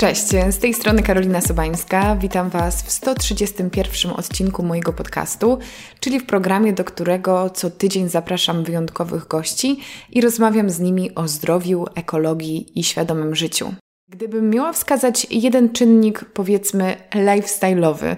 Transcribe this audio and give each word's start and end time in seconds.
Cześć, 0.00 0.26
z 0.50 0.58
tej 0.58 0.74
strony 0.74 1.02
Karolina 1.02 1.40
Sobańska. 1.40 2.16
Witam 2.16 2.50
Was 2.50 2.82
w 2.82 2.90
131 2.90 4.12
odcinku 4.12 4.62
mojego 4.62 4.92
podcastu, 4.92 5.58
czyli 6.00 6.20
w 6.20 6.26
programie, 6.26 6.72
do 6.72 6.84
którego 6.84 7.50
co 7.50 7.70
tydzień 7.70 8.08
zapraszam 8.08 8.64
wyjątkowych 8.64 9.26
gości 9.28 9.80
i 10.10 10.20
rozmawiam 10.20 10.70
z 10.70 10.80
nimi 10.80 11.14
o 11.14 11.28
zdrowiu, 11.28 11.86
ekologii 11.94 12.78
i 12.78 12.84
świadomym 12.84 13.34
życiu. 13.34 13.74
Gdybym 14.08 14.50
miała 14.50 14.72
wskazać 14.72 15.26
jeden 15.30 15.72
czynnik, 15.72 16.24
powiedzmy 16.24 16.96
lifestyle'owy, 17.14 18.16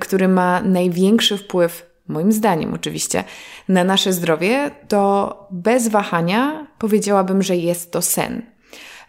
który 0.00 0.28
ma 0.28 0.62
największy 0.62 1.38
wpływ, 1.38 1.86
moim 2.08 2.32
zdaniem 2.32 2.74
oczywiście, 2.74 3.24
na 3.68 3.84
nasze 3.84 4.12
zdrowie, 4.12 4.70
to 4.88 5.36
bez 5.50 5.88
wahania 5.88 6.66
powiedziałabym, 6.78 7.42
że 7.42 7.56
jest 7.56 7.92
to 7.92 8.02
sen. 8.02 8.51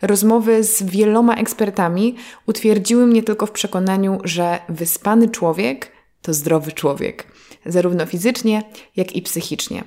Rozmowy 0.03 0.63
z 0.63 0.83
wieloma 0.83 1.35
ekspertami 1.35 2.15
utwierdziły 2.47 3.05
mnie 3.05 3.23
tylko 3.23 3.45
w 3.45 3.51
przekonaniu, 3.51 4.19
że 4.23 4.59
wyspany 4.69 5.29
człowiek 5.29 5.91
to 6.21 6.33
zdrowy 6.33 6.71
człowiek, 6.71 7.27
zarówno 7.65 8.05
fizycznie, 8.05 8.63
jak 8.95 9.15
i 9.15 9.21
psychicznie. 9.21 9.83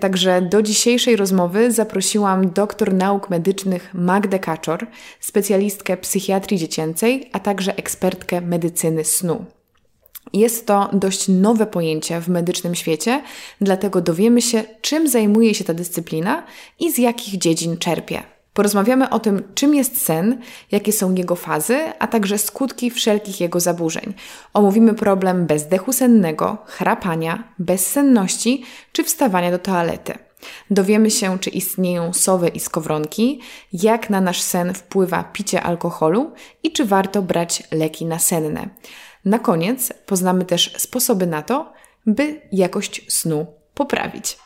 Także 0.00 0.42
do 0.42 0.62
dzisiejszej 0.62 1.16
rozmowy 1.16 1.72
zaprosiłam 1.72 2.50
doktor 2.50 2.94
nauk 2.94 3.30
medycznych 3.30 3.94
Magdę 3.94 4.38
Kaczor, 4.38 4.86
specjalistkę 5.20 5.96
psychiatrii 5.96 6.58
dziecięcej, 6.58 7.30
a 7.32 7.38
także 7.38 7.76
ekspertkę 7.76 8.40
medycyny 8.40 9.04
snu. 9.04 9.44
Jest 10.32 10.66
to 10.66 10.90
dość 10.92 11.28
nowe 11.28 11.66
pojęcie 11.66 12.20
w 12.20 12.28
medycznym 12.28 12.74
świecie, 12.74 13.22
dlatego 13.60 14.00
dowiemy 14.00 14.42
się, 14.42 14.62
czym 14.80 15.08
zajmuje 15.08 15.54
się 15.54 15.64
ta 15.64 15.74
dyscyplina 15.74 16.46
i 16.78 16.92
z 16.92 16.98
jakich 16.98 17.38
dziedzin 17.38 17.76
czerpie. 17.78 18.39
Porozmawiamy 18.54 19.10
o 19.10 19.18
tym, 19.18 19.42
czym 19.54 19.74
jest 19.74 20.02
sen, 20.02 20.40
jakie 20.70 20.92
są 20.92 21.14
jego 21.14 21.36
fazy, 21.36 21.78
a 21.98 22.06
także 22.06 22.38
skutki 22.38 22.90
wszelkich 22.90 23.40
jego 23.40 23.60
zaburzeń. 23.60 24.14
Omówimy 24.54 24.94
problem 24.94 25.46
bezdechu 25.46 25.92
sennego, 25.92 26.58
chrapania, 26.66 27.52
bezsenności 27.58 28.64
czy 28.92 29.04
wstawania 29.04 29.50
do 29.50 29.58
toalety. 29.58 30.14
Dowiemy 30.70 31.10
się, 31.10 31.38
czy 31.38 31.50
istnieją 31.50 32.12
sowy 32.12 32.48
i 32.48 32.60
skowronki, 32.60 33.40
jak 33.72 34.10
na 34.10 34.20
nasz 34.20 34.42
sen 34.42 34.74
wpływa 34.74 35.24
picie 35.24 35.62
alkoholu 35.62 36.32
i 36.62 36.72
czy 36.72 36.84
warto 36.84 37.22
brać 37.22 37.62
leki 37.72 38.06
nasenne. 38.06 38.68
Na 39.24 39.38
koniec 39.38 39.92
poznamy 40.06 40.44
też 40.44 40.74
sposoby 40.78 41.26
na 41.26 41.42
to, 41.42 41.72
by 42.06 42.40
jakość 42.52 43.12
snu 43.12 43.46
poprawić. 43.74 44.38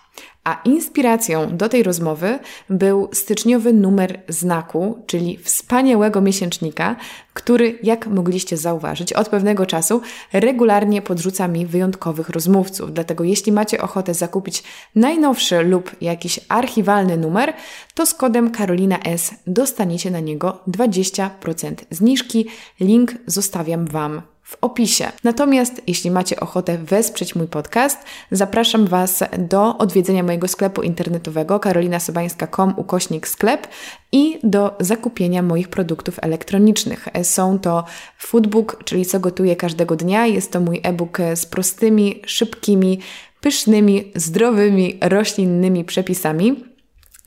A 0.44 0.60
inspiracją 0.64 1.56
do 1.56 1.68
tej 1.68 1.82
rozmowy 1.82 2.38
był 2.70 3.08
styczniowy 3.12 3.72
numer 3.72 4.20
znaku, 4.28 4.98
czyli 5.06 5.38
wspaniałego 5.38 6.20
miesięcznika, 6.20 6.96
który, 7.34 7.78
jak 7.82 8.06
mogliście 8.06 8.56
zauważyć, 8.56 9.12
od 9.12 9.28
pewnego 9.28 9.66
czasu 9.66 10.00
regularnie 10.32 11.02
podrzuca 11.02 11.48
mi 11.48 11.66
wyjątkowych 11.66 12.28
rozmówców. 12.28 12.92
Dlatego, 12.92 13.24
jeśli 13.24 13.52
macie 13.52 13.80
ochotę 13.80 14.14
zakupić 14.14 14.62
najnowszy 14.94 15.62
lub 15.62 15.90
jakiś 16.00 16.40
archiwalny 16.48 17.16
numer, 17.16 17.52
to 17.94 18.06
z 18.06 18.14
kodem 18.14 18.50
Karolina 18.50 18.98
S 18.98 19.34
dostaniecie 19.46 20.10
na 20.10 20.20
niego 20.20 20.60
20% 20.68 21.74
zniżki. 21.90 22.46
Link 22.80 23.14
zostawiam 23.26 23.86
Wam 23.86 24.33
w 24.44 24.56
opisie. 24.60 25.12
Natomiast 25.24 25.82
jeśli 25.86 26.10
macie 26.10 26.40
ochotę 26.40 26.78
wesprzeć 26.78 27.34
mój 27.34 27.46
podcast, 27.46 27.98
zapraszam 28.30 28.86
Was 28.86 29.24
do 29.38 29.78
odwiedzenia 29.78 30.22
mojego 30.22 30.48
sklepu 30.48 30.82
internetowego 30.82 31.60
karolinasobańska.com 31.60 32.74
ukośnik 32.76 33.28
sklep 33.28 33.68
i 34.12 34.38
do 34.42 34.76
zakupienia 34.80 35.42
moich 35.42 35.68
produktów 35.68 36.18
elektronicznych. 36.22 37.08
Są 37.22 37.58
to 37.58 37.84
foodbook, 38.18 38.84
czyli 38.84 39.06
co 39.06 39.20
gotuję 39.20 39.56
każdego 39.56 39.96
dnia. 39.96 40.26
Jest 40.26 40.52
to 40.52 40.60
mój 40.60 40.80
e-book 40.82 41.18
z 41.34 41.46
prostymi, 41.46 42.22
szybkimi, 42.26 43.00
pysznymi, 43.40 44.12
zdrowymi, 44.14 44.98
roślinnymi 45.00 45.84
przepisami 45.84 46.73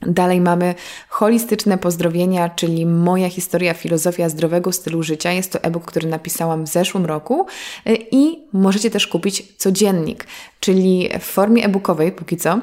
Dalej 0.02 0.40
mamy 0.40 0.74
holistyczne 1.08 1.78
pozdrowienia, 1.78 2.48
czyli 2.48 2.86
moja 2.86 3.28
historia, 3.28 3.74
filozofia 3.74 4.28
zdrowego 4.28 4.72
stylu 4.72 5.02
życia. 5.02 5.32
Jest 5.32 5.52
to 5.52 5.62
e-book, 5.62 5.84
który 5.84 6.08
napisałam 6.08 6.64
w 6.64 6.68
zeszłym 6.68 7.06
roku 7.06 7.46
y, 7.88 7.98
i 8.10 8.38
możecie 8.52 8.90
też 8.90 9.06
kupić 9.06 9.56
codziennik, 9.56 10.26
czyli 10.60 11.08
w 11.20 11.24
formie 11.24 11.64
e-bookowej 11.64 12.12
póki 12.12 12.36
co. 12.36 12.60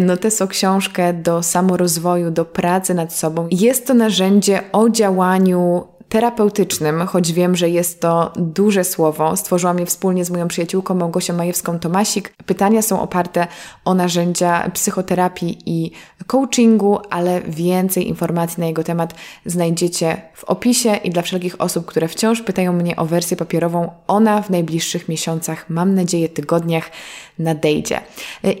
Noteso 0.00 0.48
książkę 0.48 1.12
do 1.12 1.42
samorozwoju, 1.42 2.30
do 2.30 2.44
pracy 2.44 2.94
nad 2.94 3.12
sobą. 3.12 3.48
Jest 3.50 3.86
to 3.86 3.94
narzędzie 3.94 4.60
o 4.72 4.90
działaniu 4.90 5.86
terapeutycznym, 6.08 7.06
choć 7.06 7.32
wiem, 7.32 7.56
że 7.56 7.70
jest 7.70 8.00
to 8.00 8.32
duże 8.36 8.84
słowo. 8.84 9.36
Stworzyłam 9.36 9.78
je 9.78 9.86
wspólnie 9.86 10.24
z 10.24 10.30
moją 10.30 10.48
przyjaciółką 10.48 10.94
Małgosią 10.94 11.36
Majewską-Tomasik. 11.36 12.28
Pytania 12.46 12.82
są 12.82 13.00
oparte 13.00 13.46
o 13.84 13.94
narzędzia 13.94 14.70
psychoterapii 14.74 15.58
i 15.66 15.90
coachingu, 16.26 16.98
ale 17.10 17.40
więcej 17.40 18.08
informacji 18.08 18.60
na 18.60 18.66
jego 18.66 18.84
temat 18.84 19.14
znajdziecie 19.46 20.22
w 20.34 20.44
opisie 20.44 20.96
i 21.04 21.10
dla 21.10 21.22
wszelkich 21.22 21.60
osób, 21.60 21.86
które 21.86 22.08
wciąż 22.08 22.42
pytają 22.42 22.72
mnie 22.72 22.96
o 22.96 23.06
wersję 23.06 23.36
papierową, 23.36 23.90
ona 24.06 24.42
w 24.42 24.50
najbliższych 24.50 25.08
miesiącach, 25.08 25.70
mam 25.70 25.94
nadzieję 25.94 26.28
tygodniach, 26.28 26.90
nadejdzie. 27.38 28.00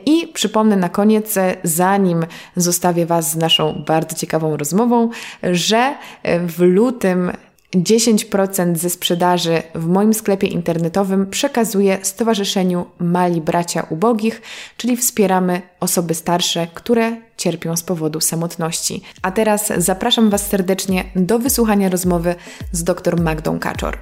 I 0.06 0.28
przypomnę 0.28 0.76
na 0.76 0.88
koniec, 0.88 1.34
zanim 1.64 2.26
zostawię 2.56 3.06
Was 3.06 3.30
z 3.30 3.36
naszą 3.36 3.82
bardzo 3.86 4.16
ciekawą 4.16 4.56
rozmową, 4.56 5.10
że 5.42 5.94
w 6.46 6.60
lutym 6.60 7.32
10% 7.74 8.76
ze 8.76 8.90
sprzedaży 8.90 9.62
w 9.74 9.86
moim 9.86 10.14
sklepie 10.14 10.46
internetowym 10.46 11.26
przekazuję 11.30 11.98
Stowarzyszeniu 12.02 12.86
Mali 12.98 13.40
Bracia 13.40 13.86
Ubogich, 13.90 14.42
czyli 14.76 14.96
wspieramy 14.96 15.62
osoby 15.80 16.14
starsze, 16.14 16.66
które 16.74 17.16
cierpią 17.36 17.76
z 17.76 17.82
powodu 17.82 18.20
samotności. 18.20 19.02
A 19.22 19.30
teraz 19.30 19.72
zapraszam 19.76 20.30
Was 20.30 20.46
serdecznie 20.46 21.04
do 21.16 21.38
wysłuchania 21.38 21.88
rozmowy 21.88 22.34
z 22.72 22.84
dr 22.84 23.20
Magdą 23.20 23.58
Kaczor. 23.58 23.98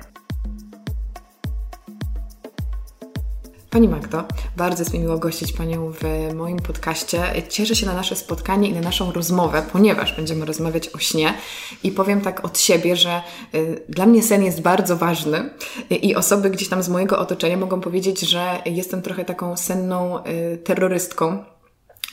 Pani 3.75 3.89
Magdo, 3.89 4.25
bardzo 4.57 4.83
jest 4.83 4.95
mi 4.95 5.01
miło 5.01 5.19
gościć 5.19 5.53
Panią 5.53 5.93
w 5.93 6.35
moim 6.35 6.59
podcaście. 6.59 7.23
Cieszę 7.49 7.77
się 7.77 7.87
na 7.87 7.95
nasze 7.95 8.17
spotkanie 8.17 8.69
i 8.69 8.73
na 8.73 8.81
naszą 8.81 9.13
rozmowę, 9.13 9.63
ponieważ 9.73 10.17
będziemy 10.17 10.47
rozmawiać 10.47 10.89
o 10.89 10.99
śnie. 10.99 11.35
I 11.83 11.91
powiem 11.91 12.21
tak 12.21 12.45
od 12.45 12.59
siebie, 12.59 12.97
że 12.97 13.23
y, 13.55 13.83
dla 13.89 14.07
mnie 14.07 14.23
sen 14.23 14.43
jest 14.43 14.61
bardzo 14.61 14.97
ważny. 14.97 15.51
I 15.91 16.15
osoby 16.15 16.51
gdzieś 16.51 16.69
tam 16.69 16.83
z 16.83 16.89
mojego 16.89 17.19
otoczenia 17.19 17.57
mogą 17.57 17.81
powiedzieć, 17.81 18.21
że 18.21 18.63
jestem 18.67 19.03
trochę 19.03 19.25
taką 19.25 19.57
senną 19.57 20.25
y, 20.25 20.59
terrorystką, 20.65 21.45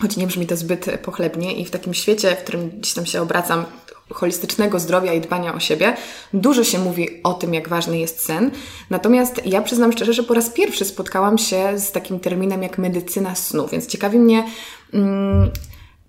choć 0.02 0.18
nie 0.18 0.28
brzmi 0.28 0.48
to 0.48 0.58
zbyt 0.58 0.86
pochlebnie 1.04 1.54
i 1.54 1.66
w 1.66 1.72
takim 1.72 1.94
świecie, 1.94 2.36
w 2.36 2.44
którym 2.44 2.70
gdzieś 2.70 2.94
tam 2.94 3.06
się 3.06 3.22
obracam, 3.22 3.66
holistycznego 4.14 4.80
zdrowia 4.80 5.14
i 5.14 5.22
dbania 5.22 5.56
o 5.56 5.60
siebie, 5.60 5.96
dużo 6.34 6.64
się 6.64 6.80
mówi 6.80 7.10
o 7.24 7.34
tym, 7.34 7.54
jak 7.54 7.70
ważny 7.70 8.00
jest 8.00 8.26
sen. 8.26 8.52
Natomiast 8.90 9.46
ja 9.46 9.62
przyznam 9.62 9.92
szczerze, 9.92 10.14
że 10.14 10.24
po 10.24 10.34
raz 10.34 10.50
pierwszy 10.50 10.86
spotkałam 10.86 11.38
się 11.38 11.80
z 11.80 11.92
takim 11.92 12.20
terminem 12.20 12.64
jak 12.64 12.78
medycyna 12.78 13.36
snu, 13.36 13.68
więc 13.68 13.88
ciekawi 13.88 14.20
mnie, 14.20 14.48
mm, 14.94 15.52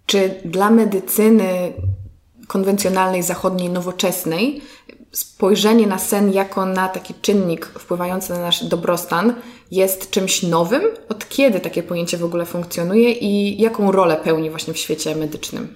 czy 0.06 0.34
dla 0.44 0.70
medycyny 0.70 1.72
konwencjonalnej, 2.48 3.22
zachodniej, 3.22 3.70
nowoczesnej, 3.70 4.62
spojrzenie 5.12 5.86
na 5.86 5.98
sen 5.98 6.32
jako 6.32 6.66
na 6.66 6.88
taki 6.88 7.14
czynnik 7.14 7.66
wpływający 7.66 8.32
na 8.32 8.38
nasz 8.38 8.64
dobrostan 8.64 9.34
jest 9.70 10.10
czymś 10.10 10.42
nowym? 10.42 10.82
Od 11.08 11.28
kiedy 11.28 11.60
takie 11.60 11.82
pojęcie 11.82 12.18
w 12.18 12.24
ogóle 12.24 12.46
funkcjonuje 12.46 13.12
i 13.12 13.62
jaką 13.62 13.92
rolę 13.92 14.16
pełni 14.16 14.50
właśnie 14.50 14.74
w 14.74 14.78
świecie 14.78 15.16
medycznym? 15.16 15.74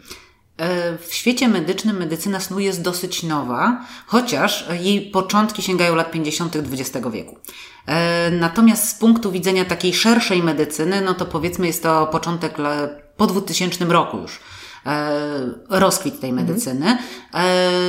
E, 0.57 0.99
w 0.99 1.15
świecie 1.15 1.49
medycznym 1.49 1.97
medycyna 1.97 2.41
snu 2.41 2.59
jest 2.59 2.83
dosyć 2.83 3.23
nowa, 3.23 3.87
chociaż 4.07 4.67
jej 4.81 5.01
początki 5.11 5.63
sięgają 5.63 5.95
lat 5.95 6.11
50. 6.11 6.57
XX 6.57 7.07
wieku. 7.13 7.39
E, 7.87 8.31
natomiast 8.31 8.89
z 8.89 8.95
punktu 8.95 9.33
widzenia 9.33 9.65
takiej 9.65 9.95
szerszej 9.95 10.43
medycyny, 10.43 11.01
no 11.01 11.15
to 11.15 11.27
powiedzmy 11.27 11.67
jest 11.67 11.83
to 11.83 12.07
początek 12.07 12.57
po 13.17 13.27
2000 13.27 13.85
roku 13.85 14.19
już 14.19 14.41
rozkwit 15.69 16.21
tej 16.21 16.31
mhm. 16.31 16.49
medycyny. 16.49 16.99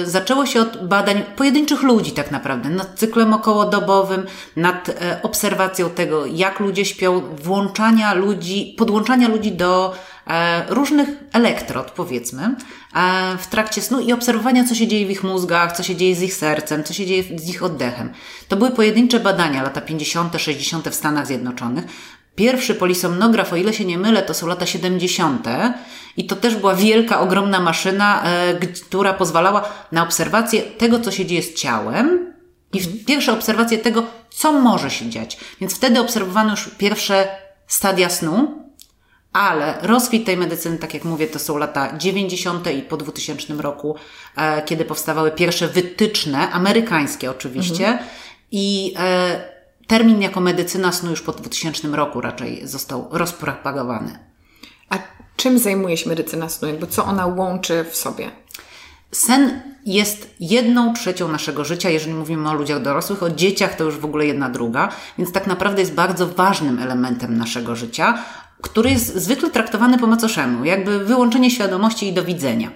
Zaczęło 0.06 0.46
się 0.46 0.62
od 0.62 0.88
badań 0.88 1.24
pojedynczych 1.36 1.84
ludzi 1.84 2.12
tak 2.12 2.32
naprawdę, 2.32 2.70
nad 2.70 3.00
cyklem 3.00 3.34
okołodobowym, 3.34 4.26
nad 4.56 4.92
obserwacją 5.24 5.90
tego, 5.90 6.26
jak 6.26 6.60
ludzie 6.60 6.86
śpią, 6.86 7.22
włączania 7.44 8.14
ludzi, 8.14 8.76
podłączania 8.78 9.28
ludzi 9.28 9.52
do 9.52 9.96
E, 10.28 10.66
różnych 10.70 11.10
elektrod, 11.34 11.92
powiedzmy, 11.92 12.56
e, 12.96 13.38
w 13.38 13.48
trakcie 13.48 13.82
snu 13.82 14.00
i 14.00 14.14
obserwowania, 14.14 14.64
co 14.64 14.76
się 14.76 14.88
dzieje 14.88 15.08
w 15.08 15.12
ich 15.12 15.24
mózgach, 15.24 15.78
co 15.78 15.84
się 15.84 15.96
dzieje 15.96 16.16
z 16.16 16.22
ich 16.22 16.34
sercem, 16.34 16.84
co 16.84 16.94
się 16.94 17.06
dzieje 17.06 17.24
z 17.40 17.50
ich 17.50 17.64
oddechem. 17.64 18.14
To 18.48 18.58
były 18.58 18.72
pojedyncze 18.72 19.20
badania, 19.20 19.64
lata 19.64 19.82
50., 19.82 20.42
60. 20.42 20.90
w 20.90 20.96
Stanach 20.96 21.28
Zjednoczonych. 21.28 21.86
Pierwszy 22.38 22.76
polisomnograf, 22.76 23.54
o 23.54 23.56
ile 23.56 23.74
się 23.74 23.86
nie 23.86 23.98
mylę, 23.98 24.24
to 24.24 24.34
są 24.34 24.48
lata 24.48 24.66
70. 24.66 25.48
I 26.18 26.26
to 26.26 26.36
też 26.36 26.56
była 26.56 26.76
wielka, 26.76 27.20
ogromna 27.20 27.60
maszyna, 27.60 28.24
e, 28.24 28.54
która 28.88 29.14
pozwalała 29.14 29.70
na 29.92 30.04
obserwację 30.04 30.62
tego, 30.62 31.00
co 31.00 31.12
się 31.12 31.26
dzieje 31.26 31.44
z 31.44 31.54
ciałem, 31.54 32.34
I 32.74 32.82
pierwsze 33.06 33.34
obserwacje 33.34 33.78
tego, 33.78 34.04
co 34.30 34.52
może 34.52 34.90
się 34.90 35.10
dziać. 35.10 35.38
Więc 35.62 35.76
wtedy 35.76 36.00
obserwowano 36.00 36.52
już 36.52 36.70
pierwsze 36.78 37.28
stadia 37.68 38.10
snu, 38.10 38.64
ale 39.34 39.78
rozkwit 39.82 40.26
tej 40.26 40.38
medycyny, 40.38 40.78
tak 40.78 40.94
jak 40.94 41.04
mówię, 41.04 41.28
to 41.28 41.40
są 41.40 41.58
lata 41.58 41.98
90. 41.98 42.72
i 42.72 42.82
po 42.82 42.98
2000 42.98 43.54
roku, 43.54 43.96
e, 44.36 44.62
kiedy 44.62 44.86
powstawały 44.86 45.32
pierwsze 45.32 45.68
wytyczne, 45.68 46.50
amerykańskie 46.52 47.32
oczywiście, 47.32 47.88
mhm. 47.88 48.10
i 48.52 48.94
e, 49.00 49.57
termin 49.88 50.22
jako 50.22 50.40
medycyna 50.40 50.92
snu 50.92 51.10
już 51.10 51.22
po 51.22 51.32
2000 51.32 51.88
roku 51.88 52.22
raczej 52.22 52.68
został 52.68 53.08
rozpropagowany. 53.12 54.20
A 54.90 54.98
czym 55.36 55.60
zajmuje 55.60 55.98
się 55.98 56.10
medycyna 56.10 56.50
snu? 56.50 56.68
Jakby 56.68 56.88
co 56.88 57.06
ona 57.06 57.26
łączy 57.26 57.86
w 57.92 57.96
sobie? 57.96 58.32
Sen 59.12 59.62
jest 59.86 60.36
jedną 60.40 60.94
trzecią 60.94 61.28
naszego 61.28 61.66
życia, 61.66 61.90
jeżeli 61.90 62.14
mówimy 62.14 62.50
o 62.50 62.54
ludziach 62.54 62.82
dorosłych, 62.82 63.24
o 63.24 63.30
dzieciach 63.30 63.76
to 63.76 63.84
już 63.84 63.98
w 63.98 64.06
ogóle 64.06 64.26
jedna 64.26 64.50
druga, 64.50 64.90
więc 65.18 65.32
tak 65.32 65.48
naprawdę 65.48 65.82
jest 65.82 65.94
bardzo 65.94 66.28
ważnym 66.28 66.80
elementem 66.80 67.38
naszego 67.38 67.76
życia, 67.76 68.24
który 68.62 68.90
jest 68.90 69.16
zwykle 69.16 69.50
traktowany 69.50 69.98
po 69.98 70.08
macoszemu, 70.08 70.66
jakby 70.66 71.06
wyłączenie 71.06 71.52
świadomości 71.52 72.08
i 72.08 72.14
do 72.14 72.24
widzenia. 72.24 72.72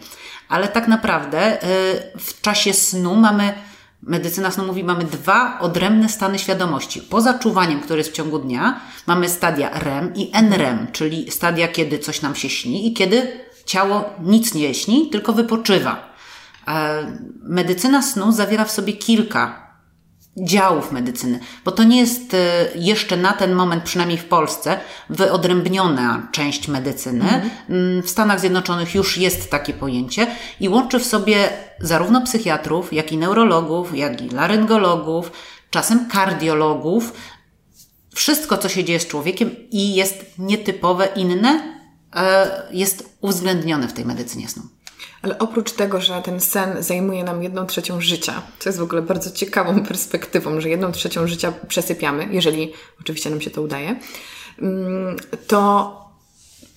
Ale 0.50 0.68
tak 0.68 0.88
naprawdę 0.88 1.64
y, 1.64 2.20
w 2.20 2.42
czasie 2.42 2.74
snu 2.74 3.16
mamy, 3.16 3.54
medycyna 4.04 4.52
snu 4.52 4.66
mówi, 4.66 4.84
mamy 4.84 5.04
dwa 5.04 5.60
odrębne 5.60 6.10
stany 6.10 6.40
świadomości. 6.40 7.02
Poza 7.02 7.40
czuwaniem, 7.40 7.80
które 7.80 7.98
jest 7.98 8.10
w 8.10 8.14
ciągu 8.14 8.40
dnia, 8.40 8.80
mamy 9.08 9.30
stadia 9.30 9.80
REM 9.80 10.16
i 10.16 10.32
NREM, 10.34 10.88
czyli 10.92 11.32
stadia, 11.32 11.68
kiedy 11.68 12.00
coś 12.00 12.22
nam 12.22 12.36
się 12.36 12.50
śni 12.50 12.88
i 12.88 12.94
kiedy 12.94 13.40
ciało 13.66 14.10
nic 14.24 14.54
nie 14.54 14.74
śni, 14.74 15.10
tylko 15.10 15.34
wypoczywa. 15.34 16.12
Medycyna 17.44 18.02
snu 18.02 18.32
zawiera 18.32 18.66
w 18.66 18.72
sobie 18.72 18.94
kilka 18.94 19.71
działów 20.38 20.92
medycyny, 20.92 21.40
bo 21.66 21.72
to 21.72 21.84
nie 21.84 22.00
jest 22.00 22.34
e, 22.34 22.68
jeszcze 22.76 23.18
na 23.18 23.34
ten 23.34 23.54
moment, 23.54 23.84
przynajmniej 23.84 24.18
w 24.18 24.26
Polsce, 24.26 24.80
wyodrębniona 25.10 26.28
część 26.32 26.68
medycyny. 26.68 27.24
Mhm. 27.24 28.02
W 28.02 28.10
Stanach 28.10 28.40
Zjednoczonych 28.40 28.96
już 28.96 29.18
jest 29.18 29.52
takie 29.52 29.74
pojęcie 29.74 30.28
i 30.60 30.70
łączy 30.70 31.00
w 31.00 31.06
sobie 31.06 31.50
zarówno 31.80 32.22
psychiatrów, 32.22 32.94
jak 32.94 33.12
i 33.12 33.18
neurologów, 33.18 33.98
jak 33.98 34.22
i 34.22 34.30
laryngologów, 34.30 35.32
czasem 35.70 36.10
kardiologów. 36.10 37.14
Wszystko, 38.16 38.58
co 38.58 38.70
się 38.70 38.84
dzieje 38.84 39.00
z 39.00 39.08
człowiekiem 39.08 39.52
i 39.72 39.96
jest 39.96 40.26
nietypowe, 40.38 41.08
inne, 41.16 41.78
e, 42.16 42.48
jest 42.72 43.18
uwzględnione 43.22 43.88
w 43.88 43.94
tej 43.94 44.06
medycynie 44.06 44.50
snu. 44.50 44.64
Ale 45.22 45.40
oprócz 45.40 45.72
tego, 45.72 46.02
że 46.02 46.22
ten 46.22 46.40
sen 46.40 46.84
zajmuje 46.84 47.24
nam 47.24 47.44
jedną 47.44 47.66
trzecią 47.66 48.02
życia, 48.02 48.42
co 48.60 48.70
jest 48.70 48.80
w 48.80 48.84
ogóle 48.84 49.02
bardzo 49.02 49.32
ciekawą 49.32 49.84
perspektywą, 49.88 50.62
że 50.62 50.70
jedną 50.70 50.92
trzecią 50.92 51.28
życia 51.28 51.54
przesypiamy, 51.68 52.28
jeżeli 52.32 52.74
oczywiście 53.02 53.30
nam 53.30 53.42
się 53.42 53.50
to 53.50 53.62
udaje, 53.62 54.00
mm, 54.62 55.16
to 55.48 56.02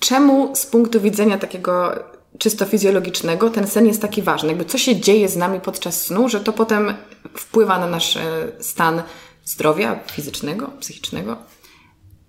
czemu 0.00 0.56
z 0.56 0.66
punktu 0.66 1.00
widzenia 1.00 1.38
takiego 1.38 2.04
czysto 2.38 2.64
fizjologicznego 2.64 3.50
ten 3.50 3.66
sen 3.66 3.86
jest 3.86 4.02
taki 4.02 4.22
ważny? 4.22 4.48
Jakby 4.48 4.64
co 4.64 4.78
się 4.78 5.00
dzieje 5.00 5.28
z 5.28 5.36
nami 5.36 5.60
podczas 5.60 6.02
snu, 6.02 6.28
że 6.28 6.40
to 6.40 6.52
potem 6.52 6.94
wpływa 7.34 7.78
na 7.78 7.86
nasz 7.86 8.16
e, 8.16 8.22
stan 8.60 9.02
zdrowia 9.44 10.00
fizycznego, 10.12 10.70
psychicznego? 10.80 11.36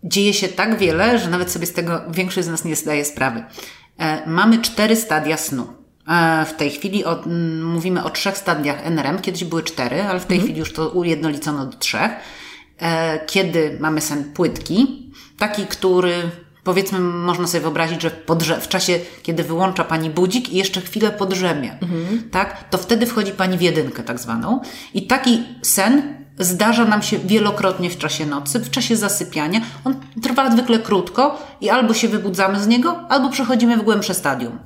Dzieje 0.03 0.33
się 0.33 0.47
tak 0.47 0.77
wiele, 0.77 1.19
że 1.19 1.29
nawet 1.29 1.51
sobie 1.51 1.65
z 1.65 1.73
tego 1.73 2.01
większość 2.09 2.47
z 2.47 2.51
nas 2.51 2.65
nie 2.65 2.75
zdaje 2.75 3.06
sprawy. 3.06 3.44
E, 3.97 4.29
mamy 4.29 4.62
cztery 4.62 4.95
stadia 4.95 5.38
snu. 5.38 5.85
E, 6.07 6.46
w 6.46 6.54
tej 6.54 6.72
chwili 6.72 7.06
o, 7.06 7.24
mówimy 7.63 8.04
o 8.04 8.10
trzech 8.10 8.38
stadiach 8.38 8.86
NRM. 8.86 9.19
Kiedyś 9.22 9.44
były 9.44 9.63
cztery, 9.63 10.04
ale 10.04 10.19
w 10.19 10.25
tej 10.25 10.38
mhm. 10.38 10.44
chwili 10.44 10.60
już 10.60 10.74
to 10.74 10.90
ujednolicono 10.90 11.66
do 11.66 11.78
trzech. 11.78 12.12
E, 12.80 13.19
kiedy 13.25 13.78
mamy 13.80 14.02
sen 14.02 14.34
płytki, 14.34 15.12
taki, 15.38 15.66
który 15.66 16.13
powiedzmy, 16.66 17.00
można 17.00 17.48
sobie 17.48 17.62
wyobrazić, 17.62 18.02
że 18.02 18.10
podrze- 18.10 18.60
w 18.60 18.68
czasie, 18.68 19.00
kiedy 19.24 19.44
wyłącza 19.44 19.84
Pani 19.84 20.10
budzik 20.10 20.50
i 20.50 20.57
jeszcze 20.57 20.81
chwilę 20.81 21.12
podrzemie, 21.12 21.78
mhm. 21.81 22.30
tak, 22.31 22.69
to 22.69 22.78
wtedy 22.78 23.06
wchodzi 23.06 23.31
Pani 23.31 23.58
w 23.58 23.62
jedynkę 23.62 24.04
tak 24.04 24.19
zwaną. 24.19 24.62
I 24.94 25.08
taki 25.08 25.44
sen 25.62 26.25
zdarza 26.40 26.86
nam 26.86 27.01
się 27.01 27.19
wielokrotnie 27.19 27.90
w 27.90 27.98
czasie 27.98 28.25
nocy, 28.25 28.60
w 28.60 28.69
czasie 28.69 28.96
zasypiania. 28.96 29.62
On 29.84 29.96
trwa 30.24 30.51
zwykle 30.51 30.80
krótko 30.80 31.42
i 31.62 31.69
albo 31.69 31.94
się 31.94 32.08
wybudzamy 32.08 32.60
z 32.60 32.68
niego, 32.68 33.00
albo 33.10 33.30
przechodzimy 33.30 33.78
w 33.78 33.81
głębsze 33.81 34.13
stadium. 34.13 34.60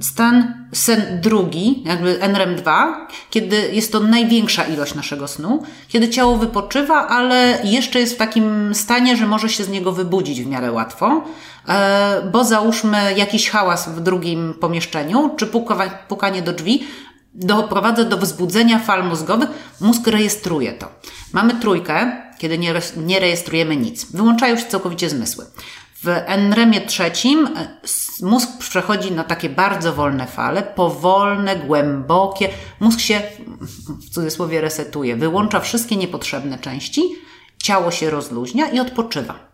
Stan 0.00 0.54
sen 0.72 1.20
drugi, 1.22 1.82
jakby 1.86 2.18
NREM2, 2.18 2.92
kiedy 3.30 3.70
jest 3.72 3.92
to 3.92 4.00
największa 4.00 4.64
ilość 4.64 4.94
naszego 4.94 5.28
snu, 5.28 5.62
kiedy 5.88 6.08
ciało 6.08 6.36
wypoczywa, 6.36 7.08
ale 7.08 7.58
jeszcze 7.64 8.00
jest 8.00 8.14
w 8.14 8.16
takim 8.16 8.74
stanie, 8.74 9.16
że 9.16 9.26
może 9.26 9.48
się 9.48 9.64
z 9.64 9.68
niego 9.68 9.92
wybudzić 9.92 10.42
w 10.42 10.46
miarę 10.46 10.72
łatwo, 10.72 11.24
e, 11.68 12.30
bo 12.32 12.44
załóżmy 12.44 13.14
jakiś 13.16 13.50
hałas 13.50 13.88
w 13.88 14.00
drugim 14.00 14.54
pomieszczeniu, 14.54 15.30
czy 15.36 15.46
pukanie 16.08 16.42
do 16.42 16.52
drzwi, 16.52 16.86
doprowadza 17.34 18.04
do 18.04 18.16
wzbudzenia 18.16 18.78
fal 18.78 19.08
mózgowych, 19.08 19.48
mózg 19.80 20.06
rejestruje 20.06 20.72
to. 20.72 20.88
Mamy 21.32 21.54
trójkę, 21.54 22.12
kiedy 22.38 22.58
nie 22.96 23.20
rejestrujemy 23.20 23.76
nic. 23.76 24.12
Wyłączają 24.12 24.56
się 24.56 24.66
całkowicie 24.66 25.10
zmysły. 25.10 25.46
W 26.02 26.08
NREMie 26.26 26.80
trzecim 26.80 27.46
e, 27.46 27.78
mózg 28.22 28.48
przechodzi 28.58 29.12
na 29.12 29.24
takie 29.24 29.48
bardzo 29.48 29.92
wolne 29.92 30.26
fale, 30.26 30.62
powolne, 30.62 31.56
głębokie. 31.56 32.48
Mózg 32.80 33.00
się, 33.00 33.22
w 33.86 34.10
cudzysłowie, 34.10 34.60
resetuje, 34.60 35.16
wyłącza 35.16 35.60
wszystkie 35.60 35.96
niepotrzebne 35.96 36.58
części, 36.58 37.02
ciało 37.62 37.90
się 37.90 38.10
rozluźnia 38.10 38.70
i 38.70 38.80
odpoczywa. 38.80 39.50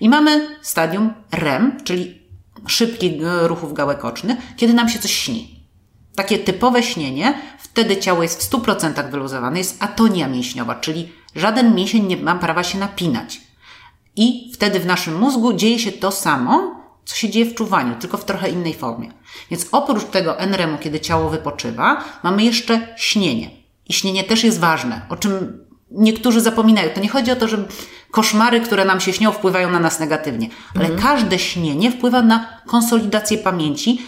I 0.00 0.08
mamy 0.08 0.58
stadium 0.62 1.14
REM, 1.32 1.84
czyli 1.84 2.22
szybkich 2.66 3.22
ruchów 3.42 3.74
gałek 3.74 4.04
ocznych, 4.04 4.38
kiedy 4.56 4.74
nam 4.74 4.88
się 4.88 4.98
coś 4.98 5.12
śni. 5.12 5.68
Takie 6.16 6.38
typowe 6.38 6.82
śnienie, 6.82 7.34
wtedy 7.58 7.96
ciało 7.96 8.22
jest 8.22 8.44
w 8.44 8.50
100% 8.50 9.10
wyluzowane, 9.10 9.58
jest 9.58 9.82
atonia 9.82 10.28
mięśniowa, 10.28 10.74
czyli 10.74 11.12
żaden 11.34 11.74
mięsień 11.74 12.06
nie 12.06 12.16
ma 12.16 12.34
prawa 12.34 12.64
się 12.64 12.78
napinać. 12.78 13.43
I 14.16 14.50
wtedy 14.54 14.80
w 14.80 14.86
naszym 14.86 15.18
mózgu 15.18 15.52
dzieje 15.52 15.78
się 15.78 15.92
to 15.92 16.10
samo, 16.10 16.84
co 17.04 17.16
się 17.16 17.30
dzieje 17.30 17.46
w 17.46 17.54
czuwaniu, 17.54 17.94
tylko 18.00 18.18
w 18.18 18.24
trochę 18.24 18.50
innej 18.50 18.74
formie. 18.74 19.12
Więc 19.50 19.66
oprócz 19.72 20.04
tego 20.04 20.38
NREM-u, 20.38 20.78
kiedy 20.78 21.00
ciało 21.00 21.30
wypoczywa, 21.30 22.04
mamy 22.22 22.44
jeszcze 22.44 22.94
śnienie. 22.96 23.50
I 23.88 23.92
śnienie 23.92 24.24
też 24.24 24.44
jest 24.44 24.60
ważne, 24.60 25.00
o 25.08 25.16
czym 25.16 25.64
niektórzy 25.90 26.40
zapominają. 26.40 26.90
To 26.90 27.00
nie 27.00 27.08
chodzi 27.08 27.30
o 27.30 27.36
to, 27.36 27.48
że 27.48 27.64
koszmary, 28.14 28.60
które 28.60 28.84
nam 28.84 29.00
się 29.00 29.12
śnią, 29.12 29.32
wpływają 29.32 29.70
na 29.70 29.80
nas 29.80 30.00
negatywnie, 30.00 30.48
ale 30.74 30.88
mhm. 30.88 31.02
każde 31.02 31.38
śnienie 31.38 31.90
wpływa 31.90 32.22
na 32.22 32.46
konsolidację 32.66 33.38
pamięci. 33.38 34.02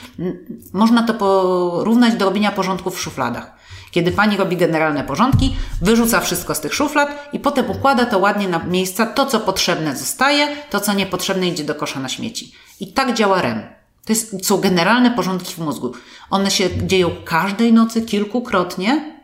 Można 0.73 1.03
to 1.03 1.15
porównać 1.15 2.15
do 2.15 2.25
robienia 2.25 2.53
porządków 2.53 2.97
w 2.97 3.01
szufladach. 3.01 3.57
Kiedy 3.91 4.13
pani 4.13 4.37
robi 4.37 4.57
generalne 4.57 5.05
porządki, 5.05 5.57
wyrzuca 5.83 6.21
wszystko 6.21 6.55
z 6.55 6.61
tych 6.61 6.75
szuflad 6.75 7.29
i 7.33 7.41
potem 7.41 7.71
układa 7.71 8.07
to 8.07 8.19
ładnie 8.19 8.49
na 8.49 8.59
miejsca. 8.59 9.07
To, 9.07 9.27
co 9.27 9.41
potrzebne, 9.41 9.97
zostaje, 9.97 10.49
to, 10.71 10.81
co 10.81 10.93
niepotrzebne, 10.93 11.49
idzie 11.49 11.65
do 11.65 11.75
kosza 11.75 12.01
na 12.01 12.09
śmieci. 12.09 12.53
I 12.81 12.93
tak 12.93 13.15
działa 13.15 13.43
REM. 13.43 13.63
To 14.05 14.13
jest, 14.13 14.47
są 14.47 14.57
generalne 14.57 15.11
porządki 15.11 15.55
w 15.55 15.59
mózgu. 15.59 15.93
One 16.31 16.51
się 16.51 16.87
dzieją 16.87 17.11
każdej 17.25 17.73
nocy 17.73 18.03
kilkukrotnie 18.03 19.17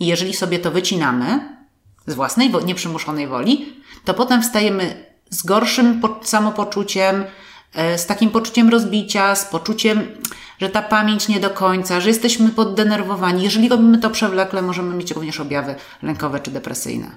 i 0.00 0.06
jeżeli 0.06 0.34
sobie 0.34 0.58
to 0.58 0.70
wycinamy 0.70 1.59
z 2.06 2.14
własnej, 2.14 2.52
nieprzymuszonej 2.64 3.26
woli, 3.26 3.82
to 4.04 4.14
potem 4.14 4.42
wstajemy 4.42 5.06
z 5.30 5.42
gorszym 5.42 6.02
samopoczuciem, 6.22 7.24
e, 7.74 7.98
z 7.98 8.06
takim 8.06 8.30
poczuciem 8.30 8.68
rozbicia, 8.68 9.34
z 9.34 9.44
poczuciem 9.44 10.06
że 10.60 10.70
ta 10.70 10.82
pamięć 10.82 11.28
nie 11.28 11.40
do 11.40 11.50
końca, 11.50 12.00
że 12.00 12.08
jesteśmy 12.08 12.48
poddenerwowani. 12.48 13.42
Jeżeli 13.42 13.68
robimy 13.68 13.98
to 13.98 14.10
przewlekle, 14.10 14.62
możemy 14.62 14.94
mieć 14.94 15.10
również 15.10 15.40
objawy 15.40 15.74
lękowe 16.02 16.40
czy 16.40 16.50
depresyjne. 16.50 17.10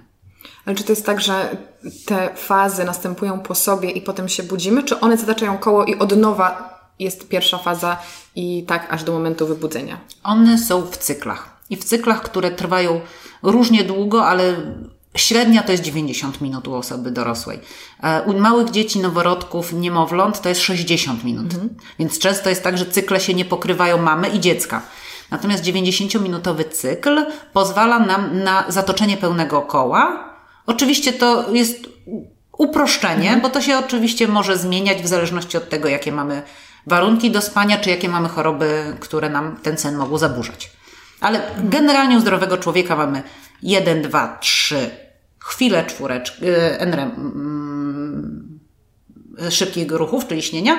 Ale 0.65 0.75
czy 0.75 0.83
to 0.83 0.91
jest 0.91 1.05
tak, 1.05 1.21
że 1.21 1.57
te 2.05 2.29
fazy 2.35 2.83
następują 2.83 3.39
po 3.39 3.55
sobie 3.55 3.91
i 3.91 4.01
potem 4.01 4.29
się 4.29 4.43
budzimy, 4.43 4.83
czy 4.83 4.99
one 4.99 5.17
zataczają 5.17 5.57
koło 5.57 5.85
i 5.85 5.95
od 5.95 6.17
nowa 6.17 6.79
jest 6.99 7.27
pierwsza 7.27 7.57
faza 7.57 7.97
i 8.35 8.65
tak 8.67 8.93
aż 8.93 9.03
do 9.03 9.11
momentu 9.11 9.47
wybudzenia? 9.47 9.99
One 10.23 10.57
są 10.57 10.81
w 10.81 10.97
cyklach. 10.97 11.52
I 11.73 11.77
w 11.77 11.83
cyklach, 11.83 12.21
które 12.21 12.51
trwają 12.51 13.01
różnie 13.43 13.83
długo, 13.83 14.25
ale 14.25 14.55
Średnia 15.15 15.63
to 15.63 15.71
jest 15.71 15.83
90 15.83 16.41
minut 16.41 16.67
u 16.67 16.73
osoby 16.73 17.11
dorosłej. 17.11 17.59
E, 18.03 18.21
u 18.21 18.39
małych 18.39 18.71
dzieci, 18.71 18.99
noworodków, 18.99 19.73
niemowląt 19.73 20.41
to 20.41 20.49
jest 20.49 20.61
60 20.61 21.23
minut. 21.23 21.53
Mhm. 21.53 21.69
Więc 21.99 22.19
często 22.19 22.49
jest 22.49 22.63
tak, 22.63 22.77
że 22.77 22.85
cykle 22.85 23.19
się 23.19 23.33
nie 23.33 23.45
pokrywają 23.45 23.97
mamy 23.97 24.29
i 24.29 24.39
dziecka. 24.39 24.81
Natomiast 25.31 25.63
90-minutowy 25.63 26.69
cykl 26.71 27.25
pozwala 27.53 27.99
nam 27.99 28.43
na 28.43 28.65
zatoczenie 28.67 29.17
pełnego 29.17 29.61
koła. 29.61 30.29
Oczywiście 30.65 31.13
to 31.13 31.51
jest 31.51 31.89
uproszczenie, 32.57 33.33
mhm. 33.33 33.41
bo 33.41 33.49
to 33.49 33.61
się 33.61 33.77
oczywiście 33.77 34.27
może 34.27 34.57
zmieniać 34.57 35.01
w 35.01 35.07
zależności 35.07 35.57
od 35.57 35.69
tego, 35.69 35.87
jakie 35.87 36.11
mamy 36.11 36.43
warunki 36.87 37.31
do 37.31 37.41
spania, 37.41 37.77
czy 37.77 37.89
jakie 37.89 38.09
mamy 38.09 38.29
choroby, 38.29 38.97
które 38.99 39.29
nam 39.29 39.57
ten 39.63 39.77
sen 39.77 39.95
mogą 39.95 40.17
zaburzać. 40.17 40.71
Ale 41.23 41.41
generalnie 41.57 42.17
u 42.17 42.19
zdrowego 42.19 42.57
człowieka 42.57 42.95
mamy 42.95 43.23
1, 43.61 44.01
2, 44.01 44.37
3, 44.41 44.91
chwilę 45.39 45.85
czwóreczki, 45.85 46.41
NREM, 46.79 47.11
mm, 47.11 48.59
szybkich 49.49 49.91
ruchów, 49.91 50.27
czyli 50.27 50.41
śnienia. 50.41 50.77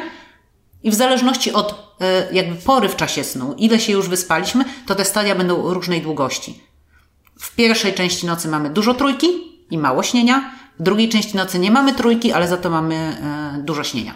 I 0.83 0.91
w 0.91 0.95
zależności 0.95 1.53
od 1.53 1.97
e, 2.01 2.35
jakby 2.35 2.57
pory 2.57 2.89
w 2.89 2.97
czasie 2.97 3.25
snu, 3.25 3.55
ile 3.59 3.81
się 3.81 3.93
już 3.93 4.09
wyspaliśmy, 4.09 4.65
to 4.87 4.95
te 4.95 5.05
stadia 5.05 5.35
będą 5.35 5.75
różnej 5.75 6.03
długości. 6.03 6.63
W 7.41 7.55
pierwszej 7.55 7.95
części 7.95 8.27
nocy 8.27 8.49
mamy 8.49 8.71
dużo 8.71 8.95
trójki 8.95 9.27
i 9.71 9.79
mało 9.79 10.03
śnienia. 10.03 10.51
W 10.79 10.83
drugiej 10.83 11.09
części 11.09 11.37
nocy 11.37 11.59
nie 11.59 11.71
mamy 11.71 11.95
trójki, 11.95 12.33
ale 12.33 12.49
za 12.49 12.57
to 12.57 12.71
mamy 12.71 12.95
e, 12.95 13.63
dużo 13.63 13.85
śnienia. 13.85 14.15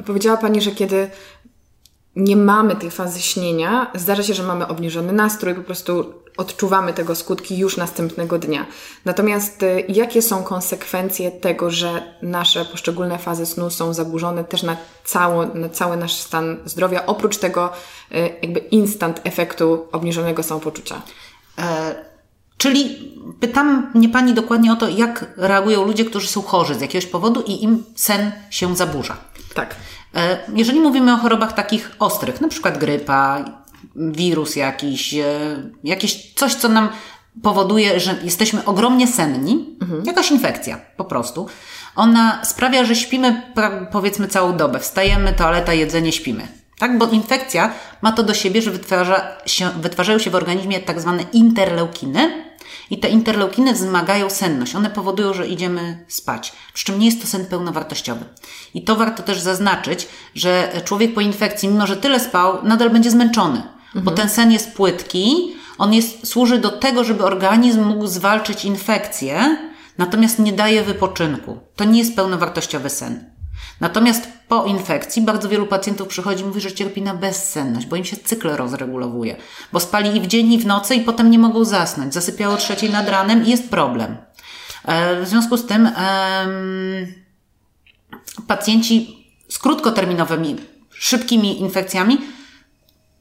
A 0.00 0.02
powiedziała 0.02 0.36
Pani, 0.36 0.60
że 0.60 0.70
kiedy 0.70 1.10
nie 2.18 2.36
mamy 2.36 2.76
tej 2.76 2.90
fazy 2.90 3.22
śnienia, 3.22 3.90
zdarza 3.94 4.22
się, 4.22 4.34
że 4.34 4.42
mamy 4.42 4.66
obniżony 4.66 5.12
nastrój, 5.12 5.54
po 5.54 5.62
prostu 5.62 6.14
odczuwamy 6.36 6.92
tego 6.92 7.14
skutki 7.14 7.58
już 7.58 7.76
następnego 7.76 8.38
dnia. 8.38 8.66
Natomiast 9.04 9.62
y, 9.62 9.84
jakie 9.88 10.22
są 10.22 10.42
konsekwencje 10.42 11.30
tego, 11.30 11.70
że 11.70 12.02
nasze 12.22 12.64
poszczególne 12.64 13.18
fazy 13.18 13.46
snu 13.46 13.70
są 13.70 13.94
zaburzone 13.94 14.44
też 14.44 14.62
na, 14.62 14.76
cało, 15.04 15.46
na 15.46 15.68
cały 15.68 15.96
nasz 15.96 16.14
stan 16.14 16.56
zdrowia, 16.64 17.06
oprócz 17.06 17.36
tego 17.36 17.70
y, 18.12 18.30
jakby 18.42 18.60
instant 18.60 19.20
efektu 19.24 19.88
obniżonego 19.92 20.42
samopoczucia? 20.42 21.02
E, 21.58 21.94
czyli 22.58 23.12
pytam 23.40 23.90
mnie 23.94 24.08
Pani 24.08 24.34
dokładnie 24.34 24.72
o 24.72 24.76
to, 24.76 24.88
jak 24.88 25.24
reagują 25.36 25.84
ludzie, 25.84 26.04
którzy 26.04 26.28
są 26.28 26.42
chorzy 26.42 26.74
z 26.74 26.80
jakiegoś 26.80 27.06
powodu 27.06 27.42
i 27.46 27.64
im 27.64 27.84
sen 27.94 28.32
się 28.50 28.76
zaburza. 28.76 29.16
Tak. 29.54 29.76
E, 30.14 30.38
jeżeli 30.54 30.80
mówimy 30.80 31.14
o 31.14 31.16
chorobach 31.16 31.52
takich 31.52 31.96
ostrych, 31.98 32.40
na 32.40 32.48
przykład 32.48 32.78
grypa, 32.78 33.44
wirus 33.96 34.56
jakiś, 34.56 35.14
e, 35.14 35.24
jakieś 35.84 36.34
coś, 36.34 36.54
co 36.54 36.68
nam 36.68 36.88
powoduje, 37.42 38.00
że 38.00 38.16
jesteśmy 38.22 38.64
ogromnie 38.64 39.06
senni, 39.06 39.76
mhm. 39.82 40.04
jakaś 40.04 40.30
infekcja 40.30 40.80
po 40.96 41.04
prostu. 41.04 41.48
Ona 41.96 42.44
sprawia, 42.44 42.84
że 42.84 42.96
śpimy 42.96 43.42
powiedzmy 43.92 44.28
całą 44.28 44.56
dobę. 44.56 44.78
Wstajemy, 44.78 45.32
toaleta, 45.32 45.72
jedzenie, 45.72 46.12
śpimy. 46.12 46.57
Tak, 46.78 46.98
bo 46.98 47.06
infekcja 47.06 47.72
ma 48.02 48.12
to 48.12 48.22
do 48.22 48.34
siebie, 48.34 48.62
że 48.62 48.70
wytwarza 48.70 49.36
się, 49.46 49.70
wytwarzają 49.70 50.18
się 50.18 50.30
w 50.30 50.34
organizmie 50.34 50.80
tak 50.80 51.00
zwane 51.00 51.22
interleukiny, 51.32 52.48
i 52.90 52.98
te 52.98 53.08
interleukiny 53.08 53.72
wzmagają 53.72 54.30
senność. 54.30 54.74
One 54.74 54.90
powodują, 54.90 55.34
że 55.34 55.48
idziemy 55.48 56.04
spać. 56.08 56.52
Przy 56.74 56.84
czym 56.84 56.98
nie 56.98 57.06
jest 57.06 57.20
to 57.20 57.26
sen 57.26 57.46
pełnowartościowy. 57.46 58.24
I 58.74 58.84
to 58.84 58.96
warto 58.96 59.22
też 59.22 59.40
zaznaczyć, 59.40 60.08
że 60.34 60.72
człowiek 60.84 61.14
po 61.14 61.20
infekcji, 61.20 61.68
mimo 61.68 61.86
że 61.86 61.96
tyle 61.96 62.20
spał, 62.20 62.58
nadal 62.62 62.90
będzie 62.90 63.10
zmęczony. 63.10 63.62
Mhm. 63.86 64.04
Bo 64.04 64.10
ten 64.10 64.28
sen 64.28 64.52
jest 64.52 64.72
płytki, 64.72 65.54
on 65.78 65.94
jest, 65.94 66.26
służy 66.26 66.58
do 66.58 66.70
tego, 66.70 67.04
żeby 67.04 67.24
organizm 67.24 67.84
mógł 67.84 68.06
zwalczyć 68.06 68.64
infekcję, 68.64 69.58
natomiast 69.98 70.38
nie 70.38 70.52
daje 70.52 70.82
wypoczynku. 70.82 71.58
To 71.76 71.84
nie 71.84 71.98
jest 71.98 72.16
pełnowartościowy 72.16 72.90
sen. 72.90 73.37
Natomiast 73.80 74.28
po 74.48 74.64
infekcji 74.64 75.22
bardzo 75.22 75.48
wielu 75.48 75.66
pacjentów 75.66 76.08
przychodzi 76.08 76.42
i 76.42 76.46
mówi, 76.46 76.60
że 76.60 76.72
cierpi 76.72 77.02
na 77.02 77.14
bezsenność, 77.14 77.86
bo 77.86 77.96
im 77.96 78.04
się 78.04 78.16
cykl 78.16 78.48
rozregulowuje, 78.48 79.36
bo 79.72 79.80
spali 79.80 80.16
i 80.16 80.20
w 80.20 80.26
dzień, 80.26 80.52
i 80.52 80.58
w 80.58 80.66
nocy 80.66 80.94
i 80.94 81.00
potem 81.00 81.30
nie 81.30 81.38
mogą 81.38 81.64
zasnąć. 81.64 82.14
Zasypiało 82.14 82.56
trzeciej 82.56 82.90
nad 82.90 83.08
ranem 83.08 83.46
i 83.46 83.50
jest 83.50 83.70
problem. 83.70 84.16
E, 84.84 85.22
w 85.22 85.28
związku 85.28 85.56
z 85.56 85.66
tym 85.66 85.90
pacjenci 88.46 89.26
z 89.48 89.58
krótkoterminowymi, 89.58 90.56
szybkimi 90.90 91.60
infekcjami 91.60 92.18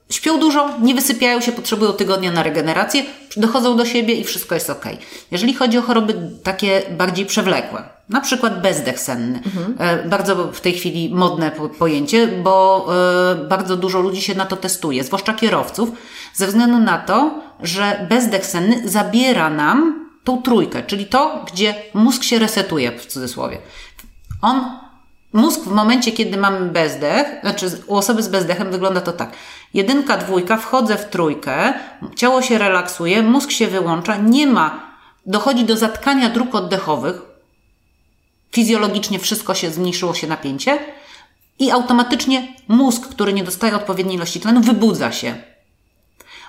śpią 0.09 0.39
dużo, 0.39 0.79
nie 0.81 0.95
wysypiają 0.95 1.41
się, 1.41 1.51
potrzebują 1.51 1.93
tygodnia 1.93 2.31
na 2.31 2.43
regenerację, 2.43 3.03
dochodzą 3.37 3.77
do 3.77 3.85
siebie 3.85 4.13
i 4.13 4.23
wszystko 4.23 4.55
jest 4.55 4.69
ok. 4.69 4.85
Jeżeli 5.31 5.53
chodzi 5.53 5.77
o 5.77 5.81
choroby 5.81 6.31
takie 6.43 6.81
bardziej 6.91 7.25
przewlekłe, 7.25 7.89
na 8.09 8.21
przykład 8.21 8.61
bezdech 8.61 8.99
senny, 8.99 9.41
mhm. 9.45 10.09
bardzo 10.09 10.35
w 10.51 10.61
tej 10.61 10.73
chwili 10.73 11.15
modne 11.15 11.51
pojęcie, 11.79 12.27
bo 12.27 12.87
e, 13.31 13.35
bardzo 13.35 13.77
dużo 13.77 13.99
ludzi 13.99 14.21
się 14.21 14.35
na 14.35 14.45
to 14.45 14.57
testuje, 14.57 15.03
zwłaszcza 15.03 15.33
kierowców, 15.33 15.89
ze 16.33 16.47
względu 16.47 16.77
na 16.77 16.97
to, 16.97 17.41
że 17.63 18.05
bezdech 18.09 18.45
senny 18.45 18.89
zabiera 18.89 19.49
nam 19.49 20.07
tą 20.23 20.41
trójkę, 20.41 20.83
czyli 20.83 21.05
to, 21.05 21.45
gdzie 21.53 21.75
mózg 21.93 22.23
się 22.23 22.39
resetuje 22.39 22.91
w 22.91 23.05
cudzysłowie. 23.05 23.57
On 24.41 24.65
Mózg 25.33 25.61
w 25.61 25.71
momencie, 25.71 26.11
kiedy 26.11 26.37
mamy 26.37 26.65
bezdech, 26.65 27.27
znaczy 27.41 27.65
u 27.87 27.95
osoby 27.95 28.23
z 28.23 28.27
bezdechem 28.27 28.71
wygląda 28.71 29.01
to 29.01 29.13
tak. 29.13 29.31
Jedynka, 29.73 30.17
dwójka, 30.17 30.57
wchodzę 30.57 30.97
w 30.97 31.05
trójkę, 31.05 31.73
ciało 32.15 32.41
się 32.41 32.57
relaksuje, 32.57 33.23
mózg 33.23 33.51
się 33.51 33.67
wyłącza, 33.67 34.15
nie 34.15 34.47
ma, 34.47 34.79
dochodzi 35.25 35.65
do 35.65 35.77
zatkania 35.77 36.29
dróg 36.29 36.55
oddechowych, 36.55 37.21
fizjologicznie 38.51 39.19
wszystko 39.19 39.55
się, 39.55 39.71
zmniejszyło 39.71 40.13
się 40.13 40.27
napięcie 40.27 40.79
i 41.59 41.71
automatycznie 41.71 42.53
mózg, 42.67 43.07
który 43.07 43.33
nie 43.33 43.43
dostaje 43.43 43.75
odpowiedniej 43.75 44.15
ilości 44.15 44.39
tlenu, 44.39 44.61
wybudza 44.61 45.11
się. 45.11 45.35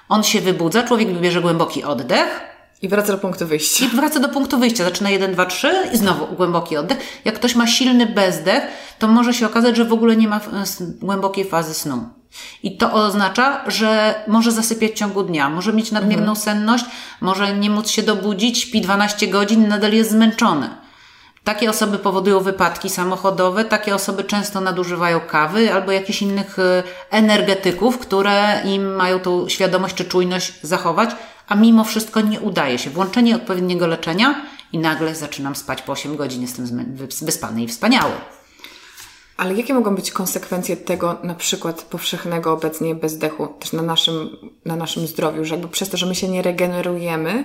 On 0.09 0.23
się 0.23 0.41
wybudza, 0.41 0.83
człowiek 0.83 1.21
bierze 1.21 1.41
głęboki 1.41 1.85
oddech, 1.85 2.49
i 2.83 2.89
wraca 2.89 3.13
do 3.13 3.19
punktu 3.19 3.47
wyjścia. 3.47 3.85
I 3.85 3.89
wraca 3.89 4.21
do 4.21 4.29
punktu 4.29 4.59
wyjścia. 4.59 4.85
Zaczyna 4.85 5.11
1, 5.11 5.33
2, 5.33 5.47
3 5.47 5.73
i 5.93 5.97
znowu 5.97 6.37
głęboki 6.37 6.77
oddech. 6.77 6.99
Jak 7.25 7.35
ktoś 7.35 7.55
ma 7.55 7.67
silny 7.67 8.07
bezdech, 8.07 8.63
to 8.99 9.09
może 9.09 9.35
się 9.35 9.47
okazać, 9.47 9.77
że 9.77 9.85
w 9.85 9.93
ogóle 9.93 10.17
nie 10.17 10.29
ma 10.29 10.41
głębokiej 11.01 11.45
fazy 11.45 11.75
snu. 11.75 12.09
I 12.63 12.77
to 12.77 12.93
oznacza, 12.93 13.65
że 13.71 14.15
może 14.29 14.53
zasypiać 14.53 14.93
w 14.93 14.95
ciągu 14.95 15.23
dnia, 15.23 15.51
może 15.51 15.73
mieć 15.73 15.93
nadmierną 15.93 16.33
mhm. 16.33 16.37
senność, 16.37 16.85
może 17.21 17.57
nie 17.57 17.71
móc 17.71 17.91
się 17.91 18.03
dobudzić, 18.03 18.59
śpi 18.59 18.81
12 18.81 19.29
godzin, 19.29 19.69
nadal 19.69 19.93
jest 19.93 20.11
zmęczony. 20.11 20.71
Takie 21.45 21.71
osoby 21.71 21.99
powodują 21.99 22.41
wypadki 22.41 22.91
samochodowe, 22.91 23.65
takie 23.65 23.95
osoby 23.95 24.25
często 24.25 24.61
nadużywają 24.61 25.21
kawy 25.21 25.73
albo 25.73 25.93
jakichś 25.93 26.23
innych 26.23 26.59
y, 26.59 26.83
energetyków, 27.11 27.99
które 27.99 28.63
im 28.65 28.95
mają 28.95 29.21
tą 29.21 29.49
świadomość 29.49 29.95
czy 29.95 30.05
czujność 30.05 30.53
zachować, 30.63 31.11
a 31.49 31.55
mimo 31.55 31.85
wszystko 31.85 32.21
nie 32.21 32.41
udaje 32.41 32.79
się. 32.79 32.91
Włączenie 32.91 33.37
odpowiedniego 33.37 33.87
leczenia 33.87 34.47
i 34.73 34.79
nagle 34.79 35.15
zaczynam 35.15 35.57
spać 35.57 35.83
po 35.83 35.93
8 35.93 36.17
godzin, 36.17 36.43
jestem 36.43 36.97
wyspany 37.23 37.63
i 37.63 37.69
wspaniały. 37.69 38.13
Ale 39.37 39.55
jakie 39.55 39.75
mogą 39.75 39.95
być 39.95 40.11
konsekwencje 40.11 40.77
tego 40.77 41.19
na 41.23 41.35
przykład 41.35 41.83
powszechnego 41.83 42.53
obecnie 42.53 42.95
bezdechu 42.95 43.47
też 43.47 43.73
na 43.73 43.83
naszym, 43.83 44.37
na 44.65 44.77
naszym 44.77 45.07
zdrowiu, 45.07 45.45
że 45.45 45.55
jakby 45.55 45.69
przez 45.69 45.89
to, 45.89 45.97
że 45.97 46.07
my 46.07 46.15
się 46.15 46.29
nie 46.29 46.43
regenerujemy, 46.43 47.45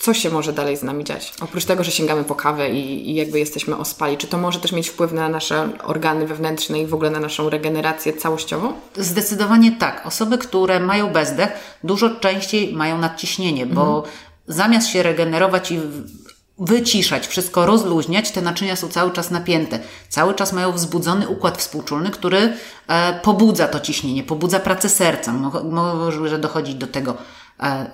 co 0.00 0.14
się 0.14 0.30
może 0.30 0.52
dalej 0.52 0.76
z 0.76 0.82
nami 0.82 1.04
dziać? 1.04 1.32
Oprócz 1.40 1.64
tego, 1.64 1.84
że 1.84 1.90
sięgamy 1.90 2.24
po 2.24 2.34
kawę 2.34 2.70
i, 2.70 3.10
i, 3.10 3.14
jakby 3.14 3.38
jesteśmy 3.38 3.76
ospali, 3.76 4.16
czy 4.16 4.26
to 4.26 4.38
może 4.38 4.60
też 4.60 4.72
mieć 4.72 4.88
wpływ 4.88 5.12
na 5.12 5.28
nasze 5.28 5.68
organy 5.84 6.26
wewnętrzne 6.26 6.80
i 6.80 6.86
w 6.86 6.94
ogóle 6.94 7.10
na 7.10 7.20
naszą 7.20 7.50
regenerację 7.50 8.12
całościową? 8.12 8.72
Zdecydowanie 8.96 9.72
tak. 9.72 10.06
Osoby, 10.06 10.38
które 10.38 10.80
mają 10.80 11.12
bezdech, 11.12 11.48
dużo 11.84 12.10
częściej 12.10 12.72
mają 12.72 12.98
nadciśnienie, 12.98 13.66
bo 13.66 13.96
mhm. 13.96 14.14
zamiast 14.46 14.88
się 14.88 15.02
regenerować 15.02 15.70
i 15.70 15.80
wyciszać, 16.58 17.26
wszystko 17.26 17.66
rozluźniać, 17.66 18.30
te 18.30 18.42
naczynia 18.42 18.76
są 18.76 18.88
cały 18.88 19.10
czas 19.10 19.30
napięte. 19.30 19.78
Cały 20.08 20.34
czas 20.34 20.52
mają 20.52 20.72
wzbudzony 20.72 21.28
układ 21.28 21.58
współczulny, 21.58 22.10
który 22.10 22.52
e, 22.88 23.20
pobudza 23.22 23.68
to 23.68 23.80
ciśnienie, 23.80 24.22
pobudza 24.22 24.60
pracę 24.60 24.88
serca. 24.88 25.32
Może 26.12 26.38
dochodzić 26.38 26.74
do 26.74 26.86
tego 26.86 27.16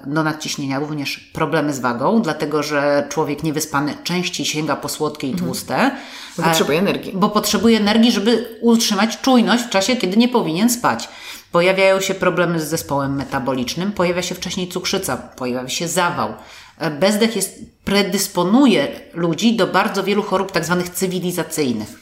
do 0.07 0.23
nadciśnienia, 0.23 0.79
również 0.79 1.31
problemy 1.33 1.75
z 1.75 1.79
wagą, 1.79 2.23
dlatego 2.23 2.63
że 2.63 3.07
człowiek 3.09 3.43
niewyspany 3.43 3.95
częściej 4.05 4.47
sięga 4.47 4.77
po 4.77 4.89
słodkie 4.89 5.27
i 5.27 5.31
mhm. 5.31 5.49
tłuste. 5.49 5.91
Bo 6.37 6.43
potrzebuje 6.43 6.79
energii. 6.79 7.13
Bo 7.15 7.29
potrzebuje 7.29 7.79
energii, 7.79 8.13
żeby 8.13 8.59
utrzymać 8.61 9.21
czujność 9.21 9.65
w 9.65 9.69
czasie, 9.69 9.97
kiedy 9.97 10.17
nie 10.17 10.29
powinien 10.29 10.71
spać. 10.71 11.09
Pojawiają 11.53 12.01
się 12.01 12.15
problemy 12.15 12.61
z 12.61 12.69
zespołem 12.69 13.15
metabolicznym, 13.17 13.93
pojawia 13.93 14.23
się 14.23 14.35
wcześniej 14.35 14.69
cukrzyca, 14.69 15.17
pojawia 15.17 15.69
się 15.69 15.89
zawał. 15.89 16.35
E, 16.79 16.91
bezdech 16.91 17.37
jest, 17.37 17.61
predysponuje 17.85 19.01
ludzi 19.15 19.57
do 19.57 19.67
bardzo 19.67 20.05
wielu 20.05 20.23
chorób 20.23 20.53
tak 20.53 20.65
zwanych 20.65 20.91
cywilizacyjnych. 20.91 22.01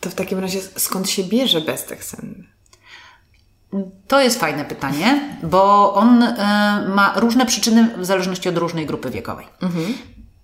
To 0.00 0.10
w 0.10 0.14
takim 0.14 0.38
razie 0.38 0.60
skąd 0.76 1.10
się 1.10 1.24
bierze 1.24 1.60
bezdech 1.60 2.04
senny? 2.04 2.53
To 4.08 4.20
jest 4.20 4.40
fajne 4.40 4.64
pytanie, 4.64 5.36
bo 5.42 5.94
on 5.94 6.22
y, 6.22 6.34
ma 6.88 7.12
różne 7.16 7.46
przyczyny 7.46 7.88
w 7.96 8.04
zależności 8.04 8.48
od 8.48 8.58
różnej 8.58 8.86
grupy 8.86 9.10
wiekowej. 9.10 9.46
Mhm. 9.62 9.94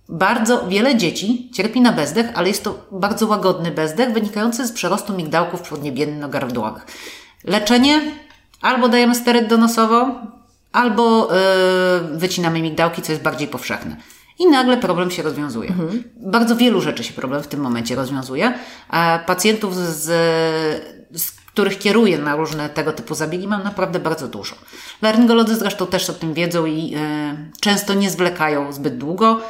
Bardzo 0.09 0.67
wiele 0.67 0.95
dzieci 0.95 1.49
cierpi 1.53 1.81
na 1.81 1.91
bezdech, 1.91 2.29
ale 2.35 2.47
jest 2.47 2.63
to 2.63 2.85
bardzo 2.91 3.27
łagodny 3.27 3.71
bezdech 3.71 4.13
wynikający 4.13 4.67
z 4.67 4.71
przerostu 4.71 5.13
migdałków 5.13 5.61
podniebienno-gardłowych. 5.69 6.85
Leczenie 7.43 8.01
albo 8.61 8.89
dajemy 8.89 9.15
steryt 9.15 9.47
donosowo, 9.47 10.15
albo 10.71 11.29
y, 11.35 11.37
wycinamy 12.17 12.61
migdałki, 12.61 13.01
co 13.01 13.11
jest 13.11 13.23
bardziej 13.23 13.47
powszechne. 13.47 13.95
I 14.39 14.47
nagle 14.47 14.77
problem 14.77 15.11
się 15.11 15.23
rozwiązuje. 15.23 15.69
Mhm. 15.69 16.03
Bardzo 16.17 16.55
wielu 16.55 16.81
rzeczy 16.81 17.03
się 17.03 17.13
problem 17.13 17.43
w 17.43 17.47
tym 17.47 17.59
momencie 17.59 17.95
rozwiązuje. 17.95 18.53
A 18.89 19.19
pacjentów 19.25 19.75
z, 19.75 20.03
z 21.11 21.40
których 21.53 21.79
kieruję 21.79 22.17
na 22.17 22.35
różne 22.35 22.69
tego 22.69 22.93
typu 22.93 23.15
zabiegi, 23.15 23.47
mam 23.47 23.63
naprawdę 23.63 23.99
bardzo 23.99 24.27
dużo. 24.27 24.55
Laryngolodzy 25.01 25.55
zresztą 25.55 25.87
też 25.87 26.09
o 26.09 26.13
tym 26.13 26.33
wiedzą 26.33 26.65
i 26.65 26.95
e, 26.95 27.35
często 27.59 27.93
nie 27.93 28.09
zwlekają 28.09 28.73
zbyt 28.73 28.97
długo. 28.97 29.41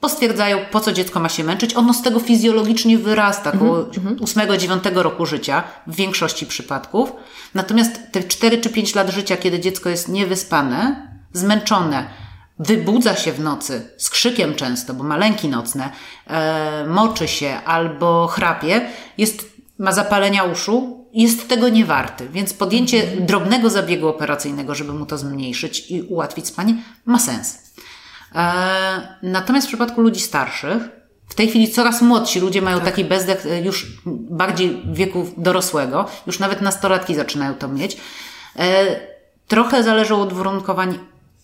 Postwierdzają, 0.00 0.58
po 0.70 0.80
co 0.80 0.92
dziecko 0.92 1.20
ma 1.20 1.28
się 1.28 1.44
męczyć. 1.44 1.76
Ono 1.76 1.94
z 1.94 2.02
tego 2.02 2.20
fizjologicznie 2.20 2.98
wyrasta 2.98 3.52
około 3.52 3.78
mm 3.78 4.16
8-9 4.16 4.94
roku 4.94 5.26
życia 5.26 5.62
w 5.86 5.94
większości 5.94 6.46
przypadków. 6.46 7.12
Natomiast 7.54 8.00
te 8.12 8.22
4 8.22 8.58
czy 8.58 8.70
5 8.70 8.94
lat 8.94 9.10
życia, 9.10 9.36
kiedy 9.36 9.60
dziecko 9.60 9.88
jest 9.88 10.08
niewyspane, 10.08 11.08
zmęczone, 11.32 12.06
wybudza 12.58 13.16
się 13.16 13.32
w 13.32 13.40
nocy 13.40 13.90
z 13.98 14.10
krzykiem 14.10 14.54
często, 14.54 14.94
bo 14.94 15.04
ma 15.04 15.16
lęki 15.16 15.48
nocne, 15.48 15.90
e, 16.26 16.86
moczy 16.86 17.28
się 17.28 17.58
albo 17.64 18.26
chrapie, 18.26 18.88
jest, 19.18 19.52
ma 19.78 19.92
zapalenia 19.92 20.44
uszu, 20.44 21.01
jest 21.12 21.48
tego 21.48 21.68
nie 21.68 21.84
warty. 21.84 22.28
Więc 22.28 22.54
podjęcie 22.54 23.06
drobnego 23.20 23.70
zabiegu 23.70 24.08
operacyjnego, 24.08 24.74
żeby 24.74 24.92
mu 24.92 25.06
to 25.06 25.18
zmniejszyć 25.18 25.90
i 25.90 26.02
ułatwić 26.02 26.46
spanie, 26.46 26.76
ma 27.04 27.18
sens. 27.18 27.58
E, 28.34 29.18
natomiast 29.22 29.66
w 29.66 29.70
przypadku 29.70 30.00
ludzi 30.00 30.20
starszych, 30.20 30.82
w 31.28 31.34
tej 31.34 31.48
chwili 31.48 31.68
coraz 31.68 32.02
młodsi 32.02 32.40
ludzie 32.40 32.62
mają 32.62 32.76
tak. 32.76 32.86
taki 32.86 33.04
bezdech 33.04 33.46
e, 33.46 33.62
już 33.62 33.86
bardziej 34.06 34.82
wieku 34.92 35.26
dorosłego, 35.36 36.08
już 36.26 36.38
nawet 36.38 36.60
nastolatki 36.60 37.14
zaczynają 37.14 37.54
to 37.54 37.68
mieć. 37.68 37.96
E, 38.58 38.86
trochę 39.48 39.82
zależy 39.82 40.14
od 40.14 40.32
uwarunkowań 40.32 40.98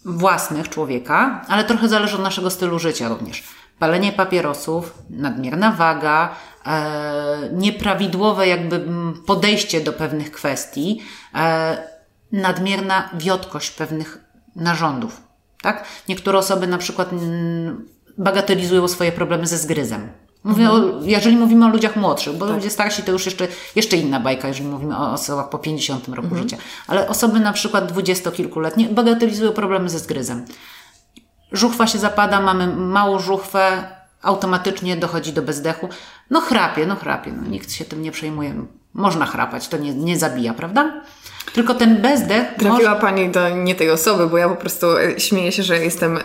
własnych 0.04 0.68
człowieka, 0.68 1.44
ale 1.48 1.64
trochę 1.64 1.88
zależy 1.88 2.16
od 2.16 2.22
naszego 2.22 2.50
stylu 2.50 2.78
życia 2.78 3.08
również. 3.08 3.42
Palenie 3.78 4.12
papierosów, 4.12 4.94
nadmierna 5.10 5.72
waga, 5.72 6.36
e, 6.66 7.50
nieprawidłowe 7.52 8.48
jakby 8.48 8.86
podejście 9.26 9.80
do 9.80 9.92
pewnych 9.92 10.32
kwestii, 10.32 11.02
e, 11.34 11.78
nadmierna 12.32 13.10
wiotkość 13.14 13.70
pewnych 13.70 14.24
narządów. 14.56 15.22
Tak? 15.62 15.84
Niektóre 16.08 16.38
osoby 16.38 16.66
na 16.66 16.78
przykład 16.78 17.10
bagatelizują 18.18 18.88
swoje 18.88 19.12
problemy 19.12 19.46
ze 19.46 19.58
zgryzem. 19.58 20.08
Mówię 20.44 20.64
mhm. 20.64 20.84
o, 20.84 21.04
jeżeli 21.04 21.36
mówimy 21.36 21.66
o 21.66 21.68
ludziach 21.68 21.96
młodszych, 21.96 22.36
bo 22.36 22.46
tak. 22.46 22.54
ludzie 22.54 22.70
starsi 22.70 23.02
to 23.02 23.12
już 23.12 23.26
jeszcze, 23.26 23.48
jeszcze 23.76 23.96
inna 23.96 24.20
bajka, 24.20 24.48
jeżeli 24.48 24.68
mówimy 24.68 24.98
o 24.98 25.12
osobach 25.12 25.48
po 25.48 25.58
50 25.58 26.08
roku 26.08 26.20
mhm. 26.20 26.42
życia. 26.42 26.56
Ale 26.86 27.08
osoby 27.08 27.40
na 27.40 27.52
przykład 27.52 27.86
dwudziestokilkuletnie 27.86 28.88
bagatelizują 28.88 29.52
problemy 29.52 29.88
ze 29.88 29.98
zgryzem. 29.98 30.44
Żuchwa 31.52 31.86
się 31.86 31.98
zapada, 31.98 32.40
mamy 32.40 32.66
małą 32.66 33.18
żuchwę, 33.18 33.84
automatycznie 34.22 34.96
dochodzi 34.96 35.32
do 35.32 35.42
bezdechu. 35.42 35.88
No 36.30 36.40
chrapie, 36.40 36.86
no 36.86 36.96
chrapie, 36.96 37.32
no 37.32 37.48
nikt 37.48 37.72
się 37.72 37.84
tym 37.84 38.02
nie 38.02 38.12
przejmuje. 38.12 38.54
Można 38.94 39.26
chrapać, 39.26 39.68
to 39.68 39.76
nie, 39.76 39.94
nie 39.94 40.18
zabija, 40.18 40.54
prawda? 40.54 41.02
Tylko 41.52 41.74
ten 41.74 42.02
bezdech. 42.02 42.54
Trafiła 42.58 42.90
może... 42.90 43.00
Pani 43.00 43.28
do 43.28 43.48
nie 43.48 43.74
tej 43.74 43.90
osoby, 43.90 44.26
bo 44.26 44.38
ja 44.38 44.48
po 44.48 44.56
prostu 44.56 44.98
e, 44.98 45.20
śmieję 45.20 45.52
się, 45.52 45.62
że 45.62 45.84
jestem 45.84 46.16
y, 46.16 46.22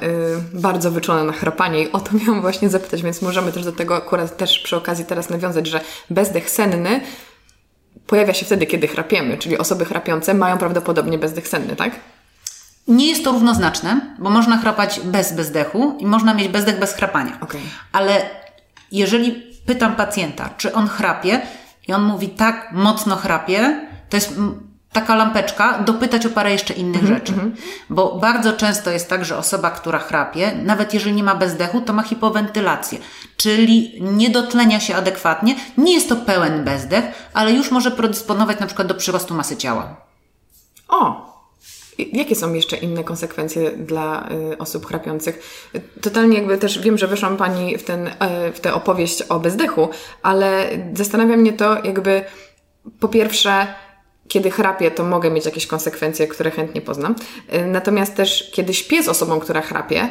bardzo 0.53 0.91
wyczulona 0.91 1.23
na 1.23 1.33
chrapanie 1.33 1.83
i 1.83 1.91
o 1.91 1.99
to 1.99 2.09
miałam 2.25 2.41
właśnie 2.41 2.69
zapytać, 2.69 3.03
więc 3.03 3.21
możemy 3.21 3.51
też 3.51 3.63
do 3.63 3.71
tego 3.71 3.95
akurat 3.95 4.37
też 4.37 4.59
przy 4.59 4.75
okazji 4.75 5.05
teraz 5.05 5.29
nawiązać, 5.29 5.67
że 5.67 5.81
bezdech 6.09 6.49
senny 6.49 7.01
pojawia 8.07 8.33
się 8.33 8.45
wtedy, 8.45 8.65
kiedy 8.65 8.87
chrapiemy, 8.87 9.37
czyli 9.37 9.57
osoby 9.57 9.85
chrapiące 9.85 10.33
mają 10.33 10.57
prawdopodobnie 10.57 11.17
bezdech 11.17 11.47
senny, 11.47 11.75
tak? 11.75 11.91
Nie 12.87 13.07
jest 13.07 13.23
to 13.23 13.31
równoznaczne, 13.31 14.15
bo 14.19 14.29
można 14.29 14.57
chrapać 14.57 14.99
bez 15.03 15.33
bezdechu 15.33 15.97
i 15.99 16.05
można 16.05 16.33
mieć 16.33 16.47
bezdech 16.47 16.79
bez 16.79 16.93
chrapania. 16.93 17.37
Okay. 17.41 17.61
Ale 17.91 18.29
jeżeli 18.91 19.31
pytam 19.65 19.95
pacjenta, 19.95 20.49
czy 20.57 20.73
on 20.73 20.87
chrapie 20.87 21.41
i 21.87 21.93
on 21.93 22.03
mówi 22.03 22.29
tak, 22.29 22.69
mocno 22.71 23.15
chrapie, 23.15 23.87
to 24.09 24.17
jest 24.17 24.33
taka 24.93 25.15
lampeczka, 25.15 25.79
dopytać 25.79 26.25
o 26.25 26.29
parę 26.29 26.51
jeszcze 26.51 26.73
innych 26.73 27.03
mm 27.03 27.13
-hmm, 27.13 27.15
rzeczy. 27.15 27.33
Mm 27.33 27.51
-hmm. 27.51 27.55
Bo 27.89 28.15
bardzo 28.19 28.53
często 28.53 28.91
jest 28.91 29.09
tak, 29.09 29.25
że 29.25 29.37
osoba, 29.37 29.71
która 29.71 29.99
chrapie, 29.99 30.51
nawet 30.63 30.93
jeżeli 30.93 31.15
nie 31.15 31.23
ma 31.23 31.35
bezdechu, 31.35 31.81
to 31.81 31.93
ma 31.93 32.03
hipowentylację, 32.03 32.99
czyli 33.37 34.01
nie 34.01 34.29
dotlenia 34.29 34.79
się 34.79 34.95
adekwatnie. 34.95 35.55
Nie 35.77 35.93
jest 35.93 36.09
to 36.09 36.15
pełen 36.15 36.63
bezdech, 36.63 37.05
ale 37.33 37.51
już 37.51 37.71
może 37.71 37.91
predysponować 37.91 38.59
na 38.59 38.65
przykład 38.65 38.87
do 38.87 38.95
przyrostu 38.95 39.33
masy 39.33 39.57
ciała. 39.57 39.95
O! 40.87 41.32
Jakie 41.97 42.35
są 42.35 42.53
jeszcze 42.53 42.77
inne 42.77 43.03
konsekwencje 43.03 43.71
dla 43.71 44.29
y, 44.53 44.57
osób 44.57 44.85
chrapiących? 44.85 45.69
Totalnie 46.01 46.37
jakby 46.37 46.57
też 46.57 46.79
wiem, 46.79 46.97
że 46.97 47.07
wyszłam 47.07 47.37
Pani 47.37 47.77
w, 47.77 47.83
ten, 47.83 48.07
y, 48.07 48.11
w 48.53 48.59
tę 48.59 48.73
opowieść 48.73 49.21
o 49.21 49.39
bezdechu, 49.39 49.89
ale 50.23 50.69
zastanawia 50.93 51.37
mnie 51.37 51.53
to 51.53 51.83
jakby 51.83 52.23
po 52.99 53.07
pierwsze, 53.07 53.67
kiedy 54.27 54.51
chrapię, 54.51 54.91
to 54.91 55.03
mogę 55.03 55.31
mieć 55.31 55.45
jakieś 55.45 55.67
konsekwencje, 55.67 56.27
które 56.27 56.51
chętnie 56.51 56.81
poznam. 56.81 57.15
Y, 57.53 57.65
natomiast 57.65 58.15
też, 58.15 58.51
kiedy 58.53 58.73
śpię 58.73 59.03
z 59.03 59.07
osobą, 59.07 59.39
która 59.39 59.61
chrapie, 59.61 60.09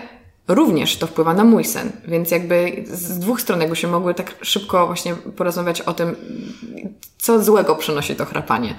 również 0.48 0.96
to 0.96 1.06
wpływa 1.06 1.34
na 1.34 1.44
mój 1.44 1.64
sen. 1.64 1.92
Więc 2.08 2.30
jakby 2.30 2.84
z 2.86 3.18
dwóch 3.18 3.40
stron 3.40 3.60
jakby 3.60 3.76
się 3.76 3.88
mogły 3.88 4.14
tak 4.14 4.34
szybko 4.40 4.86
właśnie 4.86 5.14
porozmawiać 5.14 5.80
o 5.80 5.94
tym, 5.94 6.16
co 7.18 7.42
złego 7.42 7.76
przynosi 7.76 8.14
to 8.14 8.24
chrapanie. 8.24 8.74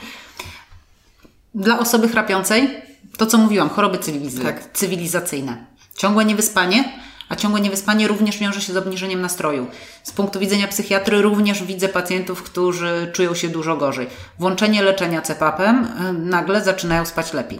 Dla 1.55 1.79
osoby 1.79 2.07
chrapiącej, 2.07 2.81
to 3.17 3.25
co 3.25 3.37
mówiłam, 3.37 3.69
choroby 3.69 3.97
cywiliz- 3.97 4.43
tak. 4.43 4.71
cywilizacyjne. 4.73 5.65
Ciągłe 5.97 6.25
niewyspanie, 6.25 6.99
a 7.29 7.35
ciągłe 7.35 7.61
niewyspanie 7.61 8.07
również 8.07 8.37
wiąże 8.37 8.61
się 8.61 8.73
z 8.73 8.77
obniżeniem 8.77 9.21
nastroju. 9.21 9.67
Z 10.03 10.11
punktu 10.11 10.39
widzenia 10.39 10.67
psychiatry 10.67 11.21
również 11.21 11.63
widzę 11.63 11.89
pacjentów, 11.89 12.43
którzy 12.43 13.11
czują 13.13 13.35
się 13.35 13.49
dużo 13.49 13.77
gorzej. 13.77 14.07
Włączenie 14.39 14.81
leczenia 14.83 15.21
CPAP-em 15.21 15.85
y, 15.85 16.13
nagle 16.13 16.63
zaczynają 16.63 17.05
spać 17.05 17.33
lepiej. 17.33 17.59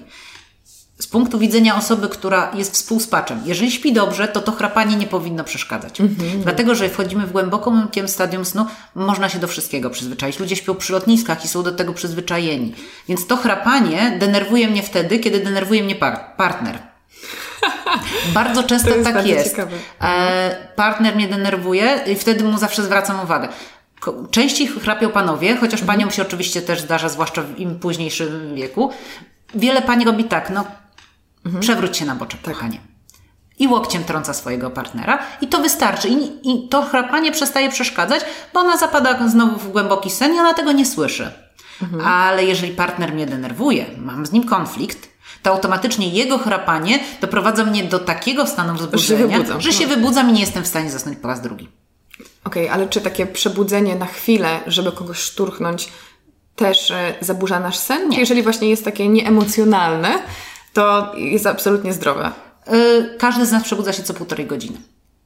Z 1.00 1.08
punktu 1.08 1.40
widzenia 1.40 1.76
osoby, 1.76 2.10
która 2.10 2.52
jest 2.54 2.74
współspaczem, 2.74 3.42
jeżeli 3.46 3.72
śpi 3.72 3.94
dobrze, 3.94 4.28
to 4.28 4.42
to 4.42 4.52
chrapanie 4.52 4.96
nie 4.96 5.08
powinno 5.08 5.44
przeszkadzać. 5.44 6.02
Mhm. 6.02 6.42
Dlatego, 6.42 6.76
że 6.76 6.90
wchodzimy 6.90 7.28
w 7.28 7.32
głęboką 7.32 7.88
stadium 8.08 8.46
snu, 8.46 8.66
można 8.96 9.30
się 9.30 9.40
do 9.40 9.48
wszystkiego 9.48 9.90
przyzwyczaić. 9.90 10.40
Ludzie 10.40 10.56
śpią 10.56 10.76
przy 10.76 10.94
lotniskach 10.94 11.46
i 11.46 11.48
są 11.48 11.64
do 11.64 11.72
tego 11.72 11.94
przyzwyczajeni. 11.94 12.76
Więc 13.08 13.28
to 13.28 13.38
chrapanie 13.38 14.18
denerwuje 14.20 14.68
mnie 14.68 14.84
wtedy, 14.84 15.20
kiedy 15.20 15.40
denerwuje 15.40 15.84
mnie 15.84 15.96
par 15.96 16.36
partner. 16.38 16.80
Bardzo 18.34 18.64
często 18.64 18.90
jest 18.90 19.04
tak 19.04 19.14
bardzo 19.14 19.30
jest. 19.30 19.60
E, 20.02 20.68
partner 20.76 21.16
mnie 21.16 21.28
denerwuje 21.28 22.00
i 22.08 22.16
wtedy 22.16 22.44
mu 22.44 22.58
zawsze 22.58 22.84
zwracam 22.84 23.20
uwagę. 23.24 23.48
Częściej 24.32 24.68
chrapią 24.68 25.10
panowie, 25.10 25.56
chociaż 25.56 25.82
mhm. 25.82 25.88
paniom 25.88 26.12
się 26.12 26.22
oczywiście 26.22 26.62
też 26.62 26.82
zdarza, 26.82 27.10
zwłaszcza 27.10 27.42
w 27.42 27.60
im 27.60 27.80
późniejszym 27.80 28.56
wieku. 28.56 28.92
Wiele 29.56 29.82
pani 29.82 30.06
robi 30.06 30.24
tak, 30.24 30.50
no 30.50 30.66
mhm. 31.46 31.62
przewróć 31.62 31.98
się 31.98 32.06
na 32.06 32.16
boczek, 32.16 32.42
tak. 32.42 32.54
kochanie. 32.54 32.80
I 33.60 33.68
łokciem 33.68 34.04
trąca 34.04 34.34
swojego 34.34 34.70
partnera 34.70 35.20
i 35.42 35.48
to 35.48 35.62
wystarczy. 35.62 36.10
I, 36.10 36.50
I 36.52 36.70
to 36.70 36.82
chrapanie 36.82 37.32
przestaje 37.32 37.70
przeszkadzać, 37.70 38.22
bo 38.54 38.60
ona 38.60 38.78
zapada 38.78 39.28
znowu 39.28 39.60
w 39.60 39.72
głęboki 39.72 40.10
sen 40.10 40.36
i 40.36 40.40
ona 40.40 40.54
tego 40.54 40.72
nie 40.72 40.86
słyszy. 40.86 41.32
Mhm. 41.82 42.06
Ale 42.08 42.46
jeżeli 42.46 42.74
partner 42.74 43.14
mnie 43.14 43.26
denerwuje, 43.26 43.86
mam 43.98 44.26
z 44.26 44.32
nim 44.32 44.44
konflikt, 44.44 45.10
to 45.44 45.52
automatycznie 45.52 46.10
jego 46.10 46.38
chrapanie 46.38 47.00
doprowadza 47.22 47.66
mnie 47.66 47.84
do 47.84 48.00
takiego 48.00 48.48
stanu 48.48 48.74
wzbudzenia, 48.74 49.38
że 49.38 49.46
się, 49.46 49.62
że 49.62 49.74
się 49.74 49.88
wybudzam 49.88 50.30
i 50.30 50.34
nie 50.34 50.42
jestem 50.42 50.64
w 50.64 50.68
stanie 50.68 50.92
zasnąć 50.92 51.18
po 51.18 51.28
raz 51.28 51.42
drugi. 51.42 51.70
Okej, 52.44 52.64
okay, 52.64 52.72
ale 52.76 52.90
czy 52.90 53.02
takie 53.02 53.26
przebudzenie 53.26 53.96
na 53.96 54.06
chwilę, 54.06 54.60
żeby 54.68 54.92
kogoś 54.92 55.18
szturchnąć, 55.18 55.90
też 56.56 56.92
e, 56.92 57.16
zaburza 57.22 57.60
nasz 57.60 57.78
sen? 57.78 58.10
Nie. 58.10 58.20
Jeżeli 58.20 58.44
właśnie 58.44 58.70
jest 58.70 58.86
takie 58.86 59.08
nieemocjonalne, 59.08 60.20
to 60.74 61.12
jest 61.16 61.48
absolutnie 61.48 61.94
zdrowe. 61.94 62.32
Yy, 62.72 63.16
każdy 63.20 63.46
z 63.46 63.52
nas 63.52 63.64
przebudza 63.64 63.94
się 63.94 64.04
co 64.04 64.14
półtorej 64.14 64.46
godziny. 64.46 64.78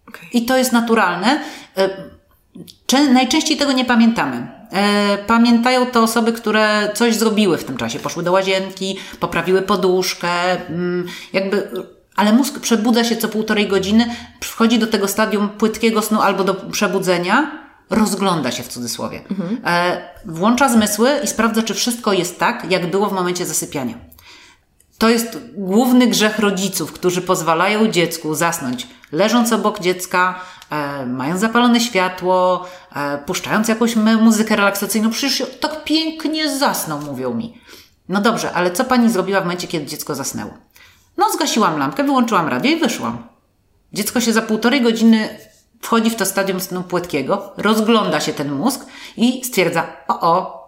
Okay. 0.07 0.29
I 0.33 0.45
to 0.45 0.57
jest 0.57 0.71
naturalne. 0.71 1.41
Yy, 1.77 3.13
najczęściej 3.13 3.57
tego 3.57 3.71
nie 3.71 3.86
pamiętamy. 3.86 4.57
E, 4.71 5.17
pamiętają 5.17 5.86
to 5.86 6.03
osoby, 6.03 6.33
które 6.33 6.91
coś 6.93 7.15
zrobiły 7.15 7.57
w 7.57 7.63
tym 7.63 7.77
czasie. 7.77 7.99
Poszły 7.99 8.23
do 8.23 8.31
łazienki, 8.31 8.97
poprawiły 9.19 9.62
poduszkę, 9.62 10.29
mm, 10.69 11.07
jakby 11.33 11.71
ale 12.15 12.33
mózg 12.33 12.60
przebudza 12.60 13.03
się 13.03 13.15
co 13.15 13.27
półtorej 13.27 13.67
godziny, 13.67 14.15
wchodzi 14.43 14.79
do 14.79 14.88
tego 14.88 15.07
stadium 15.07 15.49
płytkiego 15.49 16.01
snu 16.01 16.21
albo 16.21 16.43
do 16.43 16.53
przebudzenia, 16.53 17.51
rozgląda 17.89 18.51
się 18.51 18.63
w 18.63 18.67
cudzysłowie. 18.67 19.21
Mhm. 19.31 19.57
E, 19.65 20.01
włącza 20.25 20.69
zmysły 20.69 21.10
i 21.23 21.27
sprawdza, 21.27 21.63
czy 21.63 21.73
wszystko 21.73 22.13
jest 22.13 22.39
tak, 22.39 22.71
jak 22.71 22.91
było 22.91 23.10
w 23.10 23.13
momencie 23.13 23.45
zasypiania. 23.45 23.93
To 24.97 25.10
jest 25.10 25.38
główny 25.53 26.07
grzech 26.07 26.39
rodziców, 26.39 26.91
którzy 26.91 27.21
pozwalają 27.21 27.88
dziecku 27.88 28.36
zasnąć 28.36 28.88
leżąc 29.12 29.53
obok 29.53 29.79
dziecka, 29.79 30.39
e, 30.69 31.05
mając 31.05 31.41
zapalone 31.41 31.79
światło, 31.79 32.65
e, 32.95 33.17
puszczając 33.17 33.67
jakąś 33.67 33.95
muzykę 33.95 34.55
relaksacyjną. 34.55 35.10
Przecież 35.10 35.43
tak 35.60 35.83
pięknie 35.83 36.57
zasnął, 36.57 37.01
mówią 37.01 37.33
mi. 37.33 37.62
No 38.10 38.21
dobrze, 38.21 38.53
ale 38.53 38.71
co 38.71 38.83
pani 38.86 39.12
zrobiła 39.12 39.41
w 39.41 39.43
momencie, 39.43 39.67
kiedy 39.67 39.86
dziecko 39.86 40.15
zasnęło? 40.15 40.53
No, 41.17 41.31
zgasiłam 41.33 41.79
lampkę, 41.79 42.03
wyłączyłam 42.03 42.47
radio 42.47 42.71
i 42.71 42.79
wyszłam. 42.79 43.27
Dziecko 43.93 44.21
się 44.21 44.33
za 44.33 44.41
półtorej 44.41 44.81
godziny 44.81 45.39
wchodzi 45.81 46.10
w 46.10 46.15
to 46.15 46.25
stadium 46.25 46.60
snu 46.60 46.83
płytkiego, 46.83 47.53
rozgląda 47.57 48.19
się 48.19 48.33
ten 48.33 48.51
mózg 48.51 48.86
i 49.17 49.43
stwierdza, 49.45 49.88
o, 50.07 50.21
o, 50.21 50.67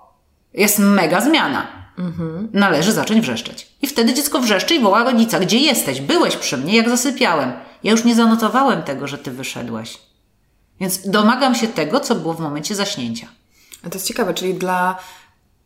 Jest 0.54 0.80
mega 0.80 1.22
zmiana. 1.22 1.79
Mhm. 2.00 2.50
Należy 2.54 2.92
zacząć 2.92 3.22
wrzeszczeć. 3.22 3.68
I 3.82 3.88
wtedy 3.88 4.14
dziecko 4.14 4.40
wrzeszczy 4.40 4.76
i 4.76 4.80
woła 4.80 5.04
rodzica. 5.04 5.40
Gdzie 5.40 5.58
jesteś? 5.58 6.02
Byłeś 6.02 6.36
przy 6.36 6.58
mnie, 6.58 6.76
jak 6.76 6.90
zasypiałem. 6.90 7.52
Ja 7.84 7.92
już 7.92 8.04
nie 8.04 8.16
zanotowałem 8.16 8.84
tego, 8.84 9.08
że 9.08 9.18
ty 9.18 9.32
wyszedłeś. 9.32 9.98
Więc 10.80 11.10
domagam 11.10 11.56
się 11.56 11.68
tego, 11.68 12.00
co 12.00 12.16
było 12.16 12.34
w 12.34 12.40
momencie 12.40 12.76
zaśnięcia. 12.76 13.28
A 13.86 13.90
to 13.90 13.96
jest 13.96 14.08
ciekawe, 14.08 14.34
czyli 14.34 14.54
dla 14.54 14.98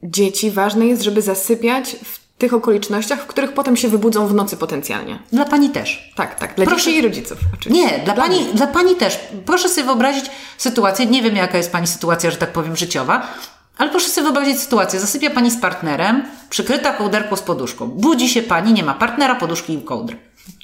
dzieci 0.03 0.51
ważne 0.51 0.85
jest, 0.85 1.01
żeby 1.01 1.21
zasypiać 1.21 1.95
w 2.03 2.37
tych 2.37 2.53
okolicznościach, 2.53 3.21
w 3.21 3.25
których 3.27 3.53
potem 3.53 3.77
się 3.77 3.87
wybudzą 3.87 4.27
w 4.27 4.33
nocy 4.33 4.57
potencjalnie. 4.57 5.19
Dla 5.31 5.45
pani 5.45 5.69
też. 5.69 6.13
Tak, 6.15 6.39
tak. 6.39 6.55
Dla 6.55 6.65
Proszę... 6.65 6.85
dzieci 6.85 6.97
i 6.97 7.01
rodziców. 7.01 7.37
Oczywiście. 7.53 7.85
Nie, 7.85 7.99
dla, 7.99 8.13
dla 8.13 8.23
pani, 8.23 8.45
dla 8.45 8.67
pani 8.67 8.95
też. 8.95 9.19
Proszę 9.45 9.69
sobie 9.69 9.85
wyobrazić 9.85 10.25
sytuację, 10.57 11.05
nie 11.05 11.21
wiem 11.21 11.35
jaka 11.35 11.57
jest 11.57 11.71
pani 11.71 11.87
sytuacja, 11.87 12.31
że 12.31 12.37
tak 12.37 12.51
powiem, 12.51 12.75
życiowa, 12.75 13.27
ale 13.77 13.89
proszę 13.89 14.09
sobie 14.09 14.23
wyobrazić 14.23 14.59
sytuację. 14.59 14.99
Zasypia 14.99 15.29
pani 15.29 15.51
z 15.51 15.61
partnerem, 15.61 16.25
przykryta 16.49 16.93
kołderką 16.93 17.35
z 17.35 17.41
poduszką. 17.41 17.87
Budzi 17.87 18.29
się 18.29 18.41
pani, 18.41 18.73
nie 18.73 18.83
ma 18.83 18.93
partnera, 18.93 19.35
poduszki 19.35 19.73
i 19.73 19.81
kołdry. 19.81 20.17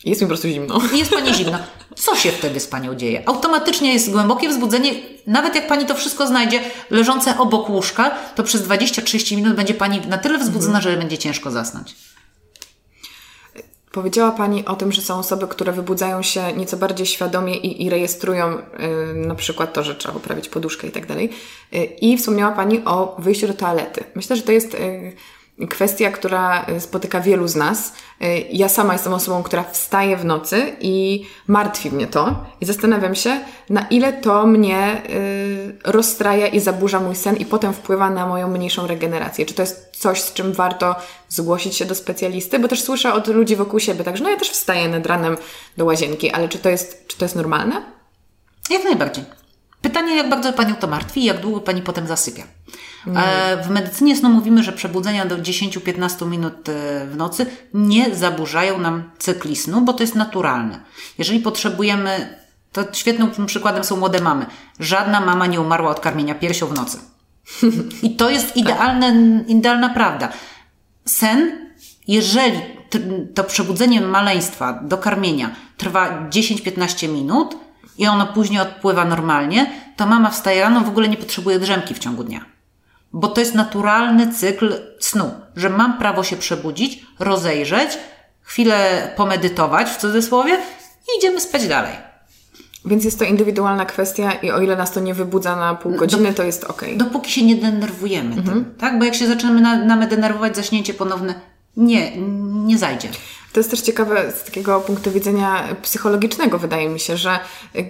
Jest 0.06 0.22
mi 0.22 0.26
po 0.26 0.30
prostu 0.30 0.48
zimno. 0.48 0.82
Jest 0.94 1.12
pani 1.12 1.34
zimno. 1.34 1.60
Co 1.96 2.16
się 2.16 2.32
wtedy 2.32 2.60
z 2.60 2.68
panią 2.68 2.96
dzieje? 2.96 3.24
Automatycznie 3.26 3.94
jest 3.94 4.12
głębokie 4.12 4.50
wzbudzenie. 4.50 4.94
Nawet 5.28 5.56
jak 5.56 5.68
pani 5.68 5.86
to 5.86 5.96
wszystko 5.96 6.28
znajdzie 6.28 6.60
leżące 6.90 7.38
obok 7.38 7.70
łóżka, 7.70 8.12
to 8.36 8.44
przez 8.44 8.68
20-30 8.68 9.36
minut 9.36 9.56
będzie 9.56 9.74
pani 9.74 10.02
na 10.08 10.18
tyle 10.18 10.38
wzbudzona, 10.38 10.78
mhm. 10.78 10.84
że 10.84 11.00
będzie 11.00 11.18
ciężko 11.18 11.52
zasnąć. 11.52 11.96
Powiedziała 13.92 14.32
Pani 14.32 14.66
o 14.66 14.76
tym, 14.76 14.92
że 14.92 15.02
są 15.02 15.20
osoby, 15.20 15.48
które 15.48 15.72
wybudzają 15.72 16.22
się 16.22 16.54
nieco 16.54 16.78
bardziej 16.78 17.06
świadomie 17.08 17.58
i, 17.58 17.86
i 17.86 17.90
rejestrują 17.90 18.58
y, 18.58 19.14
na 19.16 19.36
przykład 19.36 19.74
to, 19.74 19.84
że 19.84 19.96
trzeba 19.96 20.14
poprawić 20.14 20.50
poduszkę 20.50 20.88
i 20.88 20.92
tak 20.92 21.06
dalej. 21.06 21.30
Y, 21.74 21.78
I 21.84 22.18
wspomniała 22.18 22.52
Pani 22.52 22.82
o 22.86 23.16
wyjściu 23.20 23.48
do 23.48 23.54
toalety. 23.54 24.04
Myślę, 24.16 24.36
że 24.36 24.42
to 24.42 24.52
jest 24.52 24.74
y, 24.74 25.14
kwestia, 25.68 26.12
która 26.12 26.66
y, 26.70 26.80
spotyka 26.80 27.22
wielu 27.22 27.48
z 27.48 27.56
nas. 27.56 27.94
Y, 28.22 28.46
ja 28.52 28.70
sama 28.70 28.94
jestem 28.94 29.14
osobą, 29.14 29.44
która 29.44 29.64
wstaje 29.64 30.18
w 30.18 30.26
nocy 30.26 30.76
i 30.82 31.26
martwi 31.48 31.92
mnie 31.92 32.08
to 32.08 32.46
i 32.62 32.66
zastanawiam 32.66 33.16
się, 33.16 33.40
na 33.70 33.88
ile 33.90 34.14
to 34.14 34.48
mnie 34.48 35.02
y, 35.10 35.78
rozstraja 35.84 36.48
i 36.48 36.60
zaburza 36.60 37.00
mój 37.00 37.16
sen 37.16 37.38
i 37.38 37.46
potem 37.46 37.74
wpływa 37.74 38.10
na 38.10 38.28
moją 38.28 38.48
mniejszą 38.48 38.88
regenerację. 38.88 39.46
Czy 39.46 39.54
to 39.54 39.62
jest 39.62 39.90
coś, 39.92 40.22
z 40.22 40.34
czym 40.34 40.54
warto 40.54 40.96
zgłosić 41.30 41.76
się 41.76 41.86
do 41.86 41.96
specjalisty? 41.96 42.60
Bo 42.60 42.68
też 42.68 42.82
słyszę 42.82 43.14
od 43.14 43.28
ludzi 43.28 43.56
wokół 43.56 43.80
siebie, 43.80 44.04
także 44.04 44.24
no 44.24 44.30
ja 44.30 44.38
też 44.38 44.50
wstaję 44.50 44.90
nad 44.90 45.06
ranem 45.06 45.38
do 45.78 45.86
łazienki, 45.86 46.32
ale 46.32 46.50
czy 46.50 46.60
to 46.60 46.70
jest, 46.70 47.08
czy 47.08 47.18
to 47.18 47.26
jest 47.26 47.36
normalne? 47.36 47.82
Jak 48.70 48.84
najbardziej. 48.84 49.40
Pytanie, 49.82 50.16
jak 50.16 50.30
bardzo 50.30 50.54
Panią 50.54 50.76
to 50.76 50.88
martwi 50.88 51.22
i 51.22 51.26
jak 51.26 51.42
długo 51.42 51.62
Pani 51.62 51.82
potem 51.82 52.08
zasypia. 52.08 52.44
E, 53.16 53.64
w 53.64 53.70
medycynie 53.70 54.16
snu 54.16 54.30
mówimy, 54.30 54.64
że 54.64 54.72
przebudzenia 54.72 55.26
do 55.26 55.38
10-15 55.38 56.28
minut 56.28 56.70
e, 56.70 57.06
w 57.08 57.16
nocy 57.18 57.46
nie 57.74 58.16
zaburzają 58.16 58.80
nam 58.80 59.12
cykli 59.18 59.56
snu, 59.56 59.82
bo 59.82 59.94
to 59.94 60.04
jest 60.04 60.16
naturalne. 60.16 60.80
Jeżeli 61.18 61.40
potrzebujemy, 61.40 62.38
to 62.72 62.84
świetnym 62.94 63.46
przykładem 63.46 63.84
są 63.84 63.98
młode 63.98 64.22
mamy. 64.22 64.46
Żadna 64.80 65.22
mama 65.22 65.46
nie 65.46 65.62
umarła 65.62 65.92
od 65.92 66.00
karmienia 66.00 66.36
piersią 66.36 66.68
w 66.68 66.74
nocy. 66.74 67.00
I 68.04 68.16
to 68.16 68.30
jest 68.30 68.58
idealne, 68.58 69.14
idealna 69.48 69.90
prawda. 69.90 70.30
Sen, 71.06 71.70
jeżeli 72.08 72.60
to 73.36 73.44
przebudzenie 73.44 74.02
maleństwa 74.02 74.74
do 74.74 74.98
karmienia 74.98 75.56
trwa 75.78 76.30
10-15 76.30 77.10
minut 77.10 77.56
i 78.00 78.08
ono 78.08 78.28
później 78.28 78.60
odpływa 78.60 79.06
normalnie, 79.06 79.72
to 79.96 80.06
mama 80.06 80.30
wstaje 80.30 80.62
rano, 80.62 80.82
w 80.82 80.90
ogóle 80.90 81.08
nie 81.08 81.18
potrzebuje 81.18 81.60
drzemki 81.60 81.94
w 81.94 82.00
ciągu 82.00 82.24
dnia 82.24 82.46
bo 83.14 83.28
to 83.28 83.40
jest 83.40 83.56
naturalny 83.56 84.34
cykl 84.34 84.74
snu, 85.00 85.32
że 85.56 85.70
mam 85.70 85.98
prawo 85.98 86.24
się 86.24 86.38
przebudzić, 86.38 87.06
rozejrzeć, 87.20 87.98
chwilę 88.42 89.12
pomedytować 89.18 89.90
w 89.90 89.98
cudzysłowie 89.98 90.54
i 90.54 91.18
idziemy 91.18 91.42
spać 91.42 91.68
dalej. 91.68 91.94
Więc 92.86 93.04
jest 93.04 93.20
to 93.20 93.26
indywidualna 93.26 93.86
kwestia 93.86 94.32
i 94.32 94.52
o 94.52 94.62
ile 94.62 94.76
nas 94.76 94.92
to 94.92 95.00
nie 95.00 95.14
wybudza 95.14 95.56
na 95.56 95.76
pół 95.76 95.92
godziny, 95.92 96.34
to 96.34 96.44
jest 96.44 96.64
ok. 96.64 96.82
Dopóki 96.96 97.32
się 97.32 97.46
nie 97.46 97.56
denerwujemy 97.56 98.36
mhm. 98.36 98.46
tym, 98.48 98.76
tak? 98.78 99.00
Bo 99.00 99.06
jak 99.06 99.16
się 99.16 99.28
zaczynamy 99.28 99.62
na, 99.62 99.86
namy 99.86 100.08
denerwować, 100.08 100.56
zaśnięcie 100.56 100.94
ponowne, 100.94 101.34
nie, 101.78 102.18
nie 102.66 102.78
zajdzie. 102.78 103.10
To 103.54 103.60
jest 103.60 103.72
też 103.72 103.82
ciekawe 103.82 104.32
z 104.32 104.44
takiego 104.44 104.82
punktu 104.82 105.12
widzenia 105.12 105.64
psychologicznego, 105.82 106.60
wydaje 106.60 106.90
mi 106.90 107.00
się, 107.00 107.18
że 107.18 107.40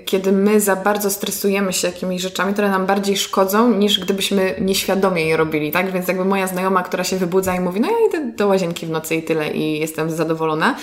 kiedy 0.05 0.31
my 0.31 0.61
za 0.61 0.75
bardzo 0.75 1.09
stresujemy 1.09 1.73
się 1.73 1.87
jakimiś 1.87 2.21
rzeczami, 2.21 2.53
które 2.53 2.69
nam 2.69 2.85
bardziej 2.85 3.17
szkodzą, 3.17 3.71
niż 3.71 3.99
gdybyśmy 3.99 4.55
nieświadomie 4.61 5.25
je 5.25 5.37
robili, 5.37 5.71
tak? 5.71 5.91
Więc 5.91 6.07
jakby 6.07 6.25
moja 6.25 6.47
znajoma, 6.47 6.83
która 6.83 7.03
się 7.03 7.17
wybudza 7.17 7.55
i 7.55 7.59
mówi, 7.59 7.81
no 7.81 7.87
ja 7.91 8.07
idę 8.07 8.31
do 8.31 8.47
łazienki 8.47 8.85
w 8.85 8.89
nocy 8.89 9.15
i 9.15 9.23
tyle 9.23 9.51
i 9.51 9.79
jestem 9.79 10.11
zadowolona, 10.11 10.75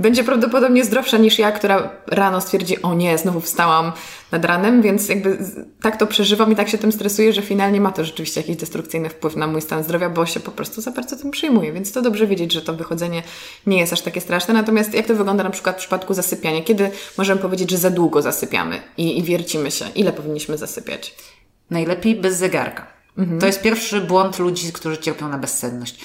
będzie 0.00 0.24
prawdopodobnie 0.24 0.84
zdrowsza 0.84 1.18
niż 1.18 1.38
ja, 1.38 1.52
która 1.52 1.90
rano 2.06 2.40
stwierdzi, 2.40 2.82
o 2.82 2.94
nie, 2.94 3.18
znowu 3.18 3.40
wstałam 3.40 3.92
nad 4.32 4.44
ranem, 4.44 4.82
więc 4.82 5.08
jakby 5.08 5.38
tak 5.82 5.96
to 5.96 6.06
przeżywam 6.06 6.52
i 6.52 6.56
tak 6.56 6.68
się 6.68 6.78
tym 6.78 6.92
stresuję, 6.92 7.32
że 7.32 7.42
finalnie 7.42 7.80
ma 7.80 7.92
to 7.92 8.04
rzeczywiście 8.04 8.40
jakiś 8.40 8.56
destrukcyjny 8.56 9.08
wpływ 9.08 9.36
na 9.36 9.46
mój 9.46 9.62
stan 9.62 9.84
zdrowia, 9.84 10.10
bo 10.10 10.26
się 10.26 10.40
po 10.40 10.50
prostu 10.50 10.80
za 10.80 10.90
bardzo 10.90 11.16
tym 11.16 11.30
przyjmuję, 11.30 11.72
więc 11.72 11.92
to 11.92 12.02
dobrze 12.02 12.26
wiedzieć, 12.26 12.52
że 12.52 12.62
to 12.62 12.74
wychodzenie 12.74 13.22
nie 13.66 13.78
jest 13.78 13.92
aż 13.92 14.00
takie 14.00 14.19
straszne. 14.20 14.54
Natomiast 14.54 14.94
jak 14.94 15.06
to 15.06 15.14
wygląda 15.14 15.44
na 15.44 15.50
przykład 15.50 15.76
w 15.76 15.78
przypadku 15.78 16.14
zasypiania? 16.14 16.62
Kiedy 16.62 16.90
możemy 17.18 17.40
powiedzieć, 17.40 17.70
że 17.70 17.76
za 17.76 17.90
długo 17.90 18.22
zasypiamy 18.22 18.82
i, 18.96 19.18
i 19.18 19.22
wiercimy 19.22 19.70
się? 19.70 19.84
Ile 19.94 20.12
powinniśmy 20.12 20.58
zasypiać? 20.58 21.14
Najlepiej 21.70 22.16
bez 22.16 22.36
zegarka. 22.36 22.86
Mhm. 23.18 23.40
To 23.40 23.46
jest 23.46 23.62
pierwszy 23.62 24.00
błąd 24.00 24.38
ludzi, 24.38 24.72
którzy 24.72 24.98
cierpią 24.98 25.28
na 25.28 25.38
bezsenność. 25.38 26.00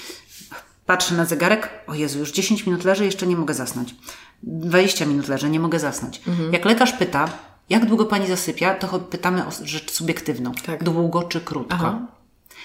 Patrzę 0.86 1.15
na 1.15 1.25
zegarek, 1.25 1.69
o 1.88 1.93
Jezu, 1.93 2.19
już 2.19 2.32
10 2.32 2.65
minut 2.65 2.84
leżę, 2.84 3.06
jeszcze 3.06 3.28
nie 3.28 3.36
mogę 3.36 3.54
zasnąć. 3.54 3.95
20 4.43 5.06
minut 5.06 5.28
leżę, 5.28 5.49
nie 5.49 5.60
mogę 5.60 5.80
zasnąć. 5.80 6.21
Mhm. 6.28 6.54
Jak 6.54 6.65
lekarz 6.65 6.93
pyta, 6.93 7.30
jak 7.69 7.86
długo 7.86 8.06
pani 8.06 8.28
zasypia, 8.28 8.75
to 8.75 8.99
pytamy 8.99 9.47
o 9.47 9.51
rzecz 9.63 9.91
subiektywną. 9.91 10.51
Tak. 10.65 10.84
Długo 10.84 11.23
czy 11.23 11.41
krótko. 11.41 11.75
Aha. 11.75 12.08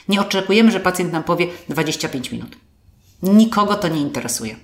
Nie 0.09 0.21
oczekujemy, 0.21 0.71
że 0.71 0.81
pacjent 0.81 1.13
nam 1.13 1.23
powie 1.23 1.47
25 1.69 2.33
minut. 2.33 2.57
Nikogo 3.23 3.77
to 3.77 3.89
nie 3.89 4.01
interesuje. 4.01 4.57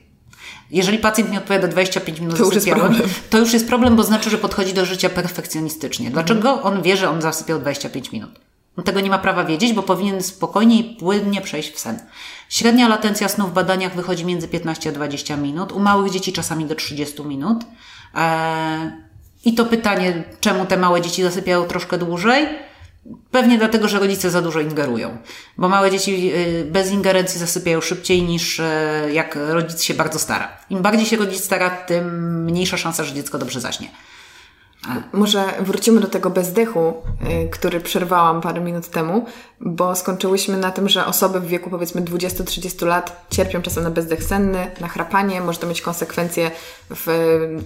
Jeżeli 0.70 0.98
pacjent 0.98 1.30
nie 1.30 1.38
odpowiada 1.38 1.68
25 1.68 2.20
minut 2.20 2.36
to 2.38 2.44
już, 2.44 2.54
jest 2.54 2.68
problem. 2.70 3.02
to 3.30 3.38
już 3.38 3.52
jest 3.52 3.68
problem, 3.68 3.96
bo 3.96 4.02
znaczy, 4.02 4.30
że 4.30 4.38
podchodzi 4.38 4.74
do 4.74 4.86
życia 4.86 5.08
perfekcjonistycznie. 5.08 6.10
Dlaczego 6.10 6.52
mhm. 6.52 6.74
on 6.74 6.82
wie, 6.82 6.96
że 6.96 7.10
on 7.10 7.22
zasypiał 7.22 7.58
25 7.58 8.12
minut? 8.12 8.30
On 8.76 8.84
tego 8.84 9.00
nie 9.00 9.10
ma 9.10 9.18
prawa 9.18 9.44
wiedzieć, 9.44 9.72
bo 9.72 9.82
powinien 9.82 10.22
spokojnie 10.22 10.80
i 10.80 10.96
płynnie 10.96 11.40
przejść 11.40 11.72
w 11.72 11.78
sen. 11.78 11.98
Średnia 12.48 12.88
latencja 12.88 13.28
snu 13.28 13.46
w 13.46 13.52
badaniach 13.52 13.94
wychodzi 13.94 14.24
między 14.24 14.48
15 14.48 14.90
a 14.90 14.92
20 14.92 15.36
minut, 15.36 15.72
u 15.72 15.80
małych 15.80 16.12
dzieci 16.12 16.32
czasami 16.32 16.64
do 16.64 16.74
30 16.74 17.22
minut. 17.22 17.64
Eee, 18.14 18.90
I 19.44 19.54
to 19.54 19.64
pytanie, 19.64 20.24
czemu 20.40 20.66
te 20.66 20.76
małe 20.76 21.00
dzieci 21.00 21.22
zasypiają 21.22 21.64
troszkę 21.64 21.98
dłużej? 21.98 22.65
Pewnie 23.30 23.58
dlatego, 23.58 23.88
że 23.88 23.98
rodzice 23.98 24.30
za 24.30 24.42
dużo 24.42 24.60
ingerują, 24.60 25.16
bo 25.58 25.68
małe 25.68 25.90
dzieci 25.90 26.32
y, 26.34 26.64
bez 26.64 26.90
ingerencji 26.90 27.40
zasypiają 27.40 27.80
szybciej 27.80 28.22
niż 28.22 28.58
y, 28.58 28.64
jak 29.12 29.38
rodzic 29.48 29.82
się 29.82 29.94
bardzo 29.94 30.18
stara. 30.18 30.48
Im 30.70 30.82
bardziej 30.82 31.06
się 31.06 31.16
rodzic 31.16 31.44
stara, 31.44 31.70
tym 31.70 32.44
mniejsza 32.44 32.76
szansa, 32.76 33.04
że 33.04 33.14
dziecko 33.14 33.38
dobrze 33.38 33.60
zaśnie. 33.60 33.88
Może 35.12 35.44
wrócimy 35.60 36.00
do 36.00 36.08
tego 36.08 36.30
bezdechu, 36.30 36.94
y, 37.44 37.48
który 37.48 37.80
przerwałam 37.80 38.40
parę 38.40 38.60
minut 38.60 38.88
temu, 38.88 39.26
bo 39.60 39.96
skończyłyśmy 39.96 40.56
na 40.56 40.70
tym, 40.70 40.88
że 40.88 41.06
osoby 41.06 41.40
w 41.40 41.46
wieku 41.46 41.70
powiedzmy 41.70 42.02
20-30 42.02 42.86
lat 42.86 43.26
cierpią 43.30 43.62
czasem 43.62 43.84
na 43.84 43.90
bezdech 43.90 44.24
senny, 44.24 44.70
na 44.80 44.88
chrapanie, 44.88 45.40
może 45.40 45.58
to 45.58 45.66
mieć 45.66 45.82
konsekwencje 45.82 46.50
w, 46.90 47.06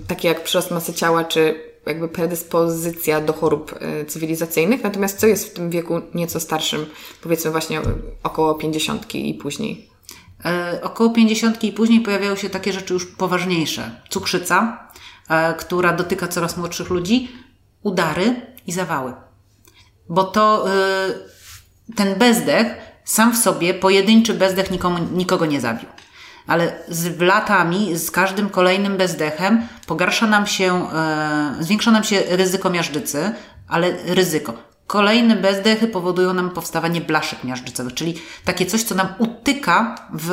takie 0.07 0.29
jak 0.29 0.45
przyrost 0.45 0.71
masy 0.71 0.95
ciała, 0.95 1.25
czy 1.25 1.70
jakby 1.87 2.09
predyspozycja 2.09 3.21
do 3.21 3.33
chorób 3.33 3.75
y, 4.03 4.05
cywilizacyjnych. 4.05 4.83
Natomiast 4.83 5.19
co 5.19 5.27
jest 5.27 5.49
w 5.49 5.53
tym 5.53 5.71
wieku 5.71 6.01
nieco 6.15 6.41
starszym, 6.41 6.87
powiedzmy 7.23 7.51
właśnie 7.51 7.81
około 8.23 8.55
50 8.55 9.15
i 9.15 9.35
później? 9.35 9.89
E, 10.45 10.81
około 10.83 11.11
50 11.11 11.65
i 11.65 11.73
później 11.73 12.01
pojawiają 12.01 12.37
się 12.37 12.51
takie 12.51 12.73
rzeczy 12.73 12.95
już 12.95 13.07
poważniejsze. 13.07 14.01
Cukrzyca, 14.09 14.91
E, 15.31 15.55
która 15.55 15.93
dotyka 15.93 16.29
coraz 16.29 16.57
młodszych 16.57 16.91
ludzi, 16.91 17.29
udary 17.83 18.47
i 18.67 18.73
zawały. 18.73 19.13
Bo 20.09 20.25
to 20.25 20.71
e, 20.71 21.11
ten 21.97 22.19
bezdech 22.19 22.67
sam 23.05 23.33
w 23.33 23.39
sobie, 23.39 23.75
pojedynczy 23.75 24.35
bezdech 24.35 24.71
nikomu, 24.71 24.99
nikogo 25.13 25.47
nie 25.47 25.61
zabił. 25.61 25.89
Ale 26.51 26.73
z 26.89 27.21
latami, 27.21 27.97
z 27.97 28.11
każdym 28.11 28.49
kolejnym 28.49 28.97
bezdechem 28.97 29.69
pogarsza 29.87 30.27
nam 30.27 30.47
się, 30.47 30.93
e, 30.93 31.55
zwiększa 31.61 31.91
nam 31.91 32.05
się 32.05 32.23
ryzyko 32.29 32.71
miażdżycy, 32.71 33.33
ale 33.69 33.93
ryzyko. 34.07 34.53
Kolejne 34.87 35.37
bezdechy 35.37 35.87
powodują 35.87 36.35
nam 36.35 36.51
powstawanie 36.51 37.01
blaszek 37.01 37.45
miażdżycowych, 37.45 37.95
czyli 37.95 38.15
takie 38.45 38.67
coś, 38.67 38.83
co 38.83 38.95
nam 38.95 39.09
utyka, 39.19 39.95
w, 40.13 40.33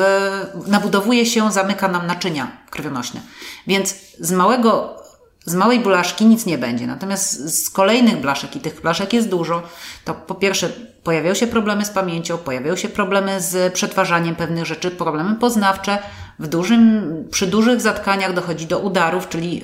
nabudowuje 0.66 1.26
się, 1.26 1.52
zamyka 1.52 1.88
nam 1.88 2.06
naczynia 2.06 2.52
krwionośne. 2.70 3.20
Więc 3.66 3.94
z 4.20 4.32
małego, 4.32 4.96
z 5.44 5.54
małej 5.54 5.80
blaszki 5.80 6.26
nic 6.26 6.46
nie 6.46 6.58
będzie. 6.58 6.86
Natomiast 6.86 7.56
z 7.64 7.70
kolejnych 7.70 8.20
blaszek, 8.20 8.56
i 8.56 8.60
tych 8.60 8.80
blaszek 8.80 9.12
jest 9.12 9.28
dużo, 9.28 9.62
to 10.04 10.14
po 10.14 10.34
pierwsze 10.34 10.72
pojawiają 11.02 11.34
się 11.34 11.46
problemy 11.46 11.84
z 11.84 11.90
pamięcią, 11.90 12.38
pojawiają 12.38 12.76
się 12.76 12.88
problemy 12.88 13.40
z 13.40 13.72
przetwarzaniem 13.72 14.36
pewnych 14.36 14.66
rzeczy, 14.66 14.90
problemy 14.90 15.34
poznawcze. 15.34 15.98
W 16.38 16.46
dużym, 16.46 17.02
przy 17.30 17.46
dużych 17.46 17.80
zatkaniach 17.80 18.32
dochodzi 18.32 18.66
do 18.66 18.78
udarów, 18.78 19.28
czyli 19.28 19.54
yy, 19.54 19.60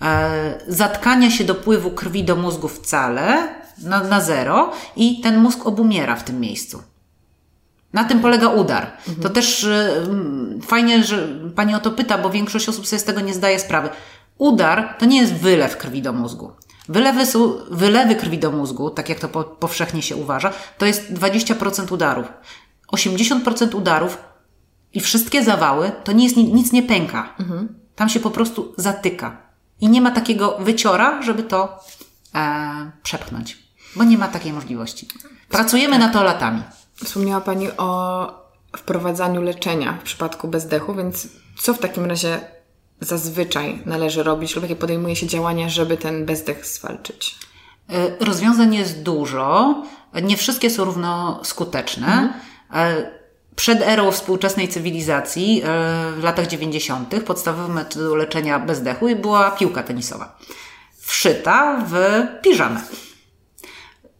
yy, 0.00 0.06
zatkania 0.68 1.30
się 1.30 1.44
dopływu 1.44 1.90
krwi 1.90 2.24
do 2.24 2.36
mózgu 2.36 2.68
wcale, 2.68 3.48
na, 3.82 4.04
na 4.04 4.20
zero, 4.20 4.72
i 4.96 5.20
ten 5.20 5.38
mózg 5.38 5.66
obumiera 5.66 6.16
w 6.16 6.24
tym 6.24 6.40
miejscu. 6.40 6.82
Na 7.92 8.04
tym 8.04 8.20
polega 8.20 8.48
udar. 8.48 8.86
Mhm. 8.98 9.22
To 9.22 9.30
też 9.30 9.64
y, 9.64 10.02
fajnie, 10.66 11.04
że 11.04 11.28
Pani 11.56 11.74
o 11.74 11.80
to 11.80 11.90
pyta, 11.90 12.18
bo 12.18 12.30
większość 12.30 12.68
osób 12.68 12.86
sobie 12.86 13.00
z 13.00 13.04
tego 13.04 13.20
nie 13.20 13.34
zdaje 13.34 13.58
sprawy. 13.58 13.88
Udar 14.38 14.96
to 14.98 15.06
nie 15.06 15.20
jest 15.20 15.34
wylew 15.34 15.76
krwi 15.76 16.02
do 16.02 16.12
mózgu. 16.12 16.52
Wylewy, 16.92 17.24
wylewy 17.70 18.16
krwi 18.16 18.38
do 18.38 18.50
mózgu, 18.50 18.90
tak 18.90 19.08
jak 19.08 19.20
to 19.20 19.28
po, 19.28 19.44
powszechnie 19.44 20.02
się 20.02 20.16
uważa, 20.16 20.52
to 20.78 20.86
jest 20.86 21.12
20% 21.12 21.92
udarów. 21.92 22.26
80% 22.92 23.74
udarów 23.74 24.18
i 24.92 25.00
wszystkie 25.00 25.44
zawały 25.44 25.92
to 26.04 26.12
nie 26.12 26.24
jest, 26.24 26.36
nic 26.36 26.72
nie 26.72 26.82
pęka. 26.82 27.34
Mhm. 27.40 27.74
Tam 27.94 28.08
się 28.08 28.20
po 28.20 28.30
prostu 28.30 28.74
zatyka. 28.76 29.36
I 29.80 29.88
nie 29.88 30.00
ma 30.00 30.10
takiego 30.10 30.56
wyciora, 30.60 31.22
żeby 31.22 31.42
to 31.42 31.78
e, 32.34 32.90
przepchnąć. 33.02 33.58
Bo 33.96 34.04
nie 34.04 34.18
ma 34.18 34.28
takiej 34.28 34.52
możliwości. 34.52 35.08
Pracujemy 35.48 35.98
na 35.98 36.08
to 36.08 36.22
latami. 36.22 36.62
Wspomniała 37.04 37.40
Pani 37.40 37.68
o 37.70 38.42
wprowadzaniu 38.76 39.42
leczenia 39.42 39.98
w 40.00 40.02
przypadku 40.02 40.48
bezdechu, 40.48 40.94
więc 40.94 41.28
co 41.58 41.74
w 41.74 41.78
takim 41.78 42.04
razie 42.04 42.40
zazwyczaj 43.04 43.82
należy 43.86 44.22
robić 44.22 44.54
lub 44.54 44.62
jakie 44.64 44.76
podejmuje 44.76 45.16
się 45.16 45.26
działania, 45.26 45.68
żeby 45.68 45.96
ten 45.96 46.26
bezdech 46.26 46.66
zwalczyć? 46.66 47.34
E, 47.90 48.24
rozwiązań 48.24 48.74
jest 48.74 49.02
dużo. 49.02 49.74
Nie 50.22 50.36
wszystkie 50.36 50.70
są 50.70 50.84
równo 50.84 51.40
skuteczne. 51.44 52.06
Mhm. 52.06 52.32
E, 52.74 53.10
przed 53.56 53.82
erą 53.82 54.10
współczesnej 54.10 54.68
cywilizacji, 54.68 55.62
e, 55.62 55.66
w 56.12 56.24
latach 56.24 56.46
90., 56.46 57.20
podstawową 57.20 57.74
metodą 57.74 58.14
leczenia 58.14 58.58
bezdechu 58.58 59.06
była 59.16 59.50
piłka 59.50 59.82
tenisowa. 59.82 60.38
Wszyta 61.00 61.84
w 61.88 61.96
piżamę 62.42 62.80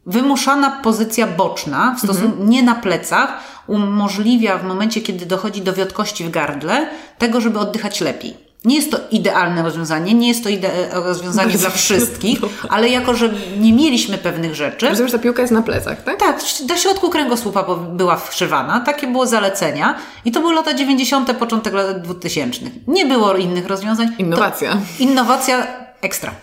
wymuszana 0.07 0.71
pozycja 0.71 1.27
boczna, 1.27 1.95
w 1.95 1.99
stosunku 1.99 2.33
mhm. 2.33 2.51
nie 2.51 2.63
na 2.63 2.75
plecach, 2.75 3.39
umożliwia 3.67 4.59
w 4.59 4.65
momencie, 4.65 5.01
kiedy 5.01 5.27
dochodzi 5.27 5.63
do 5.63 5.73
wiotkości 5.73 6.25
w 6.25 6.31
gardle, 6.31 6.91
tego, 7.19 7.41
żeby 7.41 7.59
oddychać 7.59 8.01
lepiej. 8.01 8.52
Nie 8.65 8.77
jest 8.77 8.91
to 8.91 8.99
idealne 9.11 9.63
rozwiązanie, 9.63 10.15
nie 10.15 10.29
jest 10.29 10.45
to 10.45 10.51
rozwiązanie 10.93 11.59
dla 11.59 11.71
wszystkich, 11.71 12.39
ale 12.69 12.89
jako, 12.89 13.15
że 13.15 13.35
nie 13.59 13.73
mieliśmy 13.73 14.19
pewnych 14.19 14.55
rzeczy. 14.55 14.89
Rozumiem, 14.89 15.09
że 15.09 15.19
ta 15.19 15.23
piłka 15.23 15.43
jest 15.43 15.53
na 15.53 15.63
plecach, 15.63 16.05
tak? 16.05 16.19
Tak, 16.19 16.41
do 16.67 16.77
środku 16.77 17.11
kręgosłupa 17.11 17.65
była 17.75 18.17
wszywana, 18.17 18.81
takie 18.81 19.07
było 19.07 19.27
zalecenia 19.27 19.99
i 20.25 20.33
to 20.33 20.41
były 20.41 20.55
lata 20.55 20.75
90., 20.75 21.33
początek 21.33 21.75
lat 21.75 22.03
2000. 22.03 22.61
Nie 22.87 23.07
było 23.07 23.37
innych 23.37 23.67
rozwiązań. 23.67 24.09
Innowacja. 24.19 24.73
To 24.73 24.79
innowacja 24.99 25.67
ekstra. 26.01 26.35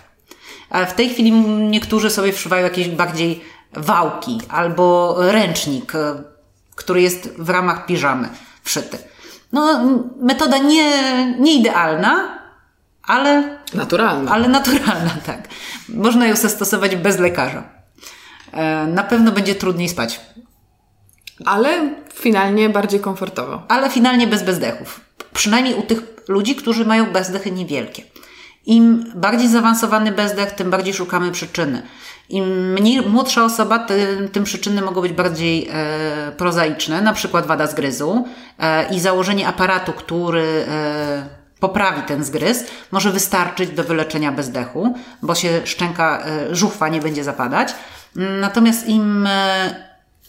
W 0.90 0.94
tej 0.94 1.10
chwili 1.10 1.32
niektórzy 1.32 2.10
sobie 2.10 2.34
wszywają 2.34 2.64
jakieś 2.64 2.88
bardziej 2.88 3.42
wałki 3.74 4.42
albo 4.50 5.16
ręcznik, 5.20 5.96
e, 5.96 6.24
który 6.76 7.02
jest 7.02 7.30
w 7.38 7.50
ramach 7.50 7.86
piżamy 7.86 8.30
wszyty. 8.64 8.98
No, 9.52 9.80
metoda 10.22 10.58
nie, 10.58 10.92
nie 11.40 11.54
idealna, 11.54 12.40
ale. 13.04 13.60
Naturalna. 13.74 14.32
Ale 14.32 14.48
naturalna, 14.48 15.12
tak. 15.26 15.48
Można 15.90 16.28
ją 16.28 16.36
zastosować 16.36 16.96
bez 16.96 17.20
lekarza. 17.20 17.64
E, 18.52 18.88
na 18.88 19.04
pewno 19.04 19.32
będzie 19.32 19.56
trudniej 19.56 19.90
spać. 19.90 20.22
Ale 21.46 21.90
finalnie 22.14 22.70
bardziej 22.70 23.00
komfortowo. 23.00 23.64
Ale 23.68 23.90
finalnie 23.90 24.28
bez 24.28 24.44
bezdechów. 24.44 25.02
Przynajmniej 25.34 25.76
u 25.76 25.82
tych 25.82 26.02
ludzi, 26.28 26.56
którzy 26.56 26.86
mają 26.86 27.06
bezdechy 27.06 27.52
niewielkie. 27.52 28.04
Im 28.66 29.06
bardziej 29.16 29.48
zaawansowany 29.48 30.12
bezdech, 30.12 30.52
tym 30.52 30.70
bardziej 30.70 30.94
szukamy 30.94 31.32
przyczyny. 31.32 31.82
Im 32.30 32.74
mniej 32.74 33.02
młodsza 33.02 33.44
osoba, 33.44 33.80
tym, 33.80 34.30
tym 34.30 34.44
przyczyny 34.44 34.82
mogą 34.82 35.02
być 35.02 35.14
bardziej 35.14 35.70
e, 35.72 36.32
prozaiczne, 36.32 37.02
na 37.02 37.14
przykład 37.14 37.46
wada 37.46 37.68
zgryzu 37.68 38.26
e, 38.60 38.94
i 38.94 39.00
założenie 39.00 39.48
aparatu, 39.48 39.94
który 39.94 40.66
e, 40.68 41.40
poprawi 41.60 42.02
ten 42.02 42.24
zgryz, 42.24 42.66
może 42.92 43.12
wystarczyć 43.12 43.70
do 43.70 43.84
wyleczenia 43.84 44.32
bezdechu, 44.32 44.96
bo 45.22 45.36
się 45.36 45.62
szczęka, 45.66 46.24
e, 46.26 46.56
żuchwa 46.56 46.90
nie 46.90 47.02
będzie 47.02 47.24
zapadać. 47.24 47.76
Natomiast 48.16 48.88
im 48.88 49.28
e, 49.28 49.76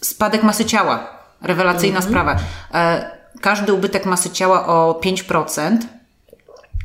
spadek 0.01 0.43
masy 0.43 0.65
ciała, 0.65 1.07
rewelacyjna 1.41 1.97
mhm. 1.97 2.11
sprawa, 2.11 2.35
e, 2.73 3.11
każdy 3.41 3.73
ubytek 3.73 4.05
masy 4.05 4.29
ciała 4.29 4.67
o 4.67 4.99
5%, 5.03 5.77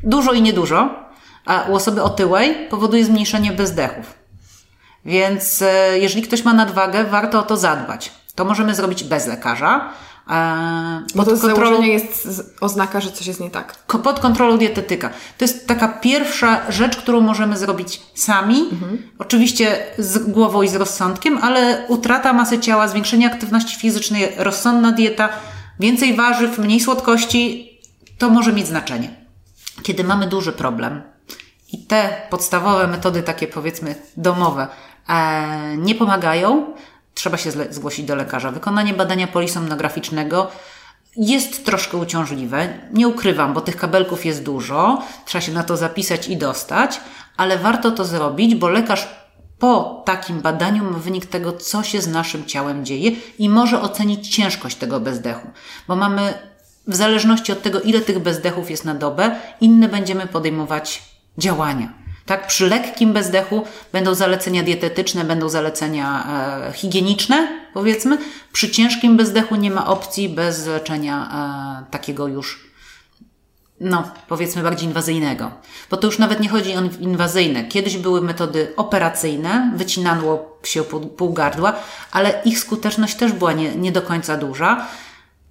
dużo 0.03 0.33
i 0.33 0.41
niedużo, 0.41 1.06
a 1.47 1.61
u 1.69 1.75
osoby 1.75 2.03
otyłej 2.03 2.55
powoduje 2.69 3.05
zmniejszenie 3.05 3.51
bezdechów. 3.51 4.13
Więc 5.05 5.61
e, 5.61 5.99
jeżeli 5.99 6.21
ktoś 6.21 6.43
ma 6.43 6.53
nadwagę, 6.53 7.03
warto 7.03 7.39
o 7.39 7.43
to 7.43 7.57
zadbać. 7.57 8.11
To 8.35 8.45
możemy 8.45 8.75
zrobić 8.75 9.03
bez 9.03 9.27
lekarza. 9.27 9.89
E, 10.29 11.03
Bo 11.15 11.25
to 11.25 11.37
kontrolą 11.37 11.81
jest 11.81 12.27
oznaka, 12.61 13.01
że 13.01 13.11
coś 13.11 13.27
jest 13.27 13.39
nie 13.39 13.49
tak. 13.49 13.75
Pod 14.03 14.19
kontrolą 14.19 14.57
dietetyka. 14.57 15.09
To 15.09 15.45
jest 15.45 15.67
taka 15.67 15.87
pierwsza 15.87 16.71
rzecz, 16.71 16.97
którą 16.97 17.21
możemy 17.21 17.57
zrobić 17.57 18.01
sami. 18.15 18.69
Mhm. 18.71 19.11
Oczywiście 19.19 19.77
z 19.97 20.17
głową 20.17 20.61
i 20.61 20.67
z 20.67 20.75
rozsądkiem, 20.75 21.37
ale 21.41 21.85
utrata 21.87 22.33
masy 22.33 22.59
ciała, 22.59 22.87
zwiększenie 22.87 23.27
aktywności 23.27 23.79
fizycznej, 23.79 24.31
rozsądna 24.37 24.91
dieta, 24.91 25.29
więcej 25.79 26.15
warzyw, 26.15 26.57
mniej 26.57 26.79
słodkości, 26.79 27.71
to 28.17 28.29
może 28.29 28.53
mieć 28.53 28.67
znaczenie. 28.67 29.09
Kiedy 29.83 30.03
mamy 30.03 30.27
duży 30.27 30.51
problem, 30.51 31.01
i 31.73 31.85
te 31.85 32.21
podstawowe 32.29 32.87
metody, 32.87 33.23
takie 33.23 33.47
powiedzmy 33.47 33.95
domowe, 34.17 34.67
e, 35.09 35.77
nie 35.77 35.95
pomagają, 35.95 36.73
trzeba 37.13 37.37
się 37.37 37.51
zgłosić 37.69 38.05
do 38.05 38.15
lekarza. 38.15 38.51
Wykonanie 38.51 38.93
badania 38.93 39.27
polisomnograficznego 39.27 40.51
jest 41.17 41.65
troszkę 41.65 41.97
uciążliwe. 41.97 42.67
Nie 42.93 43.07
ukrywam, 43.07 43.53
bo 43.53 43.61
tych 43.61 43.77
kabelków 43.77 44.25
jest 44.25 44.43
dużo, 44.43 45.03
trzeba 45.25 45.41
się 45.41 45.51
na 45.51 45.63
to 45.63 45.77
zapisać 45.77 46.27
i 46.27 46.37
dostać, 46.37 47.01
ale 47.37 47.57
warto 47.57 47.91
to 47.91 48.05
zrobić, 48.05 48.55
bo 48.55 48.69
lekarz 48.69 49.07
po 49.59 50.03
takim 50.05 50.41
badaniu 50.41 50.83
ma 50.83 50.99
wynik 50.99 51.25
tego, 51.25 51.53
co 51.53 51.83
się 51.83 52.01
z 52.01 52.07
naszym 52.07 52.45
ciałem 52.45 52.85
dzieje 52.85 53.11
i 53.39 53.49
może 53.49 53.81
ocenić 53.81 54.35
ciężkość 54.35 54.75
tego 54.75 54.99
bezdechu, 54.99 55.47
bo 55.87 55.95
mamy 55.95 56.33
w 56.87 56.95
zależności 56.95 57.51
od 57.51 57.61
tego, 57.61 57.81
ile 57.81 58.01
tych 58.01 58.19
bezdechów 58.19 58.71
jest 58.71 58.85
na 58.85 58.95
dobę, 58.95 59.35
inne 59.61 59.89
będziemy 59.89 60.27
podejmować 60.27 61.16
działania. 61.37 61.93
Tak, 62.25 62.47
przy 62.47 62.69
lekkim 62.69 63.13
bezdechu 63.13 63.63
będą 63.93 64.15
zalecenia 64.15 64.63
dietetyczne, 64.63 65.23
będą 65.23 65.49
zalecenia 65.49 66.27
e, 66.69 66.73
higieniczne, 66.73 67.47
powiedzmy. 67.73 68.17
Przy 68.53 68.71
ciężkim 68.71 69.17
bezdechu 69.17 69.55
nie 69.55 69.71
ma 69.71 69.87
opcji 69.87 70.29
bez 70.29 70.65
leczenia 70.65 71.29
e, 71.87 71.91
takiego 71.91 72.27
już, 72.27 72.67
no, 73.79 74.03
powiedzmy 74.27 74.63
bardziej 74.63 74.87
inwazyjnego. 74.87 75.51
Bo 75.89 75.97
to 75.97 76.07
już 76.07 76.19
nawet 76.19 76.39
nie 76.39 76.49
chodzi 76.49 76.75
o 76.75 76.81
inwazyjne. 76.99 77.63
Kiedyś 77.63 77.97
były 77.97 78.21
metody 78.21 78.73
operacyjne, 78.77 79.71
wycinano 79.75 80.39
się 80.63 80.83
pół, 80.83 80.99
pół 80.99 81.33
gardła, 81.33 81.73
ale 82.11 82.41
ich 82.45 82.59
skuteczność 82.59 83.15
też 83.15 83.31
była 83.31 83.53
nie, 83.53 83.75
nie 83.75 83.91
do 83.91 84.01
końca 84.01 84.37
duża. 84.37 84.87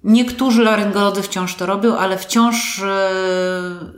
Niektórzy 0.07 0.63
laryngolodzy 0.63 1.21
wciąż 1.21 1.55
to 1.55 1.65
robią, 1.65 1.97
ale 1.97 2.17
wciąż 2.17 2.79
e, 2.79 3.09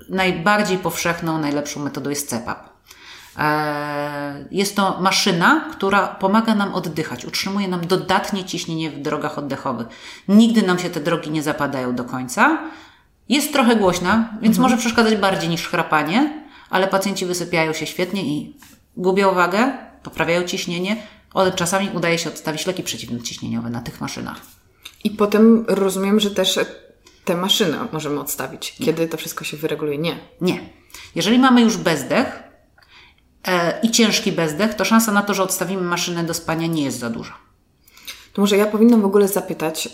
najbardziej 0.09 0.77
powszechną, 0.77 1.37
najlepszą 1.37 1.79
metodą 1.79 2.09
jest 2.09 2.29
CEPAP. 2.29 2.69
E, 3.37 4.45
jest 4.51 4.75
to 4.75 4.97
maszyna, 5.01 5.67
która 5.71 6.07
pomaga 6.07 6.55
nam 6.55 6.73
oddychać, 6.73 7.25
utrzymuje 7.25 7.67
nam 7.67 7.87
dodatnie 7.87 8.45
ciśnienie 8.45 8.91
w 8.91 9.01
drogach 9.01 9.37
oddechowych. 9.37 9.87
Nigdy 10.27 10.61
nam 10.61 10.79
się 10.79 10.89
te 10.89 10.99
drogi 10.99 11.31
nie 11.31 11.43
zapadają 11.43 11.95
do 11.95 12.03
końca. 12.03 12.57
Jest 13.29 13.53
trochę 13.53 13.75
głośna, 13.75 14.29
więc 14.41 14.57
mhm. 14.57 14.61
może 14.61 14.77
przeszkadzać 14.77 15.15
bardziej 15.15 15.49
niż 15.49 15.67
chrapanie, 15.67 16.43
ale 16.69 16.87
pacjenci 16.87 17.25
wysypiają 17.25 17.73
się 17.73 17.85
świetnie 17.85 18.23
i 18.23 18.57
gubią 18.97 19.33
wagę, 19.33 19.73
poprawiają 20.03 20.43
ciśnienie. 20.43 21.03
Czasami 21.55 21.89
udaje 21.93 22.17
się 22.17 22.29
odstawić 22.29 22.65
leki 22.65 22.83
przeciwciśnieniowe 22.83 23.69
na 23.69 23.81
tych 23.81 24.01
maszynach. 24.01 24.58
I 25.03 25.11
potem 25.11 25.65
rozumiem, 25.67 26.19
że 26.19 26.31
też 26.31 26.59
tę 27.25 27.35
maszynę 27.35 27.87
możemy 27.91 28.19
odstawić, 28.19 28.75
kiedy 28.85 29.07
to 29.07 29.17
wszystko 29.17 29.43
się 29.45 29.57
wyreguluje. 29.57 29.97
Nie. 29.97 30.19
Nie. 30.41 30.69
Jeżeli 31.15 31.39
mamy 31.39 31.61
już 31.61 31.77
bezdech 31.77 32.43
e, 33.47 33.79
i 33.83 33.91
ciężki 33.91 34.31
bezdech, 34.31 34.73
to 34.73 34.85
szansa 34.85 35.11
na 35.11 35.21
to, 35.21 35.33
że 35.33 35.43
odstawimy 35.43 35.81
maszynę 35.81 36.23
do 36.23 36.33
spania 36.33 36.67
nie 36.67 36.83
jest 36.83 36.99
za 36.99 37.09
duża. 37.09 37.33
To 38.33 38.41
może 38.41 38.57
ja 38.57 38.65
powinnam 38.65 39.01
w 39.01 39.05
ogóle 39.05 39.27
zapytać, 39.27 39.85
yy, 39.85 39.91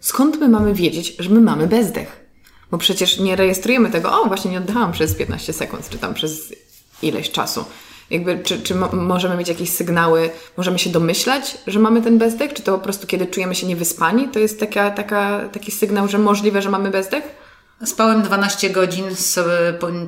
skąd 0.00 0.40
my 0.40 0.48
mamy 0.48 0.74
wiedzieć, 0.74 1.16
że 1.18 1.30
my 1.30 1.40
mamy 1.40 1.66
bezdech? 1.66 2.24
Bo 2.70 2.78
przecież 2.78 3.18
nie 3.18 3.36
rejestrujemy 3.36 3.90
tego, 3.90 4.22
o 4.22 4.24
właśnie 4.24 4.50
nie 4.50 4.58
oddałam 4.58 4.92
przez 4.92 5.14
15 5.14 5.52
sekund, 5.52 5.88
czy 5.88 5.98
tam 5.98 6.14
przez 6.14 6.54
ileś 7.02 7.30
czasu. 7.30 7.64
Jakby, 8.10 8.38
czy, 8.38 8.62
czy 8.62 8.74
możemy 8.92 9.36
mieć 9.36 9.48
jakieś 9.48 9.70
sygnały, 9.70 10.30
możemy 10.56 10.78
się 10.78 10.90
domyślać, 10.90 11.58
że 11.66 11.78
mamy 11.78 12.02
ten 12.02 12.18
bezdech? 12.18 12.52
Czy 12.52 12.62
to 12.62 12.78
po 12.78 12.84
prostu 12.84 13.06
kiedy 13.06 13.26
czujemy 13.26 13.54
się 13.54 13.66
niewyspani, 13.66 14.28
to 14.28 14.38
jest 14.38 14.60
taka, 14.60 14.90
taka, 14.90 15.48
taki 15.52 15.72
sygnał, 15.72 16.08
że 16.08 16.18
możliwe, 16.18 16.62
że 16.62 16.70
mamy 16.70 16.90
bezdech? 16.90 17.24
Spałem 17.84 18.22
12 18.22 18.70
godzin 18.70 19.04
z 19.14 19.38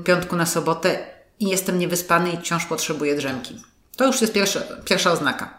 piątku 0.04 0.36
na 0.36 0.46
sobotę 0.46 0.98
i 1.40 1.48
jestem 1.48 1.78
niewyspany 1.78 2.32
i 2.32 2.36
wciąż 2.36 2.64
potrzebuję 2.64 3.16
drzemki. 3.16 3.62
To 3.96 4.06
już 4.06 4.20
jest 4.20 4.32
pierwsza, 4.32 4.60
pierwsza 4.84 5.12
oznaka. 5.12 5.58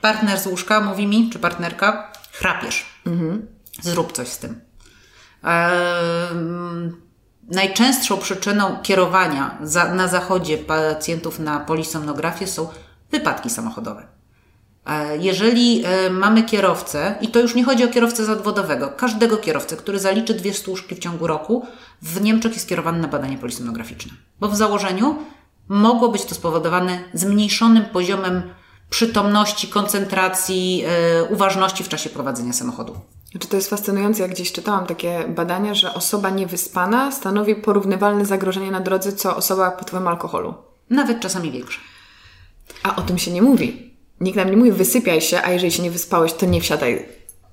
Partner 0.00 0.40
z 0.40 0.46
łóżka 0.46 0.80
mówi 0.80 1.06
mi, 1.06 1.30
czy 1.30 1.38
partnerka, 1.38 2.12
chrapiesz. 2.32 2.86
Mhm. 3.06 3.46
Zrób 3.82 4.12
coś 4.12 4.28
z 4.28 4.38
tym. 4.38 4.60
Eee, 5.44 7.09
najczęstszą 7.50 8.18
przyczyną 8.18 8.76
kierowania 8.82 9.58
za, 9.62 9.94
na 9.94 10.08
zachodzie 10.08 10.58
pacjentów 10.58 11.38
na 11.38 11.60
polisomnografię 11.60 12.46
są 12.46 12.68
wypadki 13.10 13.50
samochodowe. 13.50 14.06
E, 14.86 15.16
jeżeli 15.16 15.84
e, 15.84 16.10
mamy 16.10 16.42
kierowcę, 16.42 17.14
i 17.20 17.28
to 17.28 17.40
już 17.40 17.54
nie 17.54 17.64
chodzi 17.64 17.84
o 17.84 17.88
kierowcę 17.88 18.24
zawodowego, 18.24 18.88
każdego 18.88 19.36
kierowcę, 19.36 19.76
który 19.76 19.98
zaliczy 19.98 20.34
dwie 20.34 20.54
stłużki 20.54 20.94
w 20.94 20.98
ciągu 20.98 21.26
roku, 21.26 21.66
w 22.02 22.20
Niemczech 22.20 22.54
jest 22.54 22.68
kierowany 22.68 22.98
na 22.98 23.08
badanie 23.08 23.38
polisomnograficzne. 23.38 24.12
Bo 24.40 24.48
w 24.48 24.56
założeniu 24.56 25.16
mogło 25.68 26.08
być 26.08 26.24
to 26.24 26.34
spowodowane 26.34 26.98
zmniejszonym 27.14 27.84
poziomem 27.84 28.42
przytomności, 28.90 29.68
koncentracji, 29.68 30.78
yy, 30.78 30.86
uważności 31.30 31.84
w 31.84 31.88
czasie 31.88 32.10
prowadzenia 32.10 32.52
samochodu. 32.52 33.00
Znaczy 33.30 33.48
to 33.48 33.56
jest 33.56 33.70
fascynujące, 33.70 34.22
jak 34.22 34.30
gdzieś 34.30 34.52
czytałam 34.52 34.86
takie 34.86 35.24
badania, 35.28 35.74
że 35.74 35.94
osoba 35.94 36.30
niewyspana 36.30 37.12
stanowi 37.12 37.54
porównywalne 37.54 38.26
zagrożenie 38.26 38.70
na 38.70 38.80
drodze, 38.80 39.12
co 39.12 39.36
osoba 39.36 39.70
pod 39.70 39.88
wpływem 39.88 40.08
alkoholu. 40.08 40.54
Nawet 40.90 41.20
czasami 41.20 41.50
większe. 41.50 41.80
A 42.82 42.96
o 42.96 43.02
tym 43.02 43.18
się 43.18 43.30
nie 43.30 43.42
mówi. 43.42 43.94
Nikt 44.20 44.36
nam 44.36 44.50
nie 44.50 44.56
mówi, 44.56 44.72
wysypiaj 44.72 45.20
się, 45.20 45.42
a 45.42 45.50
jeżeli 45.50 45.72
się 45.72 45.82
nie 45.82 45.90
wyspałeś, 45.90 46.32
to 46.32 46.46
nie 46.46 46.60
wsiadaj 46.60 47.08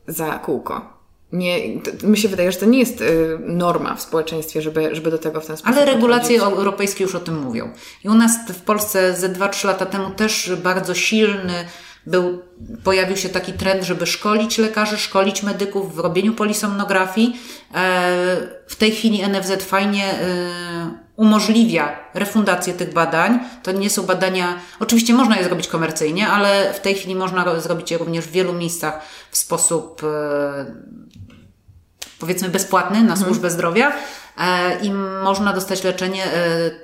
za 0.08 0.40
kółko 0.40 0.98
nie, 1.32 1.80
to, 1.82 2.08
mi 2.08 2.18
się 2.18 2.30
wydaje, 2.30 2.52
że 2.52 2.58
to 2.58 2.66
nie 2.66 2.80
jest 2.80 3.02
y, 3.02 3.40
norma 3.40 3.96
w 3.96 4.02
społeczeństwie, 4.02 4.62
żeby, 4.62 4.96
żeby 4.96 5.12
do 5.12 5.18
tego 5.18 5.42
w 5.42 5.46
ten 5.46 5.58
sposób 5.58 5.78
Ale 5.78 5.86
regulacje 5.86 6.36
podchodzić. 6.36 6.58
europejskie 6.58 7.04
już 7.04 7.16
o 7.16 7.20
tym 7.20 7.40
mówią. 7.44 7.70
I 8.04 8.10
u 8.10 8.14
nas 8.14 8.32
w 8.50 8.62
Polsce 8.62 9.16
ze 9.16 9.30
2-3 9.30 9.66
lata 9.66 9.86
temu 9.86 10.10
też 10.12 10.52
bardzo 10.64 10.96
silny 10.96 11.66
był, 12.08 12.42
pojawił 12.84 13.18
się 13.18 13.30
taki 13.30 13.54
trend, 13.54 13.84
żeby 13.84 14.06
szkolić 14.06 14.58
lekarzy, 14.58 14.98
szkolić 14.98 15.44
medyków 15.44 15.96
w 15.96 16.00
robieniu 16.00 16.34
polisomnografii. 16.34 17.40
E, 17.74 18.38
w 18.68 18.76
tej 18.76 18.92
chwili 18.92 19.24
NFZ 19.30 19.64
fajnie 19.64 20.06
e, 20.06 20.18
umożliwia 21.16 22.00
refundację 22.14 22.74
tych 22.74 22.94
badań. 22.94 23.40
To 23.64 23.72
nie 23.72 23.90
są 23.90 24.04
badania, 24.04 24.60
oczywiście 24.80 25.14
można 25.14 25.38
je 25.38 25.44
zrobić 25.44 25.68
komercyjnie, 25.68 26.28
ale 26.28 26.74
w 26.74 26.80
tej 26.80 26.96
chwili 26.96 27.16
można 27.16 27.60
zrobić 27.60 27.92
je 27.92 27.98
również 27.98 28.26
w 28.26 28.32
wielu 28.32 28.54
miejscach 28.54 29.02
w 29.32 29.38
sposób 29.38 30.02
e, 30.04 30.66
powiedzmy 32.20 32.50
bezpłatny 32.50 33.04
na 33.04 33.16
służbę 33.16 33.48
mhm. 33.48 33.54
zdrowia 33.54 33.92
i 34.82 34.92
można 35.24 35.54
dostać 35.54 35.84
leczenie. 35.84 36.24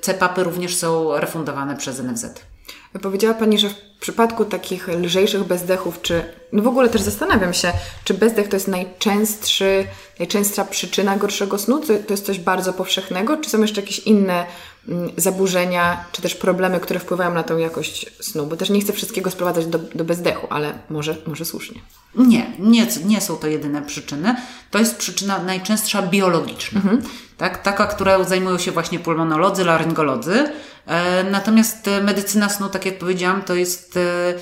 CPAPy 0.01 0.43
również 0.43 0.75
są 0.75 1.17
refundowane 1.17 1.77
przez 1.77 1.99
NFZ. 1.99 2.52
Powiedziała 3.01 3.33
Pani, 3.33 3.59
że 3.59 3.69
w 3.69 3.75
przypadku 3.99 4.45
takich 4.45 4.87
lżejszych 4.87 5.43
bezdechów, 5.43 6.01
czy 6.01 6.23
no 6.51 6.63
w 6.63 6.67
ogóle 6.67 6.89
też 6.89 7.01
zastanawiam 7.01 7.53
się, 7.53 7.71
czy 8.03 8.13
bezdech 8.13 8.47
to 8.47 8.55
jest 8.55 8.67
najczęstszy, 8.67 9.85
najczęstsza 10.19 10.65
przyczyna 10.65 11.17
gorszego 11.17 11.57
snu? 11.57 11.79
To, 11.79 11.87
to 11.87 12.13
jest 12.13 12.25
coś 12.25 12.39
bardzo 12.39 12.73
powszechnego? 12.73 13.37
Czy 13.37 13.49
są 13.49 13.61
jeszcze 13.61 13.81
jakieś 13.81 13.99
inne 13.99 14.45
mm, 14.87 15.11
zaburzenia, 15.17 16.05
czy 16.11 16.21
też 16.21 16.35
problemy, 16.35 16.79
które 16.79 16.99
wpływają 16.99 17.33
na 17.33 17.43
tą 17.43 17.57
jakość 17.57 18.11
snu? 18.19 18.45
Bo 18.45 18.55
też 18.55 18.69
nie 18.69 18.81
chcę 18.81 18.93
wszystkiego 18.93 19.31
sprowadzać 19.31 19.65
do, 19.65 19.79
do 19.79 20.03
bezdechu, 20.03 20.47
ale 20.49 20.79
może, 20.89 21.17
może 21.27 21.45
słusznie. 21.45 21.81
Nie, 22.15 22.51
nie, 22.59 22.87
nie 23.05 23.21
są 23.21 23.35
to 23.35 23.47
jedyne 23.47 23.81
przyczyny. 23.81 24.35
To 24.71 24.79
jest 24.79 24.97
przyczyna 24.97 25.43
najczęstsza 25.43 26.01
biologiczna. 26.01 26.81
Mhm. 26.81 27.01
Tak? 27.37 27.63
Taka, 27.63 27.87
którą 27.87 28.23
zajmują 28.23 28.57
się 28.57 28.71
właśnie 28.71 28.99
pulmonolodzy, 28.99 29.63
laryngolodzy 29.63 30.49
natomiast 31.31 31.87
e, 31.87 32.03
medycyna 32.03 32.49
snu, 32.49 32.69
tak 32.69 32.85
jak 32.85 32.99
powiedziałam, 32.99 33.41
to 33.41 33.55
jest 33.55 33.97
e, 33.97 34.33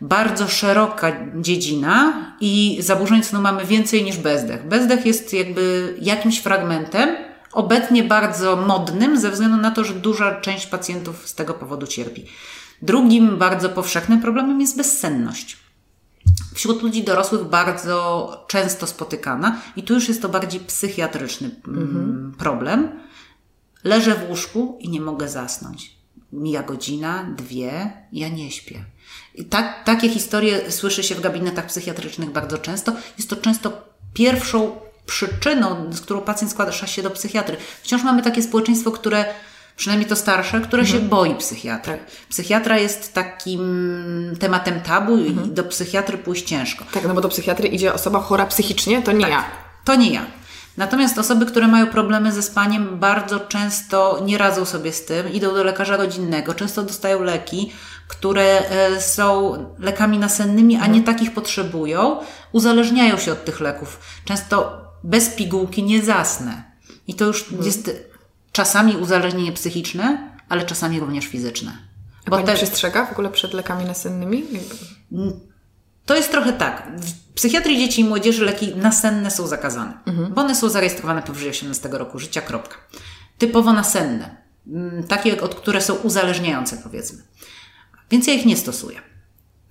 bardzo 0.00 0.48
szeroka 0.48 1.12
dziedzina 1.40 2.12
i 2.40 2.78
zaburzeń 2.80 3.22
snu 3.22 3.40
mamy 3.40 3.64
więcej 3.64 4.04
niż 4.04 4.16
bezdech. 4.16 4.68
Bezdech 4.68 5.06
jest 5.06 5.32
jakby 5.32 5.94
jakimś 6.00 6.40
fragmentem, 6.40 7.16
obecnie 7.52 8.02
bardzo 8.02 8.56
modnym, 8.56 9.18
ze 9.18 9.30
względu 9.30 9.56
na 9.56 9.70
to, 9.70 9.84
że 9.84 9.94
duża 9.94 10.40
część 10.40 10.66
pacjentów 10.66 11.28
z 11.28 11.34
tego 11.34 11.54
powodu 11.54 11.86
cierpi. 11.86 12.26
Drugim 12.82 13.38
bardzo 13.38 13.68
powszechnym 13.68 14.20
problemem 14.20 14.60
jest 14.60 14.76
bezsenność. 14.76 15.56
Wśród 16.54 16.82
ludzi 16.82 17.04
dorosłych 17.04 17.44
bardzo 17.44 18.44
często 18.48 18.86
spotykana, 18.86 19.60
i 19.76 19.82
tu 19.82 19.94
już 19.94 20.08
jest 20.08 20.22
to 20.22 20.28
bardziej 20.28 20.60
psychiatryczny 20.60 21.50
mm, 21.68 21.82
mhm. 21.82 22.34
problem 22.38 22.88
Leżę 23.84 24.14
w 24.14 24.30
łóżku 24.30 24.78
i 24.80 24.88
nie 24.88 25.00
mogę 25.00 25.28
zasnąć. 25.28 25.96
Mija 26.32 26.62
godzina, 26.62 27.26
dwie, 27.36 27.92
ja 28.12 28.28
nie 28.28 28.50
śpię. 28.50 28.84
I 29.34 29.44
tak, 29.44 29.84
takie 29.84 30.08
historie 30.08 30.70
słyszy 30.70 31.02
się 31.02 31.14
w 31.14 31.20
gabinetach 31.20 31.66
psychiatrycznych 31.66 32.30
bardzo 32.30 32.58
często. 32.58 32.92
Jest 33.18 33.30
to 33.30 33.36
często 33.36 33.82
pierwszą 34.14 34.76
przyczyną, 35.06 35.92
z 35.92 36.00
którą 36.00 36.20
pacjent 36.20 36.52
składa 36.52 36.72
się 36.72 37.02
do 37.02 37.10
psychiatry. 37.10 37.56
Wciąż 37.82 38.02
mamy 38.02 38.22
takie 38.22 38.42
społeczeństwo, 38.42 38.90
które 38.90 39.24
przynajmniej 39.76 40.08
to 40.08 40.16
starsze, 40.16 40.60
które 40.60 40.82
mhm. 40.82 41.00
się 41.00 41.08
boi 41.08 41.34
psychiatry. 41.34 41.92
Tak. 41.92 42.06
Psychiatra 42.28 42.78
jest 42.78 43.14
takim 43.14 44.36
tematem 44.40 44.80
tabu 44.80 45.14
mhm. 45.14 45.46
i 45.46 45.54
do 45.54 45.64
psychiatry 45.64 46.18
pójść 46.18 46.44
ciężko. 46.44 46.84
Tak, 46.92 47.04
no 47.04 47.14
bo 47.14 47.20
do 47.20 47.28
psychiatry 47.28 47.68
idzie 47.68 47.94
osoba 47.94 48.20
chora 48.20 48.46
psychicznie, 48.46 49.02
to 49.02 49.12
nie 49.12 49.20
tak. 49.20 49.30
ja. 49.30 49.44
To 49.84 49.94
nie 49.94 50.12
ja. 50.12 50.26
Natomiast 50.76 51.18
osoby, 51.18 51.46
które 51.46 51.68
mają 51.68 51.86
problemy 51.86 52.32
ze 52.32 52.42
spaniem, 52.42 52.98
bardzo 52.98 53.40
często 53.40 54.20
nie 54.24 54.38
radzą 54.38 54.64
sobie 54.64 54.92
z 54.92 55.04
tym, 55.04 55.32
idą 55.32 55.54
do 55.54 55.64
lekarza 55.64 55.96
rodzinnego, 55.96 56.54
często 56.54 56.82
dostają 56.82 57.22
leki, 57.22 57.72
które 58.08 58.68
e, 58.70 59.00
są 59.00 59.56
lekami 59.78 60.18
nasennymi, 60.18 60.76
a 60.76 60.86
nie 60.86 60.98
mhm. 60.98 61.04
takich 61.04 61.34
potrzebują, 61.34 62.20
uzależniają 62.52 63.18
się 63.18 63.32
od 63.32 63.44
tych 63.44 63.60
leków. 63.60 64.00
Często 64.24 64.82
bez 65.04 65.28
pigułki 65.28 65.82
nie 65.82 66.02
zasnę. 66.02 66.62
I 67.06 67.14
to 67.14 67.24
już 67.24 67.42
mhm. 67.42 67.64
jest 67.64 67.90
czasami 68.52 68.96
uzależnienie 68.96 69.52
psychiczne, 69.52 70.32
ale 70.48 70.64
czasami 70.66 71.00
również 71.00 71.26
fizyczne. 71.26 71.72
A 72.26 72.30
Bo 72.30 72.36
Pani 72.36 72.46
te... 72.46 72.54
przestrzega 72.54 73.06
w 73.06 73.12
ogóle 73.12 73.30
przed 73.30 73.54
lekami 73.54 73.84
nasennymi? 73.84 74.44
To 76.06 76.16
jest 76.16 76.30
trochę 76.30 76.52
tak. 76.52 76.88
W 76.96 77.32
psychiatrii 77.34 77.78
dzieci 77.78 78.00
i 78.00 78.04
młodzieży 78.04 78.44
leki 78.44 78.76
nasenne 78.76 79.30
są 79.30 79.46
zakazane, 79.46 79.98
mhm. 80.06 80.34
bo 80.34 80.40
one 80.40 80.54
są 80.54 80.68
zarejestrowane 80.68 81.22
powyżej 81.22 81.50
18 81.50 81.88
roku 81.88 82.18
życia, 82.18 82.40
kropka. 82.40 82.76
Typowo 83.38 83.72
nasenne, 83.72 84.36
mm, 84.66 85.04
takie, 85.04 85.40
od 85.40 85.54
które 85.54 85.80
są 85.80 85.94
uzależniające, 85.94 86.76
powiedzmy. 86.76 87.22
Więc 88.10 88.26
ja 88.26 88.34
ich 88.34 88.46
nie 88.46 88.56
stosuję. 88.56 89.00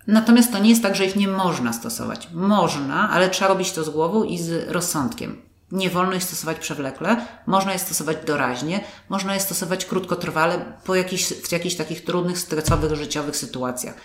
Natomiast 0.07 0.51
to 0.51 0.59
nie 0.59 0.69
jest 0.69 0.83
tak, 0.83 0.95
że 0.95 1.05
ich 1.05 1.15
nie 1.15 1.27
można 1.27 1.73
stosować. 1.73 2.27
Można, 2.33 3.09
ale 3.09 3.29
trzeba 3.29 3.47
robić 3.47 3.71
to 3.71 3.83
z 3.83 3.89
głową 3.89 4.23
i 4.23 4.37
z 4.37 4.69
rozsądkiem. 4.69 5.41
Nie 5.71 5.89
wolno 5.89 6.13
ich 6.13 6.23
stosować 6.23 6.59
przewlekle, 6.59 7.25
można 7.47 7.73
je 7.73 7.79
stosować 7.79 8.17
doraźnie, 8.25 8.83
można 9.09 9.33
je 9.33 9.39
stosować 9.39 9.85
krótkotrwale 9.85 10.65
po 10.85 10.95
jakichś, 10.95 11.23
w 11.23 11.51
jakichś 11.51 11.75
takich 11.75 12.03
trudnych, 12.03 12.39
stresowych, 12.39 12.95
życiowych 12.95 13.37
sytuacjach. 13.37 13.95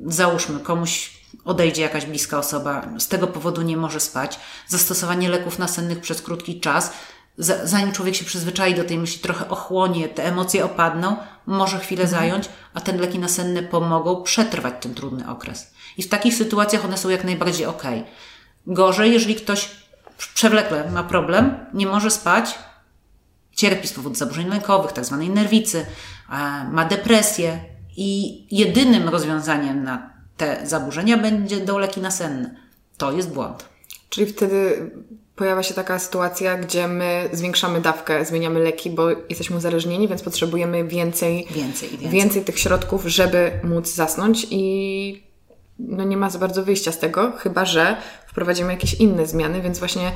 Załóżmy, 0.00 0.60
komuś 0.60 1.10
odejdzie 1.44 1.82
jakaś 1.82 2.06
bliska 2.06 2.38
osoba, 2.38 2.88
z 2.98 3.08
tego 3.08 3.26
powodu 3.26 3.62
nie 3.62 3.76
może 3.76 4.00
spać, 4.00 4.40
zastosowanie 4.68 5.28
leków 5.28 5.58
nasennych 5.58 6.00
przez 6.00 6.22
krótki 6.22 6.60
czas, 6.60 6.92
zanim 7.64 7.92
człowiek 7.92 8.14
się 8.14 8.24
przyzwyczai 8.24 8.74
do 8.74 8.84
tej 8.84 8.98
myśli, 8.98 9.18
trochę 9.18 9.48
ochłonie, 9.48 10.08
te 10.08 10.24
emocje 10.24 10.64
opadną, 10.64 11.16
może 11.46 11.78
chwilę 11.78 12.02
mhm. 12.02 12.20
zająć, 12.20 12.48
a 12.74 12.80
te 12.80 12.92
leki 12.92 13.18
nasenne 13.18 13.62
pomogą 13.62 14.22
przetrwać 14.22 14.74
ten 14.80 14.94
trudny 14.94 15.28
okres. 15.28 15.74
I 15.96 16.02
w 16.02 16.08
takich 16.08 16.34
sytuacjach 16.34 16.84
one 16.84 16.98
są 16.98 17.08
jak 17.08 17.24
najbardziej 17.24 17.66
ok. 17.66 17.82
Gorzej, 18.66 19.12
jeżeli 19.12 19.34
ktoś 19.34 19.70
przewlekle 20.34 20.90
ma 20.90 21.02
problem, 21.02 21.66
nie 21.74 21.86
może 21.86 22.10
spać, 22.10 22.58
cierpi 23.52 23.88
z 23.88 23.92
powodu 23.92 24.14
zaburzeń 24.14 24.48
lękowych, 24.48 24.92
tak 24.92 25.04
zwanej 25.04 25.30
nerwicy, 25.30 25.86
ma 26.70 26.84
depresję 26.84 27.73
i 27.96 28.46
jedynym 28.50 29.08
rozwiązaniem 29.08 29.84
na 29.84 30.10
te 30.36 30.66
zaburzenia, 30.66 31.18
będzie 31.18 31.60
do 31.60 31.78
leki 31.78 32.00
nasenne. 32.00 32.54
To 32.96 33.12
jest 33.12 33.32
błąd. 33.32 33.68
Czyli 34.08 34.26
wtedy 34.26 34.90
pojawia 35.36 35.62
się 35.62 35.74
taka 35.74 35.98
sytuacja, 35.98 36.58
gdzie 36.58 36.88
my 36.88 37.28
zwiększamy 37.32 37.80
dawkę, 37.80 38.24
zmieniamy 38.24 38.60
leki, 38.60 38.90
bo 38.90 39.10
jesteśmy 39.10 39.56
uzależnieni, 39.56 40.08
więc 40.08 40.22
potrzebujemy 40.22 40.84
więcej, 40.84 41.46
więcej, 41.50 41.88
więcej. 41.88 42.10
więcej 42.10 42.44
tych 42.44 42.58
środków, 42.58 43.06
żeby 43.06 43.50
móc 43.64 43.94
zasnąć 43.94 44.46
i 44.50 45.24
no 45.78 46.04
nie 46.04 46.16
ma 46.16 46.30
za 46.30 46.38
bardzo 46.38 46.64
wyjścia 46.64 46.92
z 46.92 46.98
tego, 46.98 47.32
chyba 47.38 47.64
że 47.64 47.96
wprowadzimy 48.26 48.72
jakieś 48.72 48.94
inne 48.94 49.26
zmiany, 49.26 49.62
więc 49.62 49.78
właśnie 49.78 50.12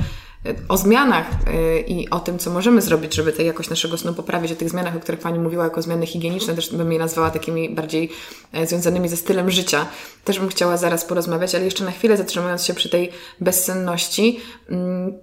o 0.69 0.77
zmianach 0.77 1.27
y, 1.31 1.81
i 1.81 2.11
o 2.11 2.21
tym, 2.21 2.39
co 2.39 2.51
możemy 2.51 2.83
zrobić, 2.83 3.15
żeby 3.15 3.33
tę 3.33 3.43
jakość 3.43 3.71
naszego 3.71 3.99
snu 3.99 4.15
poprawić, 4.15 4.53
o 4.53 4.57
tych 4.57 4.71
zmianach, 4.71 4.97
o 4.97 5.01
których 5.01 5.21
Pani 5.21 5.39
mówiła 5.39 5.65
jako 5.65 5.83
zmiany 5.83 6.07
higieniczne, 6.07 6.55
też 6.55 6.75
bym 6.75 6.93
je 6.93 6.99
nazwała 6.99 7.31
takimi 7.31 7.71
bardziej 7.71 8.11
e, 8.53 8.67
związanymi 8.67 9.09
ze 9.09 9.17
stylem 9.17 9.51
życia. 9.51 9.87
Też 10.25 10.41
bym 10.41 10.49
chciała 10.49 10.77
zaraz 10.77 11.05
porozmawiać, 11.05 11.55
ale 11.55 11.65
jeszcze 11.65 11.85
na 11.85 11.91
chwilę 11.91 12.17
zatrzymując 12.17 12.65
się 12.65 12.75
przy 12.75 12.89
tej 12.89 13.11
bezsenności, 13.41 14.41
mm, 14.69 15.19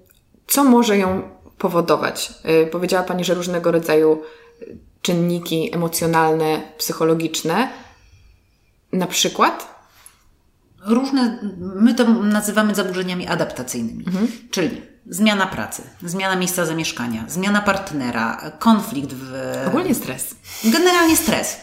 co 0.47 0.63
może 0.63 0.97
ją 0.97 1.21
powodować? 1.57 2.33
Y, 2.63 2.67
powiedziała 2.67 3.03
Pani, 3.03 3.23
że 3.23 3.33
różnego 3.33 3.71
rodzaju 3.71 4.21
czynniki 5.01 5.69
emocjonalne, 5.73 6.61
psychologiczne, 6.77 7.69
na 8.93 9.07
przykład 9.07 9.75
różne, 10.85 11.39
my 11.59 11.93
to 11.93 12.09
nazywamy 12.09 12.75
zaburzeniami 12.75 13.27
adaptacyjnymi, 13.27 14.05
mhm. 14.07 14.27
czyli 14.51 14.94
zmiana 15.09 15.47
pracy, 15.47 15.81
zmiana 16.03 16.35
miejsca 16.35 16.65
zamieszkania, 16.65 17.23
zmiana 17.27 17.61
partnera, 17.61 18.51
konflikt 18.59 19.13
w... 19.13 19.33
Ogólnie 19.67 19.95
stres. 19.95 20.35
Generalnie 20.63 21.17
stres. 21.17 21.57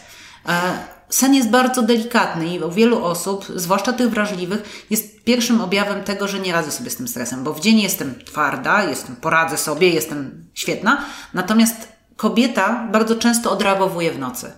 E, 0.49 0.77
sen 1.09 1.33
jest 1.33 1.49
bardzo 1.49 1.81
delikatny 1.81 2.47
i 2.47 2.59
u 2.59 2.71
wielu 2.71 3.03
osób, 3.03 3.45
zwłaszcza 3.55 3.93
tych 3.93 4.09
wrażliwych, 4.09 4.85
jest 4.89 5.23
pierwszym 5.23 5.61
objawem 5.61 6.03
tego, 6.03 6.27
że 6.27 6.39
nie 6.39 6.53
radzę 6.53 6.71
sobie 6.71 6.89
z 6.89 6.95
tym 6.95 7.07
stresem, 7.07 7.43
bo 7.43 7.53
w 7.53 7.59
dzień 7.59 7.79
jestem 7.79 8.15
twarda, 8.25 8.83
jestem, 8.83 9.15
poradzę 9.15 9.57
sobie, 9.57 9.89
jestem 9.89 10.45
świetna, 10.53 11.05
natomiast 11.33 11.87
kobieta 12.15 12.87
bardzo 12.91 13.15
często 13.15 13.51
odreagowuje 13.51 14.11
w 14.11 14.19
nocy. 14.19 14.51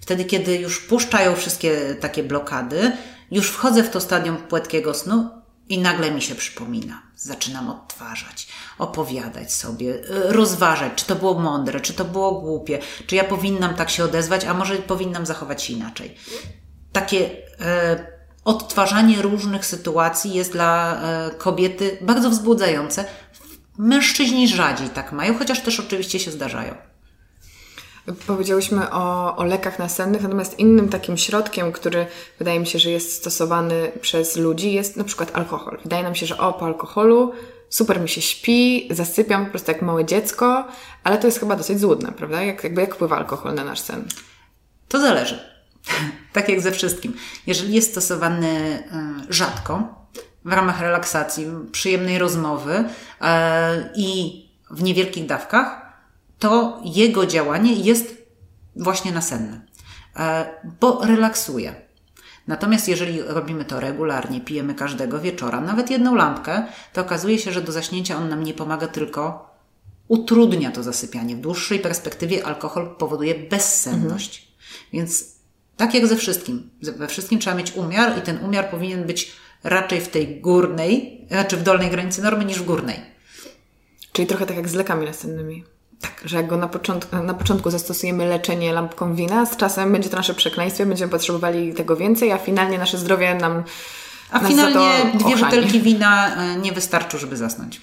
Wtedy, 0.00 0.24
kiedy 0.24 0.56
już 0.56 0.80
puszczają 0.80 1.36
wszystkie 1.36 1.94
takie 2.00 2.22
blokady, 2.22 2.92
już 3.30 3.50
wchodzę 3.50 3.82
w 3.82 3.90
to 3.90 4.00
stadium 4.00 4.36
płetkiego 4.36 4.94
snu 4.94 5.30
i 5.68 5.78
nagle 5.78 6.10
mi 6.10 6.22
się 6.22 6.34
przypomina. 6.34 7.07
Zaczynam 7.20 7.70
odtwarzać, 7.70 8.48
opowiadać 8.78 9.52
sobie, 9.52 9.94
y, 9.94 10.02
rozważać, 10.32 10.92
czy 10.96 11.06
to 11.06 11.14
było 11.14 11.34
mądre, 11.34 11.80
czy 11.80 11.94
to 11.94 12.04
było 12.04 12.32
głupie, 12.40 12.78
czy 13.06 13.16
ja 13.16 13.24
powinnam 13.24 13.74
tak 13.74 13.90
się 13.90 14.04
odezwać, 14.04 14.44
a 14.44 14.54
może 14.54 14.76
powinnam 14.76 15.26
zachować 15.26 15.62
się 15.62 15.72
inaczej. 15.72 16.14
Takie 16.92 17.30
e, 17.60 18.06
odtwarzanie 18.44 19.22
różnych 19.22 19.66
sytuacji 19.66 20.34
jest 20.34 20.52
dla 20.52 21.00
e, 21.02 21.30
kobiety 21.30 21.98
bardzo 22.00 22.30
wzbudzające. 22.30 23.04
Mężczyźni 23.78 24.48
rzadziej 24.48 24.88
tak 24.88 25.12
mają, 25.12 25.38
chociaż 25.38 25.60
też 25.60 25.80
oczywiście 25.80 26.20
się 26.20 26.30
zdarzają. 26.30 26.74
Powiedziałyśmy 28.26 28.90
o, 28.90 29.36
o 29.36 29.44
lekach 29.44 29.78
nasennych, 29.78 30.22
natomiast 30.22 30.58
innym 30.58 30.88
takim 30.88 31.16
środkiem, 31.16 31.72
który 31.72 32.06
wydaje 32.38 32.60
mi 32.60 32.66
się, 32.66 32.78
że 32.78 32.90
jest 32.90 33.12
stosowany 33.12 33.92
przez 34.00 34.36
ludzi, 34.36 34.72
jest 34.72 34.96
na 34.96 35.04
przykład 35.04 35.36
alkohol. 35.36 35.78
Wydaje 35.82 36.02
nam 36.02 36.14
się, 36.14 36.26
że 36.26 36.38
o, 36.38 36.52
po 36.52 36.66
alkoholu 36.66 37.32
super 37.68 38.00
mi 38.00 38.08
się 38.08 38.20
śpi, 38.20 38.88
zasypiam 38.90 39.44
po 39.44 39.50
prostu 39.50 39.70
jak 39.70 39.82
małe 39.82 40.04
dziecko, 40.04 40.68
ale 41.04 41.18
to 41.18 41.26
jest 41.26 41.40
chyba 41.40 41.56
dosyć 41.56 41.80
złudne, 41.80 42.12
prawda? 42.12 42.42
Jak, 42.42 42.64
jakby 42.64 42.80
jak 42.80 42.94
wpływa 42.94 43.16
alkohol 43.16 43.54
na 43.54 43.64
nasz 43.64 43.80
sen? 43.80 44.08
To 44.88 45.00
zależy. 45.00 45.38
tak 46.32 46.48
jak 46.48 46.60
ze 46.60 46.72
wszystkim. 46.72 47.16
Jeżeli 47.46 47.74
jest 47.74 47.90
stosowany 47.90 48.82
y, 49.28 49.32
rzadko, 49.32 49.98
w 50.44 50.52
ramach 50.52 50.80
relaksacji, 50.80 51.46
przyjemnej 51.72 52.18
rozmowy 52.18 52.74
y, 52.74 53.24
i 53.96 54.42
w 54.70 54.82
niewielkich 54.82 55.26
dawkach, 55.26 55.87
to 56.38 56.80
jego 56.84 57.26
działanie 57.26 57.72
jest 57.72 58.16
właśnie 58.76 59.12
nasenne, 59.12 59.60
e, 60.16 60.46
bo 60.80 61.04
relaksuje. 61.04 61.74
Natomiast 62.46 62.88
jeżeli 62.88 63.22
robimy 63.22 63.64
to 63.64 63.80
regularnie, 63.80 64.40
pijemy 64.40 64.74
każdego 64.74 65.18
wieczora, 65.20 65.60
nawet 65.60 65.90
jedną 65.90 66.14
lampkę, 66.14 66.66
to 66.92 67.00
okazuje 67.00 67.38
się, 67.38 67.52
że 67.52 67.62
do 67.62 67.72
zaśnięcia 67.72 68.16
on 68.16 68.28
nam 68.28 68.44
nie 68.44 68.54
pomaga, 68.54 68.86
tylko 68.86 69.50
utrudnia 70.08 70.70
to 70.70 70.82
zasypianie. 70.82 71.36
W 71.36 71.40
dłuższej 71.40 71.78
perspektywie 71.78 72.46
alkohol 72.46 72.96
powoduje 72.98 73.34
bezsenność. 73.34 74.38
Mhm. 74.38 74.88
Więc 74.92 75.24
tak 75.76 75.94
jak 75.94 76.06
ze 76.06 76.16
wszystkim, 76.16 76.70
we 76.82 77.08
wszystkim 77.08 77.38
trzeba 77.38 77.56
mieć 77.56 77.72
umiar 77.72 78.18
i 78.18 78.22
ten 78.22 78.44
umiar 78.44 78.70
powinien 78.70 79.04
być 79.04 79.32
raczej 79.64 80.00
w 80.00 80.08
tej 80.08 80.40
górnej, 80.40 81.24
znaczy 81.30 81.56
w 81.56 81.62
dolnej 81.62 81.90
granicy 81.90 82.22
normy 82.22 82.44
niż 82.44 82.58
w 82.58 82.64
górnej. 82.64 83.00
Czyli 84.12 84.28
trochę 84.28 84.46
tak 84.46 84.56
jak 84.56 84.68
z 84.68 84.74
lekami 84.74 85.06
nasennymi. 85.06 85.64
Tak, 86.00 86.22
że 86.24 86.36
jak 86.36 86.46
go 86.46 86.56
na 86.56 86.68
początku, 86.68 87.16
na 87.16 87.34
początku 87.34 87.70
zastosujemy 87.70 88.26
leczenie 88.26 88.72
lampką 88.72 89.14
wina, 89.14 89.46
z 89.46 89.56
czasem 89.56 89.92
będzie 89.92 90.08
to 90.08 90.16
nasze 90.16 90.34
przekleństwo, 90.34 90.86
będziemy 90.86 91.10
potrzebowali 91.10 91.74
tego 91.74 91.96
więcej, 91.96 92.32
a 92.32 92.38
finalnie 92.38 92.78
nasze 92.78 92.98
zdrowie 92.98 93.34
nam. 93.34 93.62
A 94.30 94.40
nas 94.40 94.50
finalnie 94.50 94.88
dwie 95.14 95.36
butelki 95.36 95.80
wina 95.80 96.36
e, 96.36 96.56
nie 96.56 96.72
wystarczą, 96.72 97.18
żeby 97.18 97.36
zasnąć. 97.36 97.80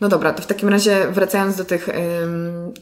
No 0.00 0.08
dobra, 0.08 0.32
to 0.32 0.42
w 0.42 0.46
takim 0.46 0.68
razie 0.68 1.08
wracając 1.10 1.56
do 1.56 1.64
tych 1.64 1.88
ym, 1.88 1.94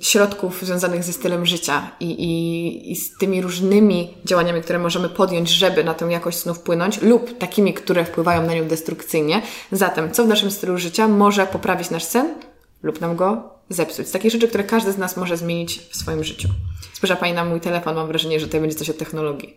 środków 0.00 0.62
związanych 0.62 1.04
ze 1.04 1.12
stylem 1.12 1.46
życia 1.46 1.90
i, 2.00 2.10
i, 2.10 2.92
i, 2.92 2.96
z 2.96 3.18
tymi 3.18 3.42
różnymi 3.42 4.14
działaniami, 4.24 4.62
które 4.62 4.78
możemy 4.78 5.08
podjąć, 5.08 5.50
żeby 5.50 5.84
na 5.84 5.94
tę 5.94 6.06
jakość 6.06 6.38
snu 6.38 6.54
wpłynąć, 6.54 7.02
lub 7.02 7.38
takimi, 7.38 7.74
które 7.74 8.04
wpływają 8.04 8.42
na 8.42 8.54
nią 8.54 8.64
destrukcyjnie. 8.64 9.42
Zatem, 9.72 10.12
co 10.12 10.24
w 10.24 10.28
naszym 10.28 10.50
stylu 10.50 10.78
życia 10.78 11.08
może 11.08 11.46
poprawić 11.46 11.90
nasz 11.90 12.04
sen 12.04 12.34
lub 12.82 13.00
nam 13.00 13.16
go 13.16 13.55
zepsuć. 13.70 14.08
Z 14.08 14.10
takich 14.10 14.32
rzeczy, 14.32 14.48
które 14.48 14.64
każdy 14.64 14.92
z 14.92 14.98
nas 14.98 15.16
może 15.16 15.36
zmienić 15.36 15.80
w 15.90 15.96
swoim 15.96 16.24
życiu. 16.24 16.48
Spojrzała 16.92 17.20
Pani 17.20 17.32
na 17.32 17.44
mój 17.44 17.60
telefon, 17.60 17.94
mam 17.94 18.06
wrażenie, 18.06 18.40
że 18.40 18.48
to 18.48 18.60
będzie 18.60 18.76
coś 18.76 18.90
o 18.90 18.94
technologii. 18.94 19.56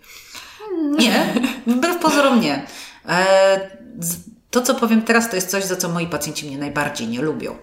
Nie, 0.97 1.33
wbrew 1.67 1.97
pozorom 2.01 2.41
nie. 2.41 2.65
E, 3.09 3.69
to, 4.51 4.61
co 4.61 4.75
powiem 4.75 5.01
teraz, 5.01 5.29
to 5.29 5.35
jest 5.35 5.49
coś, 5.49 5.63
za 5.63 5.75
co 5.75 5.89
moi 5.89 6.07
pacjenci 6.07 6.47
mnie 6.47 6.57
najbardziej 6.57 7.07
nie 7.07 7.21
lubią. 7.21 7.57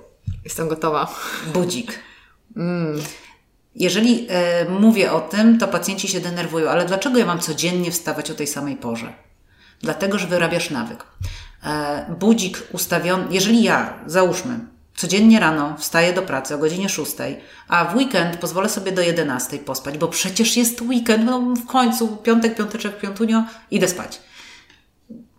Jestem 0.45 0.69
gotowa. 0.69 1.15
Budzik. 1.53 1.99
Mm. 2.57 3.03
Jeżeli 3.75 4.27
e, 4.31 4.65
mówię 4.69 5.13
o 5.13 5.21
tym, 5.21 5.59
to 5.59 5.69
pacjenci 5.69 6.09
się 6.09 6.21
denerwują, 6.21 6.71
ale 6.71 6.85
dlaczego 6.85 7.19
ja 7.19 7.27
mam 7.27 7.41
codziennie 7.41 7.91
wstawać 7.91 8.31
o 8.31 8.35
tej 8.35 8.47
samej 8.47 8.77
porze? 8.77 9.13
Dlatego, 9.81 10.19
że 10.19 10.27
wyrabiasz 10.27 10.71
nawyk. 10.71 11.05
E, 11.65 12.17
budzik 12.21 12.63
ustawiony, 12.73 13.27
jeżeli 13.31 13.63
ja, 13.63 13.95
załóżmy, 14.07 14.59
Codziennie 14.97 15.41
rano 15.41 15.77
wstaję 15.79 16.13
do 16.13 16.23
pracy 16.23 16.55
o 16.55 16.59
godzinie 16.59 16.89
6, 16.89 17.13
a 17.69 17.85
w 17.85 17.97
weekend 17.97 18.37
pozwolę 18.37 18.69
sobie 18.69 18.93
do 18.93 19.03
11 19.03 19.59
pospać, 19.59 19.99
bo 19.99 20.09
przecież 20.09 20.57
jest 20.57 20.83
weekend, 20.83 21.25
no 21.25 21.41
w 21.41 21.67
końcu 21.67 22.17
piątek, 22.17 22.55
piąteczek, 22.55 23.01
piątunio, 23.01 23.45
idę 23.71 23.89
spać. 23.89 24.21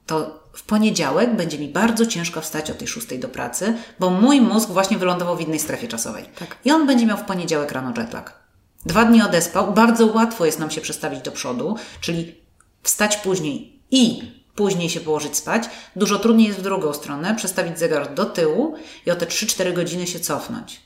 To 0.05 0.43
w 0.53 0.63
poniedziałek 0.63 1.35
będzie 1.35 1.59
mi 1.59 1.67
bardzo 1.67 2.05
ciężko 2.05 2.41
wstać 2.41 2.71
o 2.71 2.73
tej 2.73 2.87
6 2.87 3.17
do 3.17 3.27
pracy, 3.27 3.77
bo 3.99 4.09
mój 4.09 4.41
mózg 4.41 4.69
właśnie 4.69 4.97
wylądował 4.97 5.37
w 5.37 5.41
innej 5.41 5.59
strefie 5.59 5.87
czasowej. 5.87 6.25
Tak. 6.39 6.57
I 6.65 6.71
on 6.71 6.87
będzie 6.87 7.05
miał 7.05 7.17
w 7.17 7.23
poniedziałek 7.23 7.71
rano 7.71 7.93
jetlag. 7.97 8.39
Dwa 8.85 9.05
dni 9.05 9.21
odespał, 9.21 9.73
bardzo 9.73 10.05
łatwo 10.05 10.45
jest 10.45 10.59
nam 10.59 10.71
się 10.71 10.81
przestawić 10.81 11.21
do 11.21 11.31
przodu, 11.31 11.75
czyli 12.01 12.35
wstać 12.83 13.17
później 13.17 13.79
i 13.91 14.31
później 14.57 14.89
się 14.89 14.99
położyć 14.99 15.37
spać. 15.37 15.63
Dużo 15.95 16.19
trudniej 16.19 16.47
jest 16.47 16.59
w 16.59 16.63
drugą 16.63 16.93
stronę 16.93 17.35
przestawić 17.35 17.79
zegar 17.79 18.13
do 18.13 18.25
tyłu 18.25 18.75
i 19.05 19.11
o 19.11 19.15
te 19.15 19.25
3-4 19.25 19.73
godziny 19.73 20.07
się 20.07 20.19
cofnąć. 20.19 20.81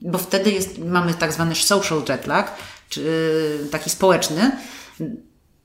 Bo 0.00 0.18
wtedy 0.18 0.50
jest, 0.50 0.78
mamy 0.78 1.14
tak 1.14 1.32
zwany 1.32 1.54
social 1.54 2.02
jet 2.08 2.26
lag, 2.26 2.54
czy 2.88 3.68
taki 3.70 3.90
społeczny, 3.90 4.52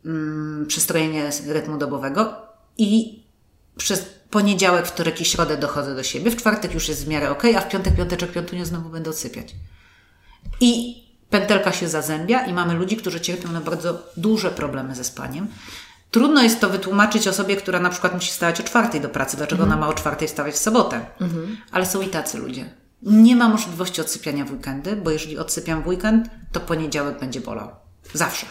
mm, 0.06 0.66
przystrojenie 0.68 1.30
rytmu 1.48 1.78
dobowego 1.78 2.36
i 2.78 3.24
przez 3.78 4.06
poniedziałek, 4.30 4.88
wtorek 4.88 5.22
i 5.22 5.26
środę 5.26 5.58
dochodzę 5.58 5.96
do 5.96 6.04
siebie, 6.04 6.32
w 6.32 6.38
czwartek 6.38 6.74
już 6.74 6.90
jest 6.90 7.06
w 7.06 7.08
miarę 7.08 7.30
ok, 7.30 7.44
a 7.58 7.62
w 7.62 7.70
piątek, 7.70 7.96
piąteczek, 7.96 8.32
piątunio 8.32 8.66
znowu 8.66 8.90
będę 8.90 9.10
odsypiać. 9.10 9.56
I 10.62 11.04
pętelka 11.30 11.72
się 11.72 11.90
zazębia 11.90 12.46
i 12.46 12.54
mamy 12.54 12.74
ludzi, 12.74 12.98
którzy 12.98 13.22
cierpią 13.22 13.52
na 13.52 13.62
bardzo 13.62 14.12
duże 14.18 14.52
problemy 14.52 14.96
ze 14.96 15.04
spaniem, 15.04 15.48
Trudno 16.16 16.44
jest 16.44 16.62
to 16.62 16.70
wytłumaczyć 16.70 17.28
osobie, 17.28 17.56
która 17.56 17.80
na 17.80 17.90
przykład 17.90 18.14
musi 18.14 18.32
wstawać 18.32 18.60
o 18.60 18.64
czwartej 18.64 19.02
do 19.02 19.10
pracy, 19.10 19.38
dlaczego 19.38 19.64
mhm. 19.64 19.80
ona 19.80 19.88
ma 19.88 19.94
o 19.94 19.96
czwartej 19.96 20.28
wstawać 20.28 20.54
w 20.54 20.58
sobotę. 20.58 21.06
Mhm. 21.22 21.58
Ale 21.72 21.86
są 21.86 22.02
i 22.02 22.08
tacy 22.08 22.38
ludzie. 22.38 22.70
Nie 23.02 23.36
ma 23.36 23.50
możliwości 23.50 24.02
odsypiania 24.02 24.46
w 24.46 24.52
weekendy, 24.52 24.96
bo 24.96 25.12
jeżeli 25.12 25.38
odsypiam 25.38 25.84
w 25.84 25.88
weekend, 25.88 26.30
to 26.52 26.60
poniedziałek 26.60 27.20
będzie 27.20 27.42
bolał. 27.42 27.70
Zawsze. 28.14 28.46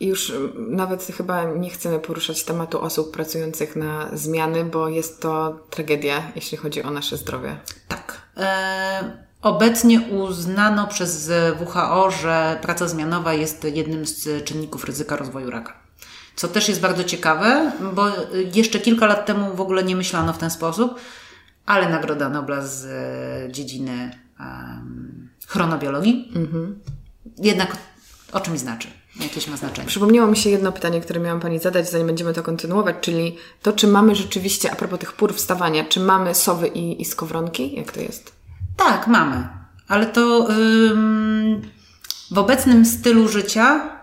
I 0.00 0.06
już 0.06 0.32
nawet 0.56 1.02
chyba 1.16 1.44
nie 1.44 1.70
chcemy 1.70 1.98
poruszać 1.98 2.44
tematu 2.44 2.80
osób 2.80 3.12
pracujących 3.12 3.76
na 3.76 4.10
zmiany, 4.12 4.64
bo 4.64 4.88
jest 4.88 5.20
to 5.20 5.60
tragedia, 5.70 6.32
jeśli 6.34 6.58
chodzi 6.58 6.82
o 6.82 6.90
nasze 6.90 7.16
zdrowie. 7.16 7.56
Tak. 7.88 8.22
E, 8.36 9.24
obecnie 9.42 10.00
uznano 10.00 10.86
przez 10.86 11.30
WHO, 11.60 12.10
że 12.10 12.58
praca 12.62 12.88
zmianowa 12.88 13.34
jest 13.34 13.64
jednym 13.64 14.06
z 14.06 14.44
czynników 14.44 14.84
ryzyka 14.84 15.16
rozwoju 15.16 15.50
raka. 15.50 15.79
Co 16.36 16.48
też 16.48 16.68
jest 16.68 16.80
bardzo 16.80 17.04
ciekawe, 17.04 17.72
bo 17.94 18.06
jeszcze 18.54 18.80
kilka 18.80 19.06
lat 19.06 19.26
temu 19.26 19.54
w 19.56 19.60
ogóle 19.60 19.82
nie 19.82 19.96
myślano 19.96 20.32
w 20.32 20.38
ten 20.38 20.50
sposób, 20.50 21.00
ale 21.66 21.88
Nagroda 21.88 22.28
Nobla 22.28 22.62
z 22.66 22.84
e, 22.84 23.52
dziedziny 23.52 24.10
um, 24.40 25.28
chronobiologii. 25.46 26.32
Mhm. 26.34 26.80
Jednak 27.38 27.76
o 28.32 28.40
czymś 28.40 28.60
znaczy. 28.60 28.88
Jakieś 29.20 29.48
ma 29.48 29.56
znaczenie. 29.56 29.88
Przypomniało 29.88 30.30
mi 30.30 30.36
się 30.36 30.50
jedno 30.50 30.72
pytanie, 30.72 31.00
które 31.00 31.20
miałam 31.20 31.40
Pani 31.40 31.58
zadać, 31.58 31.90
zanim 31.90 32.06
będziemy 32.06 32.32
to 32.32 32.42
kontynuować, 32.42 32.96
czyli 33.00 33.36
to, 33.62 33.72
czy 33.72 33.86
mamy 33.86 34.14
rzeczywiście, 34.14 34.72
a 34.72 34.76
propos 34.76 34.98
tych 34.98 35.12
pór 35.12 35.34
wstawania, 35.34 35.84
czy 35.84 36.00
mamy 36.00 36.34
sowy 36.34 36.68
i, 36.68 37.02
i 37.02 37.04
skowronki? 37.04 37.76
Jak 37.76 37.92
to 37.92 38.00
jest? 38.00 38.32
Tak, 38.76 39.06
mamy. 39.06 39.48
Ale 39.88 40.06
to 40.06 40.48
ym, 40.50 41.62
w 42.30 42.38
obecnym 42.38 42.86
stylu 42.86 43.28
życia 43.28 43.99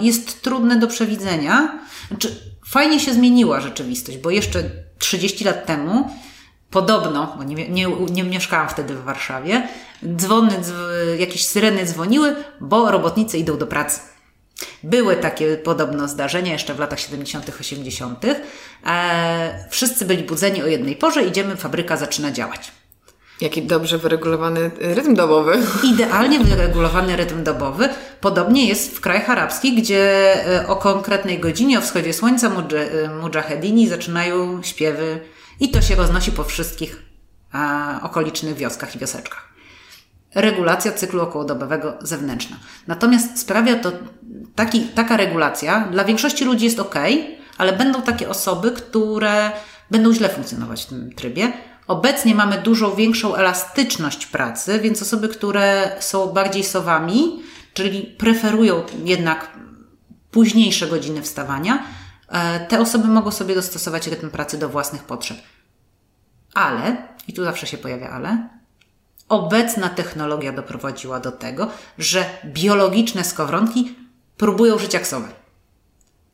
jest 0.00 0.42
trudne 0.42 0.78
do 0.78 0.86
przewidzenia. 0.86 1.78
Znaczy, 2.08 2.36
fajnie 2.66 3.00
się 3.00 3.14
zmieniła 3.14 3.60
rzeczywistość, 3.60 4.18
bo 4.18 4.30
jeszcze 4.30 4.62
30 4.98 5.44
lat 5.44 5.66
temu 5.66 6.10
podobno, 6.70 7.34
bo 7.36 7.44
nie, 7.44 7.68
nie, 7.68 7.86
nie 8.10 8.24
mieszkałam 8.24 8.68
wtedy 8.68 8.94
w 8.94 9.04
Warszawie, 9.04 9.68
dzwony, 10.16 10.60
dzw 10.60 10.74
jakieś 11.18 11.46
syreny 11.46 11.86
dzwoniły, 11.86 12.36
bo 12.60 12.90
robotnicy 12.90 13.38
idą 13.38 13.58
do 13.58 13.66
pracy. 13.66 14.00
Były 14.82 15.16
takie 15.16 15.56
podobno 15.56 16.08
zdarzenia 16.08 16.52
jeszcze 16.52 16.74
w 16.74 16.78
latach 16.78 17.00
70., 17.00 17.50
80. 17.60 18.24
E, 18.86 19.68
wszyscy 19.70 20.04
byli 20.04 20.22
budzeni 20.22 20.62
o 20.62 20.66
jednej 20.66 20.96
porze, 20.96 21.22
idziemy, 21.22 21.56
fabryka 21.56 21.96
zaczyna 21.96 22.32
działać. 22.32 22.72
Jaki 23.40 23.62
dobrze 23.62 23.98
wyregulowany 23.98 24.70
rytm 24.78 25.14
dobowy. 25.14 25.58
Idealnie 25.82 26.40
wyregulowany 26.40 27.16
rytm 27.16 27.44
dobowy. 27.44 27.88
Podobnie 28.20 28.68
jest 28.68 28.96
w 28.96 29.00
krajach 29.00 29.30
arabskich, 29.30 29.74
gdzie 29.74 30.34
e, 30.46 30.66
o 30.68 30.76
konkretnej 30.76 31.38
godzinie, 31.38 31.78
o 31.78 31.82
wschodzie 31.82 32.12
słońca, 32.12 32.46
e, 32.46 33.08
mujahedini 33.08 33.88
zaczynają 33.88 34.62
śpiewy 34.62 35.20
i 35.60 35.70
to 35.70 35.82
się 35.82 35.94
roznosi 35.94 36.32
po 36.32 36.44
wszystkich 36.44 37.02
a, 37.52 38.00
okolicznych 38.02 38.54
wioskach 38.54 38.96
i 38.96 38.98
wioseczkach. 38.98 39.48
Regulacja 40.34 40.92
cyklu 40.92 41.22
okołodobowego 41.22 41.94
zewnętrzna. 42.00 42.56
Natomiast 42.86 43.38
sprawia 43.38 43.76
to, 43.76 43.92
taki, 44.54 44.80
taka 44.80 45.16
regulacja 45.16 45.88
dla 45.92 46.04
większości 46.04 46.44
ludzi 46.44 46.64
jest 46.64 46.80
ok, 46.80 46.94
ale 47.58 47.72
będą 47.72 48.02
takie 48.02 48.28
osoby, 48.28 48.70
które 48.70 49.52
będą 49.90 50.12
źle 50.12 50.28
funkcjonować 50.28 50.82
w 50.84 50.86
tym 50.86 51.12
trybie. 51.12 51.52
Obecnie 51.90 52.34
mamy 52.34 52.58
dużo 52.58 52.96
większą 52.96 53.34
elastyczność 53.34 54.26
pracy, 54.26 54.80
więc 54.80 55.02
osoby, 55.02 55.28
które 55.28 55.96
są 56.00 56.26
bardziej 56.26 56.64
sowami, 56.64 57.42
czyli 57.74 58.02
preferują 58.02 58.82
jednak 59.04 59.50
późniejsze 60.30 60.86
godziny 60.86 61.22
wstawania, 61.22 61.84
E, 62.30 62.60
te 62.60 62.80
osoby 62.80 63.08
mogą 63.08 63.30
sobie 63.30 63.54
dostosować 63.54 64.06
rytm 64.06 64.30
pracy 64.30 64.58
do 64.58 64.68
własnych 64.68 65.04
potrzeb. 65.04 65.38
Ale, 66.54 66.96
i 67.28 67.32
tu 67.32 67.44
zawsze 67.44 67.66
się 67.66 67.78
pojawia 67.78 68.10
ale, 68.10 68.48
obecna 69.28 69.88
technologia 69.88 70.52
doprowadziła 70.52 71.20
do 71.20 71.32
tego, 71.32 71.68
że 71.98 72.24
biologiczne 72.44 73.24
skowronki 73.24 73.94
próbują 74.36 74.78
żyć 74.78 74.94
jak 74.94 75.06
sowy. 75.06 75.28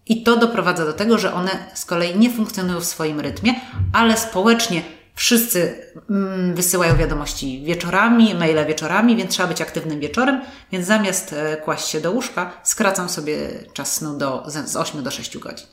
I 0.07 0.23
to 0.23 0.37
doprowadza 0.37 0.85
do 0.85 0.93
tego, 0.93 1.19
że 1.19 1.35
one 1.35 1.51
z 1.75 1.85
kolei 1.85 2.19
nie 2.19 2.31
funkcjonują 2.31 2.81
w 2.81 2.85
swoim 2.85 3.21
rytmie, 3.21 3.55
ale 3.93 4.17
społecznie 4.17 4.83
wszyscy 5.17 5.83
mm, 6.11 6.55
wysyłają 6.55 6.97
wiadomości 6.97 7.63
wieczorami, 7.65 8.35
maile 8.35 8.67
wieczorami, 8.67 9.17
więc 9.17 9.31
trzeba 9.31 9.49
być 9.49 9.61
aktywnym 9.61 10.01
wieczorem, 10.01 10.41
więc 10.73 10.87
zamiast 10.87 11.33
e, 11.33 11.57
kłaść 11.57 11.89
się 11.89 12.01
do 12.01 12.13
łóżka, 12.13 12.61
skracam 12.63 13.09
sobie 13.09 13.49
czas 13.73 13.95
snu 13.95 14.19
do, 14.19 14.45
z 14.47 14.77
8 14.77 15.03
do 15.03 15.11
6 15.11 15.39
godzin. 15.39 15.67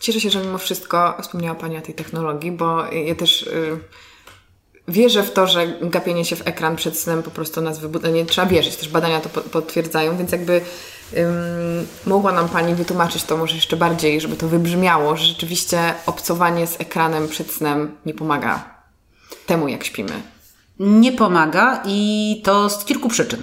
Cieszę 0.00 0.20
się, 0.20 0.30
że 0.30 0.40
mimo 0.40 0.58
wszystko 0.58 1.18
wspomniała 1.22 1.54
Pani 1.54 1.76
o 1.76 1.80
tej 1.80 1.94
technologii, 1.94 2.52
bo 2.52 2.92
ja 2.92 3.14
też 3.14 3.42
y, 3.42 3.78
wierzę 4.88 5.22
w 5.22 5.32
to, 5.32 5.46
że 5.46 5.66
gapienie 5.80 6.24
się 6.24 6.36
w 6.36 6.46
ekran 6.46 6.76
przed 6.76 6.98
snem 6.98 7.22
po 7.22 7.30
prostu 7.30 7.60
nas 7.60 7.78
wybudza. 7.78 8.08
Nie 8.08 8.26
trzeba 8.26 8.46
wierzyć, 8.46 8.76
też 8.76 8.88
badania 8.88 9.20
to 9.20 9.28
potwierdzają, 9.28 10.16
więc 10.16 10.32
jakby 10.32 10.60
mogła 12.06 12.32
nam 12.32 12.48
Pani 12.48 12.74
wytłumaczyć 12.74 13.24
to 13.24 13.36
może 13.36 13.54
jeszcze 13.54 13.76
bardziej, 13.76 14.20
żeby 14.20 14.36
to 14.36 14.48
wybrzmiało, 14.48 15.16
że 15.16 15.24
rzeczywiście 15.24 15.94
obcowanie 16.06 16.66
z 16.66 16.80
ekranem 16.80 17.28
przed 17.28 17.50
snem 17.50 17.96
nie 18.06 18.14
pomaga 18.14 18.64
temu, 19.46 19.68
jak 19.68 19.84
śpimy. 19.84 20.12
Nie 20.78 21.12
pomaga 21.12 21.82
i 21.86 22.40
to 22.44 22.70
z 22.70 22.84
kilku 22.84 23.08
przyczyn. 23.08 23.42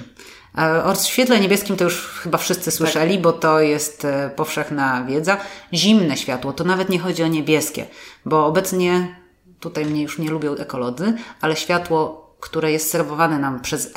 E, 0.57 0.84
o 0.84 0.95
świetle 0.95 1.39
niebieskim 1.39 1.76
to 1.76 1.84
już 1.84 2.07
chyba 2.07 2.38
wszyscy 2.38 2.72
słyszeli, 2.72 3.13
tak. 3.13 3.22
bo 3.22 3.34
to 3.34 3.59
jest 3.59 4.05
e, 4.05 4.32
powszechna 4.36 5.03
wiedza. 5.03 5.38
Zimne 5.74 6.17
światło, 6.17 6.53
to 6.53 6.63
nawet 6.63 6.89
nie 6.89 6.99
chodzi 6.99 7.24
o 7.24 7.28
niebieskie, 7.28 7.86
bo 8.26 8.45
obecnie, 8.45 9.15
tutaj 9.59 9.86
mnie 9.86 10.03
już 10.03 10.17
nie 10.17 10.30
lubią 10.30 10.55
ekolodzy, 10.55 11.13
ale 11.41 11.55
światło 11.55 12.28
które 12.39 12.71
jest 12.71 12.91
serwowane 12.91 13.39
nam 13.39 13.59
przez 13.59 13.91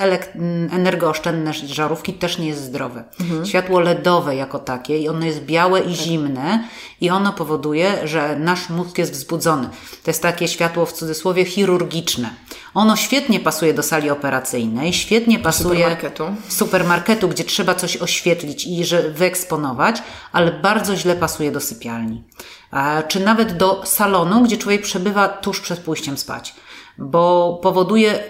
energooszczędne 0.70 1.53
żarówki, 1.55 2.14
też 2.14 2.38
nie 2.38 2.47
jest 2.47 2.62
zdrowe. 2.62 3.05
Mhm. 3.20 3.47
Światło 3.47 3.80
LEDowe 3.80 4.36
jako 4.36 4.59
takie, 4.59 4.99
i 4.99 5.09
ono 5.09 5.26
jest 5.26 5.40
białe 5.40 5.80
i 5.80 5.82
tak. 5.82 5.93
zimne, 5.93 6.68
i 7.01 7.11
ono 7.11 7.32
powoduje, 7.32 8.09
że 8.09 8.36
nasz 8.38 8.68
mózg 8.68 8.99
jest 8.99 9.12
wzbudzony. 9.12 9.68
To 10.03 10.11
jest 10.11 10.22
takie 10.22 10.49
światło 10.49 10.86
w 10.86 10.93
cudzysłowie 10.93 11.45
chirurgiczne. 11.45 12.30
Ono 12.74 12.97
świetnie 12.97 13.40
pasuje 13.40 13.74
do 13.74 13.82
sali 13.82 14.11
operacyjnej, 14.11 14.93
świetnie 14.93 15.38
pasuje 15.38 15.74
supermarketu. 15.74 16.24
supermarketu, 16.49 17.28
gdzie 17.28 17.45
trzeba 17.45 17.74
coś 17.74 17.97
oświetlić 17.97 18.66
i 18.66 18.84
że 18.84 19.11
wyeksponować, 19.11 20.03
ale 20.32 20.53
bardzo 20.53 20.97
źle 20.97 21.16
pasuje 21.16 21.53
do 21.53 21.61
sypialni. 21.61 22.22
Czy 23.09 23.20
nawet 23.20 23.57
do 23.57 23.82
salonu, 23.86 24.43
gdzie 24.43 24.57
człowiek 24.57 24.82
przebywa 24.82 25.28
tuż 25.28 25.61
przed 25.61 25.78
pójściem 25.78 26.18
spać 26.18 26.55
bo 27.03 27.59
powoduje 27.62 28.24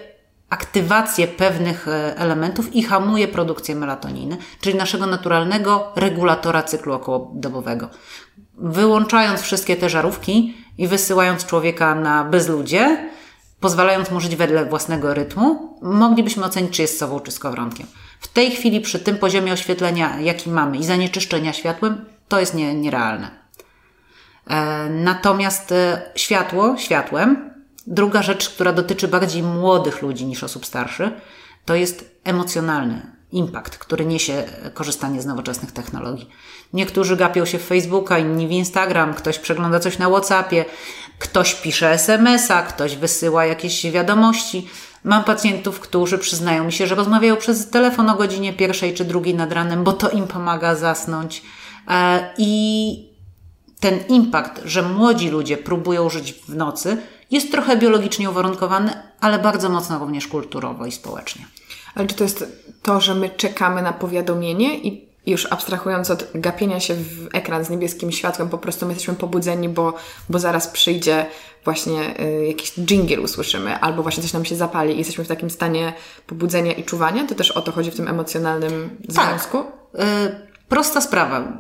aktywację 0.51 1.29
pewnych 1.29 1.89
e, 1.89 2.17
elementów 2.17 2.75
i 2.75 2.83
hamuje 2.83 3.29
produkcję 3.29 3.75
melatoniny, 3.75 4.37
czyli 4.61 4.79
naszego 4.79 5.07
naturalnego 5.07 5.93
regulatora 5.97 6.63
cyklu 6.63 6.93
okołodobowego. 6.93 7.89
Wyłączając 8.59 9.41
wszystkie 9.41 9.77
te 9.77 9.91
żarówki 9.91 10.57
i 10.79 10.89
wysyłając 10.89 11.47
człowieka 11.47 11.95
na 11.95 12.25
bezludzie, 12.25 13.11
pozwalając 13.61 14.11
mu 14.11 14.21
żyć 14.21 14.37
wedle 14.37 14.67
własnego 14.67 15.15
rytmu, 15.15 15.79
moglibyśmy 15.83 16.45
ocenić, 16.45 16.77
czy 16.77 16.83
jest 16.83 16.99
sową, 16.99 17.21
czy 17.21 17.31
skowronkiem. 17.31 17.87
W 18.21 18.29
tej 18.29 18.51
chwili, 18.51 18.81
przy 18.81 18.99
tym 18.99 19.19
poziomie 19.19 19.53
oświetlenia, 19.53 20.21
jaki 20.21 20.51
mamy 20.51 20.77
i 20.77 20.85
zanieczyszczenia 20.85 21.53
światłem, 21.53 22.05
to 22.29 22.41
jest 22.41 22.55
nie, 22.55 22.75
nierealne. 22.75 23.31
E, 24.47 24.89
natomiast 24.91 25.73
e, 25.73 26.03
światło 26.15 26.77
światłem 26.79 27.52
Druga 27.87 28.23
rzecz, 28.23 28.51
która 28.51 28.73
dotyczy 28.73 29.09
bardziej 29.09 29.43
młodych 29.43 30.03
ludzi 30.03 30.27
niż 30.27 30.45
osób 30.45 30.67
starszych, 30.67 31.11
to 31.65 31.75
jest 31.75 32.21
emocjonalny 32.25 33.13
impact, 33.33 33.79
który 33.79 34.07
niesie 34.07 34.45
korzystanie 34.75 35.23
z 35.23 35.27
nowoczesnych 35.27 35.73
technologii. 35.73 36.29
Niektórzy 36.73 37.17
gapią 37.17 37.45
się 37.45 37.59
w 37.59 37.67
Facebooka, 37.67 38.19
inni 38.19 38.49
w 38.49 38.51
Instagram, 38.51 39.15
ktoś 39.15 39.39
przegląda 39.39 39.81
coś 39.81 39.99
na 39.99 40.09
WhatsAppie, 40.09 40.65
ktoś 41.19 41.55
pisze 41.55 41.91
SMS-a, 41.91 42.63
ktoś 42.63 42.97
wysyła 42.97 43.45
jakieś 43.45 43.91
wiadomości. 43.91 44.69
Mam 45.05 45.25
pacjentów, 45.25 45.81
którzy 45.81 46.19
przyznają 46.19 46.65
mi 46.65 46.73
się, 46.73 46.87
że 46.87 46.95
rozmawiają 46.95 47.37
przez 47.37 47.71
telefon 47.71 48.11
o 48.11 48.17
godzinie 48.17 48.53
pierwszej 48.53 48.95
czy 48.95 49.05
drugiej 49.05 49.35
nad 49.35 49.53
ranem, 49.53 49.85
bo 49.85 49.93
to 49.93 50.11
im 50.11 50.27
pomaga 50.27 50.75
zasnąć. 50.75 51.43
E, 51.89 52.31
I 52.39 53.13
ten 53.81 53.99
impact, 54.09 54.61
że 54.65 54.83
młodzi 54.83 55.31
ludzie 55.31 55.57
próbują 55.57 56.11
żyć 56.11 56.33
w 56.33 56.55
nocy, 56.55 56.97
jest 57.33 57.51
trochę 57.51 57.77
biologicznie 57.77 58.31
uwarunkowany, 58.31 58.93
ale 59.21 59.39
bardzo 59.39 59.69
mocno 59.69 59.99
również 59.99 60.27
kulturowo 60.27 60.87
i 60.87 60.93
społecznie. 60.93 61.47
Ale 61.95 62.07
czy 62.07 62.15
to 62.15 62.25
jest 62.25 62.45
to, 62.83 63.01
że 63.01 63.15
my 63.15 63.31
czekamy 63.31 63.83
na 63.83 63.93
powiadomienie 63.93 64.79
i 64.79 65.13
już 65.27 65.53
abstrahując 65.53 66.11
od 66.11 66.27
gapienia 66.35 66.81
się 66.81 66.95
w 66.95 67.29
ekran 67.33 67.65
z 67.65 67.71
niebieskim 67.71 68.13
światłem, 68.13 68.49
po 68.49 68.59
prostu 68.59 68.87
my 68.87 68.93
jesteśmy 68.93 69.15
pobudzeni, 69.15 69.69
bo, 69.69 69.95
bo 70.29 70.39
zaraz 70.39 70.69
przyjdzie 70.69 71.27
właśnie 71.65 72.21
y, 72.21 72.47
jakiś 72.47 72.73
jingle 72.79 73.21
usłyszymy, 73.21 73.79
albo 73.79 74.03
właśnie 74.03 74.23
coś 74.23 74.33
nam 74.33 74.45
się 74.45 74.57
zapali 74.57 74.95
i 74.95 74.99
jesteśmy 74.99 75.25
w 75.25 75.29
takim 75.29 75.51
stanie 75.51 75.93
pobudzenia 76.27 76.73
i 76.73 76.85
czuwania? 76.85 77.27
To 77.27 77.35
też 77.35 77.51
o 77.51 77.63
to 77.63 77.73
chodzi 77.73 77.91
w 77.91 77.97
tym 77.97 78.09
emocjonalnym 78.09 78.97
tak. 79.15 79.27
związku? 79.27 79.59
Y, 79.59 79.65
prosta 80.69 81.01
sprawa. 81.01 81.53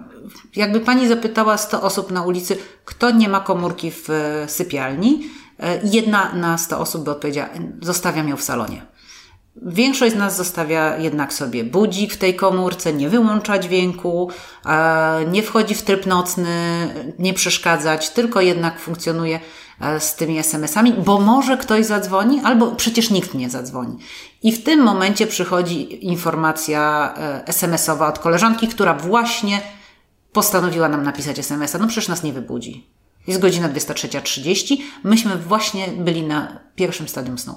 Jakby 0.56 0.80
pani 0.80 1.08
zapytała 1.08 1.58
100 1.58 1.82
osób 1.82 2.10
na 2.10 2.22
ulicy, 2.22 2.58
kto 2.84 3.10
nie 3.10 3.28
ma 3.28 3.40
komórki 3.40 3.90
w 3.90 4.10
y, 4.10 4.48
sypialni, 4.48 5.30
jedna 5.84 6.34
na 6.34 6.58
100 6.58 6.78
osób 6.78 7.04
by 7.04 7.10
odpowiedziała, 7.10 7.48
zostawiam 7.80 8.28
ją 8.28 8.36
w 8.36 8.42
salonie. 8.42 8.82
Większość 9.56 10.14
z 10.14 10.18
nas 10.18 10.36
zostawia 10.36 10.96
jednak 10.96 11.32
sobie 11.32 11.64
budzik 11.64 12.12
w 12.12 12.16
tej 12.16 12.36
komórce, 12.36 12.92
nie 12.92 13.08
wyłącza 13.08 13.58
dźwięku, 13.58 14.30
e, 14.66 15.24
nie 15.30 15.42
wchodzi 15.42 15.74
w 15.74 15.82
tryb 15.82 16.06
nocny, 16.06 16.48
nie 17.18 17.34
przeszkadzać, 17.34 18.10
tylko 18.10 18.40
jednak 18.40 18.80
funkcjonuje 18.80 19.40
e, 19.80 20.00
z 20.00 20.14
tymi 20.14 20.38
SMS-ami, 20.38 20.92
bo 20.92 21.20
może 21.20 21.56
ktoś 21.56 21.86
zadzwoni, 21.86 22.40
albo 22.44 22.72
przecież 22.72 23.10
nikt 23.10 23.34
nie 23.34 23.50
zadzwoni. 23.50 23.98
I 24.42 24.52
w 24.52 24.64
tym 24.64 24.80
momencie 24.80 25.26
przychodzi 25.26 26.06
informacja 26.06 27.14
SMS-owa 27.46 28.08
od 28.08 28.18
koleżanki, 28.18 28.68
która 28.68 28.94
właśnie 28.94 29.60
postanowiła 30.32 30.88
nam 30.88 31.02
napisać 31.02 31.38
SMS-a. 31.38 31.78
No 31.78 31.86
przecież 31.86 32.08
nas 32.08 32.22
nie 32.22 32.32
wybudzi. 32.32 32.86
Jest 33.26 33.40
godzina 33.40 33.68
23.30. 33.68 34.76
Myśmy 35.04 35.36
właśnie 35.36 35.88
byli 35.88 36.22
na 36.22 36.58
pierwszym 36.74 37.08
stadium 37.08 37.38
snu. 37.38 37.54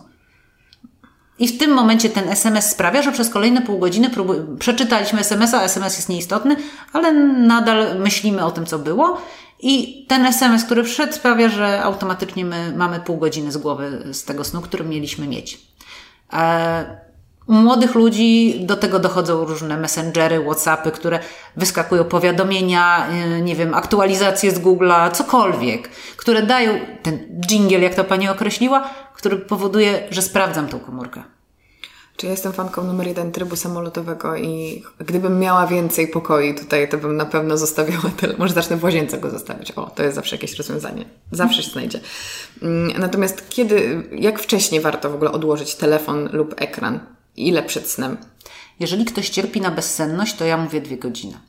I 1.39 1.47
w 1.47 1.57
tym 1.57 1.73
momencie 1.73 2.09
ten 2.09 2.29
SMS 2.29 2.71
sprawia, 2.71 3.01
że 3.01 3.11
przez 3.11 3.29
kolejne 3.29 3.61
pół 3.61 3.79
godziny 3.79 4.09
próbu- 4.09 4.57
przeczytaliśmy 4.57 5.19
SMS-a, 5.19 5.63
SMS 5.63 5.95
jest 5.95 6.09
nieistotny, 6.09 6.55
ale 6.93 7.13
nadal 7.47 7.99
myślimy 7.99 8.45
o 8.45 8.51
tym, 8.51 8.65
co 8.65 8.79
było. 8.79 9.21
I 9.59 10.05
ten 10.09 10.25
SMS, 10.25 10.63
który 10.63 10.83
wszedł, 10.83 11.13
sprawia, 11.13 11.49
że 11.49 11.83
automatycznie 11.83 12.45
my 12.45 12.73
mamy 12.75 12.99
pół 12.99 13.17
godziny 13.17 13.51
z 13.51 13.57
głowy 13.57 14.07
z 14.11 14.23
tego 14.23 14.43
snu, 14.43 14.61
który 14.61 14.83
mieliśmy 14.83 15.27
mieć. 15.27 15.61
E, 16.33 17.04
u 17.47 17.53
młodych 17.53 17.95
ludzi 17.95 18.59
do 18.65 18.75
tego 18.75 18.99
dochodzą 18.99 19.45
różne 19.45 19.77
messengery, 19.77 20.43
WhatsAppy, 20.43 20.91
które 20.91 21.19
wyskakują 21.57 22.03
powiadomienia, 22.03 23.07
y, 23.37 23.41
nie 23.41 23.55
wiem, 23.55 23.73
aktualizacje 23.73 24.51
z 24.51 24.59
Google'a, 24.59 25.11
cokolwiek, 25.11 25.89
które 26.17 26.43
dają 26.43 26.79
ten 27.03 27.41
jingle, 27.49 27.79
jak 27.79 27.95
to 27.95 28.03
pani 28.03 28.29
określiła, 28.29 28.89
który 29.15 29.37
powoduje, 29.37 30.07
że 30.11 30.21
sprawdzam 30.21 30.67
tą 30.67 30.79
komórkę. 30.79 31.23
Czy 32.17 32.27
jestem 32.27 32.53
fanką 32.53 32.83
numer 32.83 33.07
jeden 33.07 33.31
trybu 33.31 33.55
samolotowego 33.55 34.35
i 34.35 34.83
gdybym 34.99 35.39
miała 35.39 35.67
więcej 35.67 36.07
pokoi 36.07 36.55
tutaj, 36.55 36.89
to 36.89 36.97
bym 36.97 37.17
na 37.17 37.25
pewno 37.25 37.57
zostawiała 37.57 38.11
tyle. 38.17 38.35
Może 38.37 38.53
zacznę 38.53 38.77
w 38.77 38.83
łazience 38.83 39.17
go 39.17 39.29
zostawiać. 39.29 39.71
O, 39.71 39.85
to 39.85 40.03
jest 40.03 40.15
zawsze 40.15 40.35
jakieś 40.35 40.57
rozwiązanie. 40.57 41.05
Zawsze 41.31 41.63
się 41.63 41.71
znajdzie. 41.71 41.99
Mm, 42.61 42.99
natomiast 42.99 43.49
kiedy, 43.49 44.03
jak 44.11 44.39
wcześniej 44.39 44.81
warto 44.81 45.09
w 45.09 45.15
ogóle 45.15 45.31
odłożyć 45.31 45.75
telefon 45.75 46.29
lub 46.33 46.53
ekran? 46.57 47.14
Ile 47.37 47.63
przed 47.63 47.89
snem? 47.89 48.17
Jeżeli 48.79 49.05
ktoś 49.05 49.29
cierpi 49.29 49.61
na 49.61 49.71
bezsenność, 49.71 50.35
to 50.35 50.45
ja 50.45 50.57
mówię 50.57 50.81
dwie 50.81 50.97
godziny. 50.97 51.39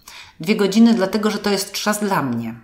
Dwie 0.41 0.57
godziny, 0.57 0.95
dlatego 0.95 1.31
że 1.31 1.39
to 1.39 1.51
jest 1.51 1.73
czas 1.73 2.01
dla 2.01 2.23
mnie. 2.23 2.55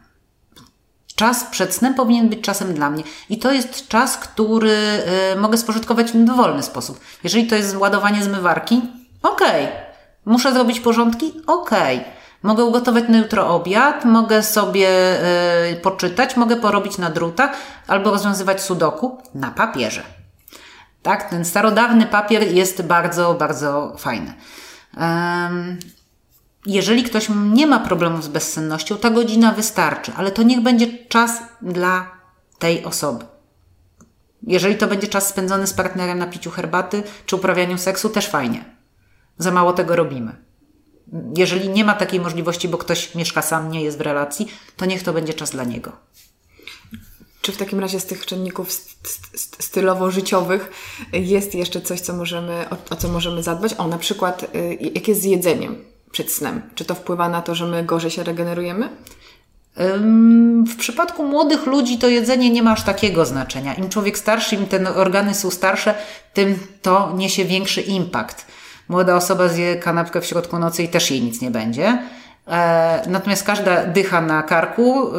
Czas 1.15 1.45
przed 1.45 1.75
snem 1.75 1.95
powinien 1.95 2.29
być 2.29 2.41
czasem 2.41 2.75
dla 2.75 2.91
mnie. 2.91 3.03
I 3.29 3.39
to 3.39 3.53
jest 3.53 3.89
czas, 3.89 4.17
który 4.17 5.03
y, 5.33 5.37
mogę 5.37 5.59
spożytkować 5.59 6.13
w 6.13 6.25
dowolny 6.25 6.63
sposób. 6.63 7.01
Jeżeli 7.25 7.47
to 7.47 7.55
jest 7.55 7.77
ładowanie 7.77 8.23
zmywarki, 8.23 8.83
okej. 9.23 9.65
Okay. 9.65 9.77
Muszę 10.25 10.53
zrobić 10.53 10.81
porządki? 10.81 11.33
Okej. 11.47 11.99
Okay. 11.99 12.13
Mogę 12.43 12.65
ugotować 12.65 13.05
na 13.09 13.19
jutro 13.19 13.55
obiad, 13.55 14.05
mogę 14.05 14.43
sobie 14.43 14.89
y, 15.73 15.77
poczytać, 15.77 16.37
mogę 16.37 16.57
porobić 16.57 16.99
na 16.99 17.11
drutach 17.11 17.57
albo 17.87 18.11
rozwiązywać 18.11 18.63
sudoku 18.63 19.19
na 19.35 19.51
papierze. 19.51 20.22
Tak, 21.03 21.31
ten 21.31 21.45
starodawny 21.45 22.07
papier 22.07 22.43
jest 22.53 22.83
bardzo, 22.83 23.35
bardzo 23.35 23.95
fajny. 23.99 24.35
Jeżeli 26.67 27.03
ktoś 27.03 27.29
nie 27.53 27.67
ma 27.67 27.81
problemu 27.81 28.23
z 28.23 28.29
bezsennością, 28.29 28.97
ta 28.97 29.11
godzina 29.11 29.53
wystarczy, 29.53 30.13
ale 30.17 30.31
to 30.31 30.43
niech 30.43 30.61
będzie 30.61 31.07
czas 31.09 31.43
dla 31.63 32.11
tej 32.59 32.85
osoby. 32.85 33.25
Jeżeli 34.43 34.77
to 34.77 34.87
będzie 34.87 35.09
czas 35.09 35.29
spędzony 35.29 35.67
z 35.67 35.73
partnerem 35.75 36.19
na 36.19 36.27
piciu 36.27 36.51
herbaty 36.51 37.03
czy 37.27 37.37
uprawianiu 37.37 37.79
seksu, 37.79 38.09
też 38.09 38.29
fajnie. 38.29 38.65
Za 39.39 39.51
mało 39.51 39.73
tego 39.73 39.97
robimy. 39.97 40.37
Jeżeli 41.37 41.69
nie 41.69 41.85
ma 41.85 41.95
takiej 41.95 42.21
możliwości, 42.21 42.69
bo 42.69 42.79
ktoś 42.79 43.15
mieszka 43.15 43.43
sam, 43.43 43.71
nie 43.71 43.83
jest 43.83 43.99
w 43.99 44.01
relacji, 44.01 44.53
to 44.77 44.87
niech 44.87 45.03
to 45.03 45.13
będzie 45.13 45.35
czas 45.35 45.51
dla 45.51 45.65
niego. 45.65 45.93
Czy 47.43 47.53
w 47.53 47.57
takim 47.57 47.81
razie 47.81 48.01
z 48.01 48.07
tych 48.07 48.27
czynników 48.27 48.71
stylowo-życiowych 49.59 50.71
jest 51.13 51.55
jeszcze 51.55 51.81
coś, 51.81 52.01
co 52.01 52.13
możemy, 52.13 52.65
o, 52.71 52.95
o 52.95 52.97
co 52.97 53.09
możemy 53.09 53.43
zadbać? 53.43 53.75
O, 53.79 53.89
na 53.89 53.99
przykład, 53.99 54.43
y, 54.55 54.79
jak 54.95 55.09
jest 55.09 55.21
z 55.21 55.25
jedzeniem 55.25 55.85
przed 56.13 56.33
snem? 56.33 56.63
Czy 56.75 56.85
to 56.85 56.95
wpływa 56.95 57.29
na 57.29 57.43
to, 57.43 57.55
że 57.55 57.67
my 57.67 57.85
gorzej 57.85 58.11
się 58.11 58.23
regenerujemy? 58.23 58.89
W 60.67 60.77
przypadku 60.77 61.25
młodych 61.25 61.67
ludzi 61.67 61.99
to 61.99 62.09
jedzenie 62.09 62.51
nie 62.51 62.63
ma 62.63 62.73
aż 62.73 62.83
takiego 62.83 63.27
znaczenia. 63.27 63.75
Im 63.75 63.89
człowiek 63.89 64.19
starszy, 64.19 64.57
im 64.57 64.67
te 64.67 64.95
organy 64.95 65.35
są 65.35 65.51
starsze, 65.51 65.95
tym 66.35 66.59
to 66.83 67.13
niesie 67.17 67.45
większy 67.45 67.81
impact. 67.81 68.47
Młoda 68.89 69.17
osoba 69.17 69.49
zje 69.49 69.77
kanapkę 69.77 70.21
w 70.21 70.27
środku 70.27 70.59
nocy 70.59 70.83
i 70.83 70.89
też 70.89 71.11
jej 71.11 71.23
nic 71.23 71.41
nie 71.41 71.51
będzie. 71.51 72.03
E, 72.49 73.03
natomiast 73.09 73.45
każda 73.45 73.87
dycha 73.87 74.21
na 74.21 74.43
karku 74.43 75.09
y, 75.09 75.13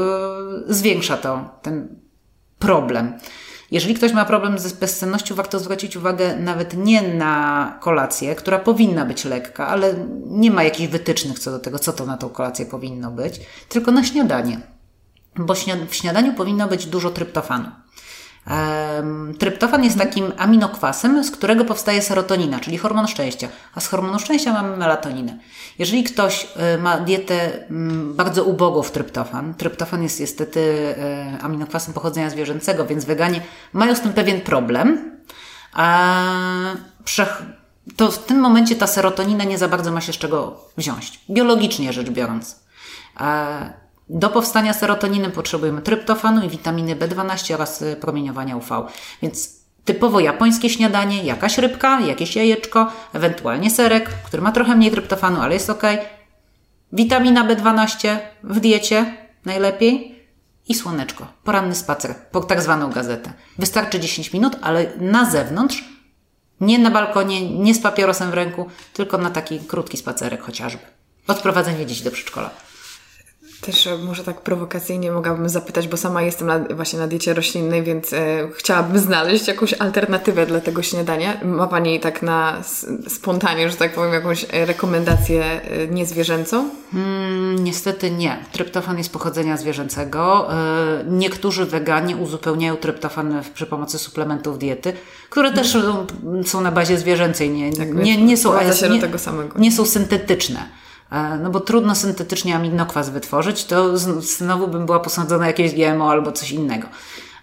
zwiększa 0.67 1.17
to, 1.17 1.49
ten 1.61 2.02
problem. 2.63 3.13
Jeżeli 3.71 3.93
ktoś 3.95 4.13
ma 4.13 4.25
problem 4.25 4.59
z 4.59 4.73
bezsennością, 4.73 5.35
warto 5.35 5.59
zwrócić 5.59 5.97
uwagę 5.97 6.35
nawet 6.35 6.77
nie 6.77 7.01
na 7.01 7.77
kolację, 7.81 8.35
która 8.35 8.59
powinna 8.59 9.05
być 9.05 9.25
lekka, 9.25 9.67
ale 9.67 9.93
nie 10.25 10.51
ma 10.51 10.63
jakichś 10.63 10.91
wytycznych 10.91 11.39
co 11.39 11.51
do 11.51 11.59
tego, 11.59 11.79
co 11.79 11.93
to 11.93 12.05
na 12.05 12.17
tą 12.17 12.29
kolację 12.29 12.65
powinno 12.65 13.11
być, 13.11 13.41
tylko 13.69 13.91
na 13.91 14.03
śniadanie. 14.03 14.59
Bo 15.35 15.53
w 15.89 15.95
śniadaniu 15.95 16.33
powinno 16.33 16.67
być 16.67 16.85
dużo 16.85 17.09
tryptofanu. 17.09 17.69
Tryptofan 19.39 19.83
jest 19.83 19.97
takim 19.97 20.33
aminokwasem, 20.37 21.23
z 21.23 21.31
którego 21.31 21.65
powstaje 21.65 22.01
serotonina, 22.01 22.59
czyli 22.59 22.77
hormon 22.77 23.07
szczęścia, 23.07 23.47
a 23.75 23.79
z 23.79 23.87
hormonu 23.87 24.19
szczęścia 24.19 24.53
mamy 24.53 24.77
melatoninę. 24.77 25.37
Jeżeli 25.79 26.03
ktoś 26.03 26.47
y, 26.75 26.81
ma 26.81 26.97
dietę 26.97 27.67
mm, 27.69 28.13
bardzo 28.13 28.43
ubogą 28.43 28.83
w 28.83 28.91
tryptofan, 28.91 29.53
tryptofan 29.53 30.03
jest 30.03 30.19
niestety 30.19 30.59
y, 30.59 31.41
aminokwasem 31.41 31.93
pochodzenia 31.93 32.29
zwierzęcego, 32.29 32.85
więc 32.85 33.05
weganie 33.05 33.41
mają 33.73 33.95
z 33.95 34.01
tym 34.01 34.13
pewien 34.13 34.41
problem, 34.41 35.19
a 35.73 36.23
to 37.95 38.11
w 38.11 38.25
tym 38.25 38.39
momencie 38.39 38.75
ta 38.75 38.87
serotonina 38.87 39.43
nie 39.43 39.57
za 39.57 39.67
bardzo 39.67 39.91
ma 39.91 40.01
się 40.01 40.13
z 40.13 40.17
czego 40.17 40.65
wziąć, 40.77 41.19
biologicznie 41.29 41.93
rzecz 41.93 42.09
biorąc. 42.09 42.63
Do 44.09 44.29
powstania 44.29 44.73
serotoniny 44.73 45.29
potrzebujemy 45.29 45.81
tryptofanu 45.81 46.45
i 46.45 46.49
witaminy 46.49 46.95
B12 46.95 47.53
oraz 47.53 47.81
y, 47.81 47.95
promieniowania 47.95 48.55
UV. 48.55 48.87
Więc 49.21 49.63
typowo 49.85 50.19
japońskie 50.19 50.69
śniadanie, 50.69 51.23
jakaś 51.23 51.57
rybka, 51.57 51.99
jakieś 51.99 52.35
jajeczko, 52.35 52.91
ewentualnie 53.13 53.71
serek, 53.71 54.09
który 54.09 54.43
ma 54.43 54.51
trochę 54.51 54.75
mniej 54.75 54.91
tryptofanu, 54.91 55.41
ale 55.41 55.53
jest 55.53 55.69
ok. 55.69 55.83
Witamina 56.93 57.47
B12 57.47 58.17
w 58.43 58.59
diecie 58.59 59.17
najlepiej 59.45 60.13
i 60.67 60.75
słoneczko, 60.75 61.27
poranny 61.43 61.75
spacer, 61.75 62.15
po 62.31 62.41
tak 62.41 62.61
zwaną 62.61 62.91
gazetę. 62.91 63.33
Wystarczy 63.57 63.99
10 63.99 64.33
minut, 64.33 64.55
ale 64.61 64.85
na 64.97 65.31
zewnątrz, 65.31 65.83
nie 66.61 66.79
na 66.79 66.91
balkonie, 66.91 67.49
nie 67.49 67.75
z 67.75 67.81
papierosem 67.81 68.31
w 68.31 68.33
ręku, 68.33 68.69
tylko 68.93 69.17
na 69.17 69.29
taki 69.29 69.59
krótki 69.59 69.97
spacerek 69.97 70.41
chociażby. 70.41 70.81
Odprowadzenie 71.27 71.85
dzieci 71.85 72.03
do 72.03 72.11
przedszkola. 72.11 72.49
Też 73.65 73.87
e, 73.87 73.97
może 73.97 74.23
tak 74.23 74.41
prowokacyjnie 74.41 75.11
mogłabym 75.11 75.49
zapytać, 75.49 75.87
bo 75.87 75.97
sama 75.97 76.21
jestem 76.21 76.47
na, 76.47 76.59
właśnie 76.59 76.99
na 76.99 77.07
diecie 77.07 77.33
roślinnej, 77.33 77.83
więc 77.83 78.13
e, 78.13 78.49
chciałabym 78.55 78.99
znaleźć 78.99 79.47
jakąś 79.47 79.73
alternatywę 79.73 80.45
dla 80.45 80.59
tego 80.59 80.83
śniadania. 80.83 81.39
Ma 81.43 81.67
Pani 81.67 81.99
tak 81.99 82.21
na 82.21 82.61
spontanie, 83.07 83.69
że 83.69 83.75
tak 83.75 83.93
powiem, 83.93 84.13
jakąś 84.13 84.45
e, 84.51 84.65
rekomendację 84.65 85.43
e, 85.43 85.87
niezwierzęcą? 85.87 86.69
Hmm, 86.91 87.63
niestety 87.63 88.11
nie. 88.11 88.45
Tryptofan 88.51 88.97
jest 88.97 89.13
pochodzenia 89.13 89.57
zwierzęcego. 89.57 90.53
E, 90.53 91.03
niektórzy 91.07 91.65
weganie 91.65 92.17
uzupełniają 92.17 92.75
tryptofan 92.75 93.41
przy 93.53 93.65
pomocy 93.65 93.99
suplementów 93.99 94.59
diety, 94.59 94.93
które 95.29 95.51
też 95.51 95.73
no, 95.73 96.05
są 96.45 96.61
na 96.61 96.71
bazie 96.71 96.97
zwierzęcej. 96.97 97.49
Nie, 97.49 97.73
tak, 97.73 97.93
nie, 97.93 98.17
nie, 98.17 98.37
są, 98.37 98.53
nie, 98.89 99.01
tego 99.01 99.19
samego. 99.19 99.59
nie 99.59 99.71
są 99.71 99.85
syntetyczne. 99.85 100.82
E, 101.13 101.37
no 101.37 101.49
bo 101.49 101.59
trudno 101.59 101.95
syntetycznie 101.95 102.55
aminokwas 102.55 103.09
wytworzyć, 103.09 103.65
to 103.65 103.97
znowu 104.21 104.67
bym 104.67 104.85
była 104.85 104.99
posądzona 104.99 105.47
jakieś 105.47 105.73
GMO 105.73 106.11
albo 106.11 106.31
coś 106.31 106.51
innego. 106.51 106.87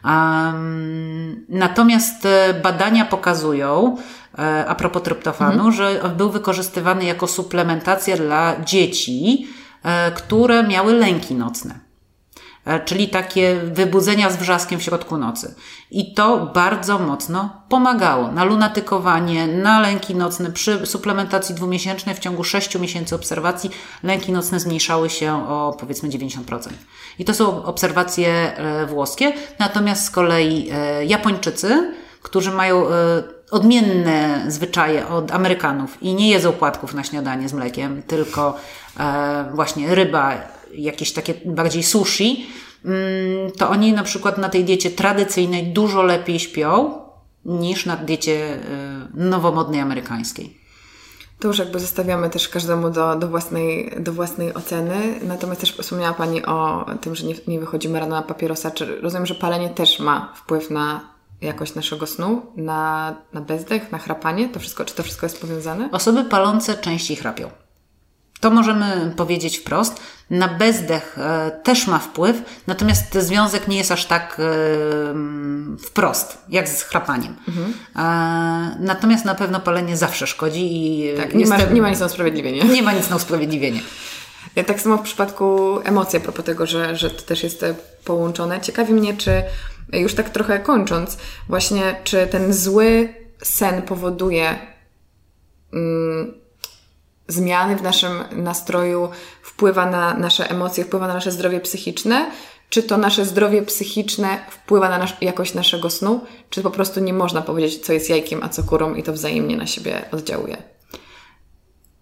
Um, 0.04 1.46
natomiast 1.48 2.26
e, 2.26 2.54
badania 2.54 3.04
pokazują, 3.04 3.96
e, 4.38 4.66
a 4.68 4.74
propos 4.74 5.02
tryptofanu, 5.02 5.66
mhm. 5.66 5.72
że 5.72 6.00
był 6.16 6.30
wykorzystywany 6.30 7.04
jako 7.04 7.26
suplementacja 7.26 8.16
dla 8.16 8.64
dzieci, 8.64 9.48
które 10.14 10.62
miały 10.62 10.92
lęki 10.92 11.34
nocne. 11.34 11.89
E, 12.64 12.80
czyli 12.80 13.08
takie 13.08 13.56
wybudzenia 13.56 14.30
z 14.30 14.36
wrzaskiem 14.36 14.80
w 14.80 14.82
środku 14.82 15.16
nocy. 15.16 15.54
I 15.90 16.14
to 16.14 16.46
bardzo 16.54 16.98
mocno 16.98 17.62
pomagało 17.68 18.32
na 18.32 18.44
lunatykowanie, 18.44 19.46
na 19.46 19.80
lęki 19.80 20.14
nocne. 20.14 20.50
Przy 20.50 20.86
suplementacji 20.86 21.54
dwumiesięcznej 21.54 22.14
w 22.14 22.18
ciągu 22.18 22.44
6 22.44 22.78
miesięcy 22.78 23.14
obserwacji 23.14 23.70
lęki 24.02 24.32
nocne 24.32 24.61
zmniejszały 24.61 25.11
się 25.11 25.48
o 25.48 25.76
powiedzmy 25.80 26.08
90%. 26.08 26.68
I 27.18 27.24
to 27.24 27.34
są 27.34 27.64
obserwacje 27.64 28.28
e, 28.28 28.86
włoskie. 28.86 29.32
Natomiast 29.58 30.04
z 30.04 30.11
kolei 30.11 30.70
e, 30.72 31.04
Japończycy, 31.04 31.94
którzy 32.22 32.50
mają 32.50 32.84
odmienne 33.50 34.44
zwyczaje 34.48 35.08
od 35.08 35.32
Amerykanów 35.32 36.02
i 36.02 36.14
nie 36.14 36.30
jedzą 36.30 36.52
płatków 36.52 36.94
na 36.94 37.04
śniadanie 37.04 37.48
z 37.48 37.52
mlekiem, 37.52 38.02
tylko 38.02 38.56
właśnie 39.54 39.94
ryba 39.94 40.34
jakieś 40.74 41.12
takie 41.12 41.34
bardziej 41.44 41.82
sushi, 41.82 42.46
mm, 42.84 43.50
to 43.58 43.70
oni 43.70 43.92
na 43.92 44.02
przykład 44.02 44.38
na 44.38 44.48
tej 44.48 44.64
diecie 44.64 44.90
tradycyjnej 44.90 45.66
dużo 45.66 46.02
lepiej 46.02 46.40
śpią 46.40 47.00
niż 47.44 47.86
na 47.86 47.96
diecie 47.96 48.54
y, 48.54 48.58
nowomodnej 49.14 49.80
amerykańskiej. 49.80 50.60
To 51.38 51.48
już 51.48 51.58
jakby 51.58 51.80
zostawiamy 51.80 52.30
też 52.30 52.48
każdemu 52.48 52.90
do, 52.90 53.16
do, 53.16 53.28
własnej, 53.28 53.92
do 54.00 54.12
własnej 54.12 54.54
oceny. 54.54 55.20
Natomiast 55.22 55.60
też 55.60 55.72
wspomniała 55.72 56.14
Pani 56.14 56.44
o 56.44 56.86
tym, 57.00 57.14
że 57.14 57.26
nie, 57.26 57.34
nie 57.46 57.60
wychodzimy 57.60 58.00
rano 58.00 58.16
na 58.16 58.22
papierosa. 58.22 58.70
Czy 58.70 59.00
rozumiem, 59.00 59.26
że 59.26 59.34
palenie 59.34 59.70
też 59.70 60.00
ma 60.00 60.32
wpływ 60.36 60.70
na 60.70 61.00
jakość 61.40 61.74
naszego 61.74 62.06
snu, 62.06 62.42
na, 62.56 63.14
na 63.32 63.40
bezdech, 63.40 63.92
na 63.92 63.98
chrapanie? 63.98 64.48
To 64.48 64.60
wszystko, 64.60 64.84
czy 64.84 64.94
to 64.94 65.02
wszystko 65.02 65.26
jest 65.26 65.40
powiązane? 65.40 65.88
Osoby 65.92 66.24
palące 66.24 66.74
częściej 66.74 67.16
chrapią. 67.16 67.50
To 68.40 68.50
możemy 68.50 69.14
powiedzieć 69.16 69.58
wprost. 69.58 70.00
Na 70.30 70.48
bezdech 70.48 71.18
e, 71.18 71.50
też 71.62 71.86
ma 71.86 71.98
wpływ, 71.98 72.42
natomiast 72.66 73.10
ten 73.10 73.22
związek 73.22 73.68
nie 73.68 73.78
jest 73.78 73.92
aż 73.92 74.06
tak 74.06 74.40
e, 74.40 74.44
wprost, 75.78 76.38
jak 76.48 76.68
z 76.68 76.82
chrapaniem. 76.82 77.36
Mhm. 77.48 77.74
E, 77.96 78.76
natomiast 78.80 79.24
na 79.24 79.34
pewno 79.34 79.60
palenie 79.60 79.96
zawsze 79.96 80.26
szkodzi 80.26 80.68
i 80.72 81.16
tak, 81.16 81.34
nie, 81.34 81.46
ma, 81.46 81.56
nie 81.58 81.82
ma 81.82 81.90
nic 81.90 82.00
na 82.00 82.06
usprawiedliwienie. 82.06 82.64
Nie 82.64 82.82
ma 82.82 82.92
nic 82.92 83.10
na 83.10 83.16
usprawiedliwienie. 83.16 83.80
Tak 84.66 84.80
samo 84.80 84.96
w 84.96 85.02
przypadku 85.02 85.78
emocji, 85.84 86.18
a 86.18 86.20
propos 86.20 86.44
tego, 86.44 86.66
że, 86.66 86.96
że 86.96 87.10
to 87.10 87.22
też 87.22 87.42
jest 87.42 87.64
połączone. 88.04 88.60
Ciekawi 88.60 88.94
mnie, 88.94 89.16
czy 89.16 89.42
już 89.92 90.14
tak 90.14 90.30
trochę 90.30 90.58
kończąc, 90.58 91.16
właśnie, 91.48 91.96
czy 92.04 92.26
ten 92.26 92.52
zły 92.52 93.14
sen 93.42 93.82
powoduje 93.82 94.58
mm, 95.72 96.39
zmiany 97.32 97.76
w 97.76 97.82
naszym 97.82 98.24
nastroju, 98.32 99.08
wpływa 99.42 99.90
na 99.90 100.14
nasze 100.14 100.50
emocje, 100.50 100.84
wpływa 100.84 101.08
na 101.08 101.14
nasze 101.14 101.32
zdrowie 101.32 101.60
psychiczne, 101.60 102.30
czy 102.70 102.82
to 102.82 102.96
nasze 102.96 103.24
zdrowie 103.24 103.62
psychiczne 103.62 104.38
wpływa 104.50 104.88
na 104.88 104.98
nasz, 104.98 105.16
jakość 105.20 105.54
naszego 105.54 105.90
snu, 105.90 106.20
czy 106.50 106.62
po 106.62 106.70
prostu 106.70 107.00
nie 107.00 107.12
można 107.12 107.42
powiedzieć, 107.42 107.86
co 107.86 107.92
jest 107.92 108.10
jajkiem, 108.10 108.42
a 108.42 108.48
co 108.48 108.62
kurą 108.62 108.94
i 108.94 109.02
to 109.02 109.12
wzajemnie 109.12 109.56
na 109.56 109.66
siebie 109.66 110.04
oddziałuje? 110.12 110.56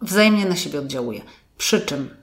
Wzajemnie 0.00 0.46
na 0.46 0.56
siebie 0.56 0.78
oddziałuje. 0.78 1.20
Przy 1.58 1.80
czym 1.80 2.17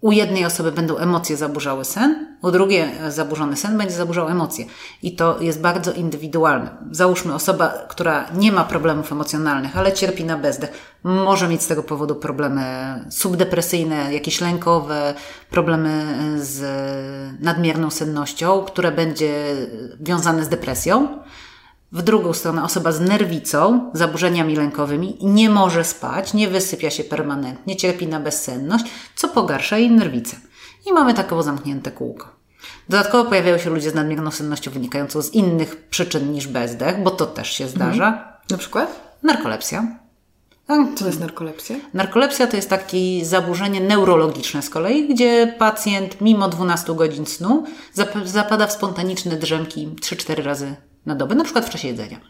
u 0.00 0.12
jednej 0.12 0.44
osoby 0.44 0.72
będą 0.72 0.96
emocje 0.96 1.36
zaburzały 1.36 1.84
sen, 1.84 2.36
u 2.42 2.50
drugiej 2.50 2.84
zaburzony 3.08 3.56
sen 3.56 3.78
będzie 3.78 3.94
zaburzał 3.94 4.28
emocje. 4.28 4.64
I 5.02 5.16
to 5.16 5.40
jest 5.40 5.60
bardzo 5.60 5.92
indywidualne. 5.92 6.70
Załóżmy, 6.90 7.34
osoba, 7.34 7.68
która 7.88 8.26
nie 8.34 8.52
ma 8.52 8.64
problemów 8.64 9.12
emocjonalnych, 9.12 9.76
ale 9.76 9.92
cierpi 9.92 10.24
na 10.24 10.38
bezdech, 10.38 10.70
może 11.04 11.48
mieć 11.48 11.62
z 11.62 11.66
tego 11.66 11.82
powodu 11.82 12.14
problemy 12.14 12.64
subdepresyjne, 13.10 14.14
jakieś 14.14 14.40
lękowe, 14.40 15.14
problemy 15.50 16.04
z 16.38 16.62
nadmierną 17.40 17.90
sennością, 17.90 18.64
które 18.64 18.92
będzie 18.92 19.44
wiązane 20.00 20.44
z 20.44 20.48
depresją. 20.48 21.18
W 21.92 22.02
drugą 22.02 22.32
stronę 22.32 22.64
osoba 22.64 22.92
z 22.92 23.00
nerwicą, 23.00 23.90
zaburzeniami 23.94 24.56
lękowymi 24.56 25.18
nie 25.22 25.50
może 25.50 25.84
spać, 25.84 26.34
nie 26.34 26.48
wysypia 26.48 26.90
się 26.90 27.04
permanentnie, 27.04 27.76
cierpi 27.76 28.06
na 28.06 28.20
bezsenność, 28.20 28.84
co 29.16 29.28
pogarsza 29.28 29.78
jej 29.78 29.90
nerwicę. 29.90 30.36
I 30.86 30.92
mamy 30.92 31.14
takowo 31.14 31.42
zamknięte 31.42 31.90
kółko. 31.90 32.28
Dodatkowo 32.88 33.28
pojawiają 33.28 33.58
się 33.58 33.70
ludzie 33.70 33.90
z 33.90 33.94
nadmierną 33.94 34.30
sennością 34.30 34.70
wynikającą 34.70 35.22
z 35.22 35.34
innych 35.34 35.88
przyczyn 35.88 36.32
niż 36.32 36.46
bezdech, 36.48 37.02
bo 37.02 37.10
to 37.10 37.26
też 37.26 37.52
się 37.52 37.68
zdarza. 37.68 38.06
Mhm. 38.06 38.26
Na 38.50 38.58
przykład? 38.58 39.16
Narkolepsja. 39.22 39.86
Co 40.66 40.86
to 40.98 41.06
jest 41.06 41.20
narkolepsja? 41.20 41.76
Narkolepsja 41.94 42.46
to 42.46 42.56
jest 42.56 42.70
takie 42.70 43.24
zaburzenie 43.24 43.80
neurologiczne 43.80 44.62
z 44.62 44.70
kolei, 44.70 45.08
gdzie 45.08 45.54
pacjent 45.58 46.20
mimo 46.20 46.48
12 46.48 46.94
godzin 46.94 47.26
snu 47.26 47.64
zapada 48.24 48.66
w 48.66 48.72
spontaniczne 48.72 49.36
drzemki 49.36 49.88
3-4 50.00 50.42
razy 50.42 50.76
na 51.06 51.14
dobę, 51.14 51.34
na 51.34 51.44
przykład 51.44 51.66
w 51.66 51.70
czasie 51.70 51.88
jedzenia. 51.88 52.20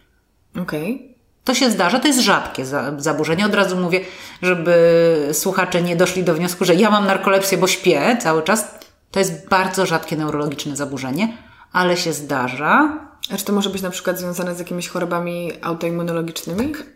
Okej. 0.63 0.95
Okay. 0.95 1.17
To 1.45 1.55
się 1.55 1.71
zdarza, 1.71 1.99
to 1.99 2.07
jest 2.07 2.21
rzadkie 2.21 2.65
zaburzenie. 2.99 3.47
Od 3.47 3.55
razu 3.55 3.77
mówię, 3.77 4.01
żeby 4.43 5.29
słuchacze 5.33 5.83
nie 5.83 5.97
doszli 5.97 6.25
do 6.25 6.35
wniosku, 6.35 6.65
że 6.65 6.75
ja 6.75 6.91
mam 6.91 7.07
narkolepsję, 7.07 7.59
bo 7.59 7.67
śpię 7.67 8.17
cały 8.21 8.43
czas. 8.43 8.75
To 9.11 9.19
jest 9.19 9.49
bardzo 9.49 9.87
rzadkie 9.87 10.17
neurologiczne 10.17 10.77
zaburzenie, 10.77 11.37
ale 11.73 11.97
się 11.97 12.13
zdarza. 12.13 12.99
A 13.31 13.37
czy 13.37 13.45
to 13.45 13.53
może 13.53 13.71
być 13.71 13.83
na 13.83 13.91
przykład 13.91 14.19
związane 14.19 14.55
z 14.55 14.59
jakimiś 14.59 14.89
chorobami 14.89 15.53
autoimmunologicznymi? 15.63 16.73
Tak. 16.73 16.87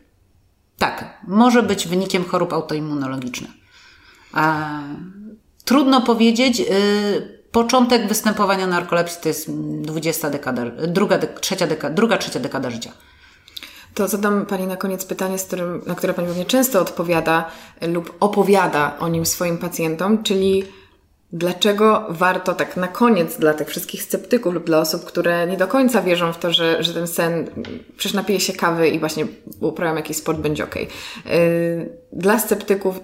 Tak, 0.79 1.19
może 1.27 1.63
być 1.63 1.89
wynikiem 1.89 2.25
chorób 2.25 2.53
autoimmunologicznych. 2.53 3.51
A, 4.33 4.69
trudno 5.65 6.01
powiedzieć. 6.01 6.59
Yy, 6.59 7.40
początek 7.53 8.09
występowania 8.09 8.67
narkolepsji 8.67 9.23
to 9.23 9.29
jest 9.29 9.51
20 9.83 10.31
dekada, 10.31 10.63
druga, 10.89 11.19
trzecia 11.19 11.67
dekada, 11.67 11.95
druga, 11.95 12.19
trzecia 12.19 12.41
dekada 12.41 12.71
życia. 12.71 12.93
To 13.95 14.09
zadam 14.09 14.47
Pani 14.47 14.67
na 14.67 14.77
koniec 14.77 15.05
pytanie, 15.05 15.39
z 15.39 15.45
którym, 15.45 15.83
na 15.87 15.95
które 15.95 16.15
Pani 16.15 16.29
pewnie 16.29 16.45
często 16.45 16.81
odpowiada 16.81 17.51
lub 17.81 18.17
opowiada 18.21 18.99
o 18.99 19.09
nim 19.09 19.27
swoim 19.27 19.59
pacjentom, 19.59 20.23
czyli 20.23 20.65
dlaczego 21.33 22.07
warto 22.09 22.55
tak 22.55 22.77
na 22.77 22.89
koniec 22.89 23.39
dla 23.39 23.55
tych 23.55 23.69
wszystkich 23.69 24.03
sceptyków 24.03 24.55
lub 24.55 24.65
dla 24.65 24.79
osób, 24.79 25.05
które 25.05 25.47
nie 25.47 25.57
do 25.57 25.67
końca 25.67 26.03
wierzą 26.03 26.33
w 26.33 26.39
to, 26.39 26.53
że, 26.53 26.83
że 26.83 26.95
ten 26.95 27.07
sen, 27.07 27.51
przecież 27.97 28.15
napije 28.15 28.41
się 28.41 28.53
kawy 28.53 28.89
i 28.89 28.99
właśnie 28.99 29.27
uprawiam 29.61 29.97
jakiś 29.97 30.17
sport, 30.17 30.39
będzie 30.39 30.65
ok. 30.65 30.75
Dla 32.13 32.39
sceptyków, 32.39 33.01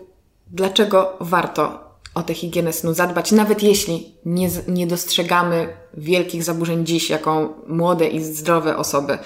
dlaczego 0.46 1.16
warto 1.20 1.85
o 2.16 2.22
tę 2.22 2.34
higienę 2.34 2.72
snu 2.72 2.94
zadbać, 2.94 3.32
nawet 3.32 3.62
jeśli 3.62 4.14
nie, 4.24 4.48
nie 4.68 4.86
dostrzegamy 4.86 5.76
wielkich 5.94 6.44
zaburzeń 6.44 6.86
dziś 6.86 7.10
jako 7.10 7.54
młode 7.68 8.06
i 8.06 8.24
zdrowe 8.24 8.76
osoby, 8.76 9.18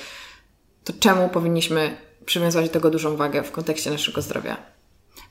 to 0.84 0.93
czemu 1.01 1.28
powinniśmy 1.28 1.97
przywiązywać 2.26 2.66
do 2.66 2.72
tego 2.72 2.91
dużą 2.91 3.16
wagę 3.16 3.43
w 3.43 3.51
kontekście 3.51 3.91
naszego 3.91 4.22
zdrowia? 4.22 4.57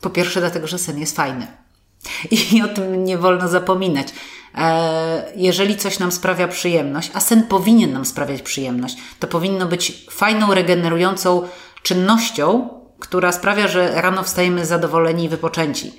Po 0.01 0.09
pierwsze, 0.09 0.39
dlatego, 0.39 0.67
że 0.67 0.77
sen 0.77 0.99
jest 0.99 1.15
fajny. 1.15 1.47
I 2.31 2.61
o 2.61 2.67
tym 2.67 3.03
nie 3.03 3.17
wolno 3.17 3.47
zapominać. 3.47 4.07
E, 4.55 5.33
jeżeli 5.35 5.77
coś 5.77 5.99
nam 5.99 6.11
sprawia 6.11 6.47
przyjemność, 6.47 7.11
a 7.13 7.19
sen 7.19 7.43
powinien 7.43 7.93
nam 7.93 8.05
sprawiać 8.05 8.41
przyjemność, 8.41 8.97
to 9.19 9.27
powinno 9.27 9.65
być 9.65 10.05
fajną, 10.11 10.53
regenerującą 10.53 11.47
czynnością, 11.83 12.69
która 12.99 13.31
sprawia, 13.31 13.67
że 13.67 14.01
rano 14.01 14.23
wstajemy 14.23 14.65
zadowoleni 14.65 15.23
i 15.23 15.29
wypoczęci 15.29 15.93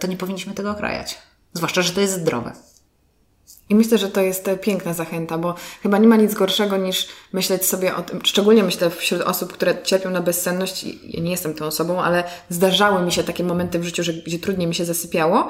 to 0.00 0.06
nie 0.06 0.16
powinniśmy 0.16 0.54
tego 0.54 0.70
okrajać. 0.70 1.18
Zwłaszcza, 1.52 1.82
że 1.82 1.92
to 1.92 2.00
jest 2.00 2.14
zdrowe. 2.20 2.52
I 3.68 3.74
myślę, 3.74 3.98
że 3.98 4.08
to 4.08 4.20
jest 4.20 4.50
piękna 4.60 4.94
zachęta, 4.94 5.38
bo 5.38 5.54
chyba 5.82 5.98
nie 5.98 6.08
ma 6.08 6.16
nic 6.16 6.34
gorszego 6.34 6.76
niż 6.76 7.08
myśleć 7.32 7.66
sobie 7.66 7.96
o 7.96 8.02
tym, 8.02 8.20
szczególnie 8.24 8.62
myślę 8.62 8.90
wśród 8.90 9.20
osób, 9.20 9.52
które 9.52 9.82
cierpią 9.82 10.10
na 10.10 10.20
bezsenność, 10.20 10.84
ja 11.04 11.22
nie 11.22 11.30
jestem 11.30 11.54
tą 11.54 11.64
osobą, 11.64 12.02
ale 12.02 12.24
zdarzały 12.50 13.02
mi 13.02 13.12
się 13.12 13.24
takie 13.24 13.44
momenty 13.44 13.78
w 13.78 13.84
życiu, 13.84 14.02
że, 14.02 14.12
gdzie 14.12 14.38
trudniej 14.38 14.68
mi 14.68 14.74
się 14.74 14.84
zasypiało, 14.84 15.48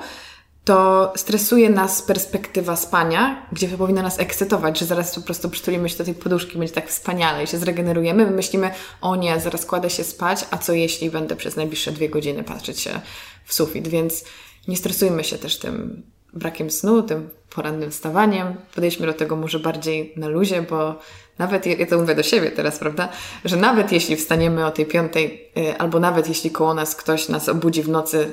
to 0.64 1.12
stresuje 1.16 1.70
nas 1.70 2.02
perspektywa 2.02 2.76
spania, 2.76 3.46
gdzie 3.52 3.68
powinna 3.68 4.02
nas 4.02 4.18
ekscytować, 4.18 4.78
że 4.78 4.86
zaraz 4.86 5.14
po 5.14 5.20
prostu 5.20 5.50
przytulimy 5.50 5.88
się 5.88 5.98
do 5.98 6.04
tej 6.04 6.14
poduszki, 6.14 6.58
będzie 6.58 6.74
tak 6.74 6.88
wspaniale 6.88 7.44
i 7.44 7.46
się 7.46 7.58
zregenerujemy. 7.58 8.26
My 8.26 8.30
myślimy, 8.30 8.70
o 9.00 9.16
nie, 9.16 9.40
zaraz 9.40 9.66
kładę 9.66 9.90
się 9.90 10.04
spać, 10.04 10.44
a 10.50 10.58
co 10.58 10.72
jeśli 10.72 11.10
będę 11.10 11.36
przez 11.36 11.56
najbliższe 11.56 11.92
dwie 11.92 12.08
godziny 12.08 12.44
patrzeć 12.44 12.80
się 12.80 13.00
w 13.48 13.54
sufit, 13.54 13.88
więc 13.88 14.24
nie 14.68 14.76
stresujmy 14.76 15.24
się 15.24 15.38
też 15.38 15.58
tym 15.58 16.02
brakiem 16.32 16.70
snu, 16.70 17.02
tym 17.02 17.30
porannym 17.50 17.90
wstawaniem. 17.90 18.54
Podejdźmy 18.74 19.06
do 19.06 19.14
tego 19.14 19.36
może 19.36 19.58
bardziej 19.58 20.12
na 20.16 20.28
luzie, 20.28 20.62
bo 20.62 20.98
nawet, 21.38 21.66
ja 21.66 21.86
to 21.86 21.98
mówię 21.98 22.14
do 22.14 22.22
siebie 22.22 22.50
teraz, 22.50 22.78
prawda, 22.78 23.08
że 23.44 23.56
nawet 23.56 23.92
jeśli 23.92 24.16
wstaniemy 24.16 24.66
o 24.66 24.70
tej 24.70 24.86
piątej, 24.86 25.50
y, 25.58 25.78
albo 25.78 26.00
nawet 26.00 26.28
jeśli 26.28 26.50
koło 26.50 26.74
nas 26.74 26.96
ktoś 26.96 27.28
nas 27.28 27.48
obudzi 27.48 27.82
w 27.82 27.88
nocy 27.88 28.32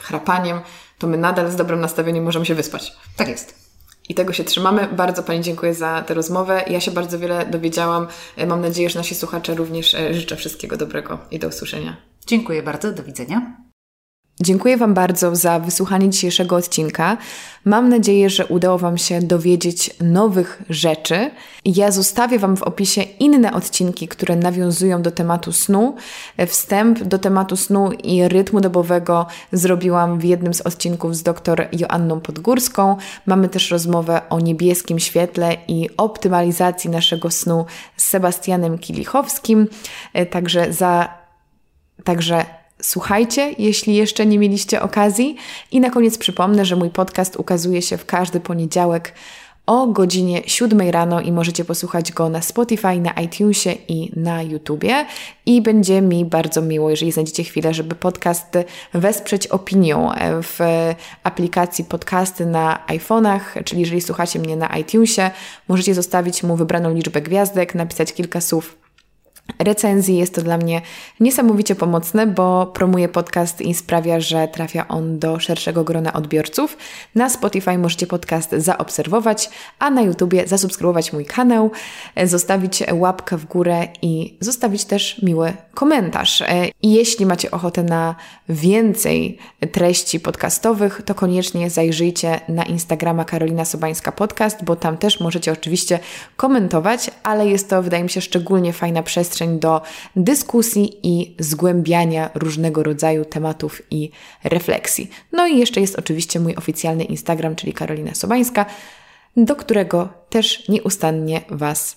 chrapaniem, 0.00 0.60
to 0.98 1.06
my 1.06 1.18
nadal 1.18 1.50
z 1.50 1.56
dobrym 1.56 1.80
nastawieniem 1.80 2.24
możemy 2.24 2.46
się 2.46 2.54
wyspać. 2.54 2.92
Tak 3.16 3.28
jest. 3.28 3.62
I 4.08 4.14
tego 4.14 4.32
się 4.32 4.44
trzymamy. 4.44 4.88
Bardzo 4.88 5.22
Pani 5.22 5.40
dziękuję 5.40 5.74
za 5.74 6.02
tę 6.02 6.14
rozmowę. 6.14 6.64
Ja 6.66 6.80
się 6.80 6.90
bardzo 6.90 7.18
wiele 7.18 7.46
dowiedziałam. 7.46 8.06
E, 8.36 8.46
mam 8.46 8.60
nadzieję, 8.60 8.90
że 8.90 8.98
nasi 8.98 9.14
słuchacze 9.14 9.54
również 9.54 9.94
e, 9.94 10.14
życzę 10.14 10.36
wszystkiego 10.36 10.76
dobrego 10.76 11.18
i 11.30 11.38
do 11.38 11.48
usłyszenia. 11.48 11.96
Dziękuję 12.26 12.62
bardzo. 12.62 12.92
Do 12.92 13.02
widzenia. 13.02 13.56
Dziękuję 14.42 14.76
Wam 14.76 14.94
bardzo 14.94 15.36
za 15.36 15.58
wysłuchanie 15.58 16.10
dzisiejszego 16.10 16.56
odcinka. 16.56 17.16
Mam 17.64 17.88
nadzieję, 17.88 18.30
że 18.30 18.46
udało 18.46 18.78
Wam 18.78 18.98
się 18.98 19.20
dowiedzieć 19.20 19.90
nowych 20.00 20.62
rzeczy. 20.70 21.30
Ja 21.64 21.90
zostawię 21.90 22.38
Wam 22.38 22.56
w 22.56 22.62
opisie 22.62 23.02
inne 23.02 23.52
odcinki, 23.52 24.08
które 24.08 24.36
nawiązują 24.36 25.02
do 25.02 25.10
tematu 25.10 25.52
snu. 25.52 25.96
Wstęp 26.46 27.02
do 27.02 27.18
tematu 27.18 27.56
snu 27.56 27.92
i 27.92 28.28
rytmu 28.28 28.60
dobowego 28.60 29.26
zrobiłam 29.52 30.18
w 30.18 30.24
jednym 30.24 30.54
z 30.54 30.60
odcinków 30.60 31.16
z 31.16 31.22
dr 31.22 31.68
Joanną 31.72 32.20
Podgórską. 32.20 32.96
Mamy 33.26 33.48
też 33.48 33.70
rozmowę 33.70 34.20
o 34.30 34.40
niebieskim 34.40 34.98
świetle 34.98 35.56
i 35.68 35.88
optymalizacji 35.96 36.90
naszego 36.90 37.30
snu 37.30 37.66
z 37.96 38.08
Sebastianem 38.08 38.78
Kilichowskim. 38.78 39.68
Także 40.30 40.72
za 40.72 41.22
Także 42.04 42.61
Słuchajcie, 42.82 43.54
jeśli 43.58 43.94
jeszcze 43.94 44.26
nie 44.26 44.38
mieliście 44.38 44.82
okazji. 44.82 45.36
I 45.70 45.80
na 45.80 45.90
koniec 45.90 46.18
przypomnę, 46.18 46.64
że 46.64 46.76
mój 46.76 46.90
podcast 46.90 47.36
ukazuje 47.36 47.82
się 47.82 47.96
w 47.96 48.06
każdy 48.06 48.40
poniedziałek 48.40 49.12
o 49.66 49.86
godzinie 49.86 50.42
7 50.46 50.90
rano 50.90 51.20
i 51.20 51.32
możecie 51.32 51.64
posłuchać 51.64 52.12
go 52.12 52.28
na 52.28 52.42
Spotify, 52.42 53.00
na 53.00 53.12
iTunesie 53.12 53.72
i 53.88 54.20
na 54.20 54.42
YouTubie. 54.42 55.06
I 55.46 55.62
będzie 55.62 56.00
mi 56.00 56.24
bardzo 56.24 56.62
miło, 56.62 56.90
jeżeli 56.90 57.12
znajdziecie 57.12 57.44
chwilę, 57.44 57.74
żeby 57.74 57.94
podcast 57.94 58.58
wesprzeć 58.94 59.46
opinią 59.46 60.10
w 60.42 60.58
aplikacji 61.22 61.84
podcasty 61.84 62.46
na 62.46 62.84
iPhone'ach, 62.88 63.64
czyli 63.64 63.80
jeżeli 63.80 64.00
słuchacie 64.00 64.38
mnie 64.38 64.56
na 64.56 64.76
iTunesie, 64.76 65.30
możecie 65.68 65.94
zostawić 65.94 66.42
mu 66.42 66.56
wybraną 66.56 66.94
liczbę 66.94 67.20
gwiazdek, 67.20 67.74
napisać 67.74 68.12
kilka 68.12 68.40
słów 68.40 68.81
recenzji. 69.58 70.16
Jest 70.16 70.34
to 70.34 70.42
dla 70.42 70.58
mnie 70.58 70.82
niesamowicie 71.20 71.74
pomocne, 71.74 72.26
bo 72.26 72.66
promuje 72.66 73.08
podcast 73.08 73.60
i 73.60 73.74
sprawia, 73.74 74.20
że 74.20 74.48
trafia 74.48 74.88
on 74.88 75.18
do 75.18 75.40
szerszego 75.40 75.84
grona 75.84 76.12
odbiorców. 76.12 76.76
Na 77.14 77.30
Spotify 77.30 77.78
możecie 77.78 78.06
podcast 78.06 78.50
zaobserwować, 78.50 79.50
a 79.78 79.90
na 79.90 80.02
YouTubie 80.02 80.46
zasubskrybować 80.46 81.12
mój 81.12 81.24
kanał, 81.24 81.70
zostawić 82.24 82.82
łapkę 82.92 83.36
w 83.36 83.44
górę 83.44 83.88
i 84.02 84.36
zostawić 84.40 84.84
też 84.84 85.22
miły 85.22 85.52
komentarz. 85.74 86.42
I 86.82 86.92
jeśli 86.92 87.26
macie 87.26 87.50
ochotę 87.50 87.82
na 87.82 88.14
więcej 88.48 89.38
treści 89.72 90.20
podcastowych, 90.20 91.02
to 91.04 91.14
koniecznie 91.14 91.70
zajrzyjcie 91.70 92.40
na 92.48 92.64
Instagrama 92.64 93.24
Karolina 93.24 93.64
Sobańska 93.64 94.12
Podcast, 94.12 94.64
bo 94.64 94.76
tam 94.76 94.96
też 94.96 95.20
możecie 95.20 95.52
oczywiście 95.52 95.98
komentować, 96.36 97.10
ale 97.22 97.48
jest 97.48 97.70
to, 97.70 97.82
wydaje 97.82 98.02
mi 98.02 98.10
się, 98.10 98.20
szczególnie 98.20 98.72
fajna 98.72 99.02
przestrzeń 99.02 99.31
przestrzeń 99.32 99.58
do 99.58 99.82
dyskusji 100.16 101.00
i 101.02 101.36
zgłębiania 101.38 102.30
różnego 102.34 102.82
rodzaju 102.82 103.24
tematów 103.24 103.82
i 103.90 104.10
refleksji. 104.44 105.10
No 105.32 105.46
i 105.46 105.58
jeszcze 105.58 105.80
jest 105.80 105.98
oczywiście 105.98 106.40
mój 106.40 106.56
oficjalny 106.56 107.04
Instagram, 107.04 107.56
czyli 107.56 107.72
Karolina 107.72 108.14
Sobańska, 108.14 108.66
do 109.36 109.56
którego 109.56 110.08
też 110.30 110.68
nieustannie 110.68 111.40
Was 111.50 111.96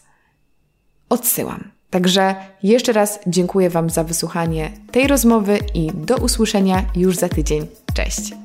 odsyłam. 1.09 1.71
Także 1.89 2.35
jeszcze 2.63 2.93
raz 2.93 3.19
dziękuję 3.27 3.69
Wam 3.69 3.89
za 3.89 4.03
wysłuchanie 4.03 4.71
tej 4.91 5.07
rozmowy 5.07 5.59
i 5.73 5.91
do 5.93 6.17
usłyszenia 6.17 6.85
już 6.95 7.15
za 7.15 7.29
tydzień. 7.29 7.67
Cześć! 7.93 8.44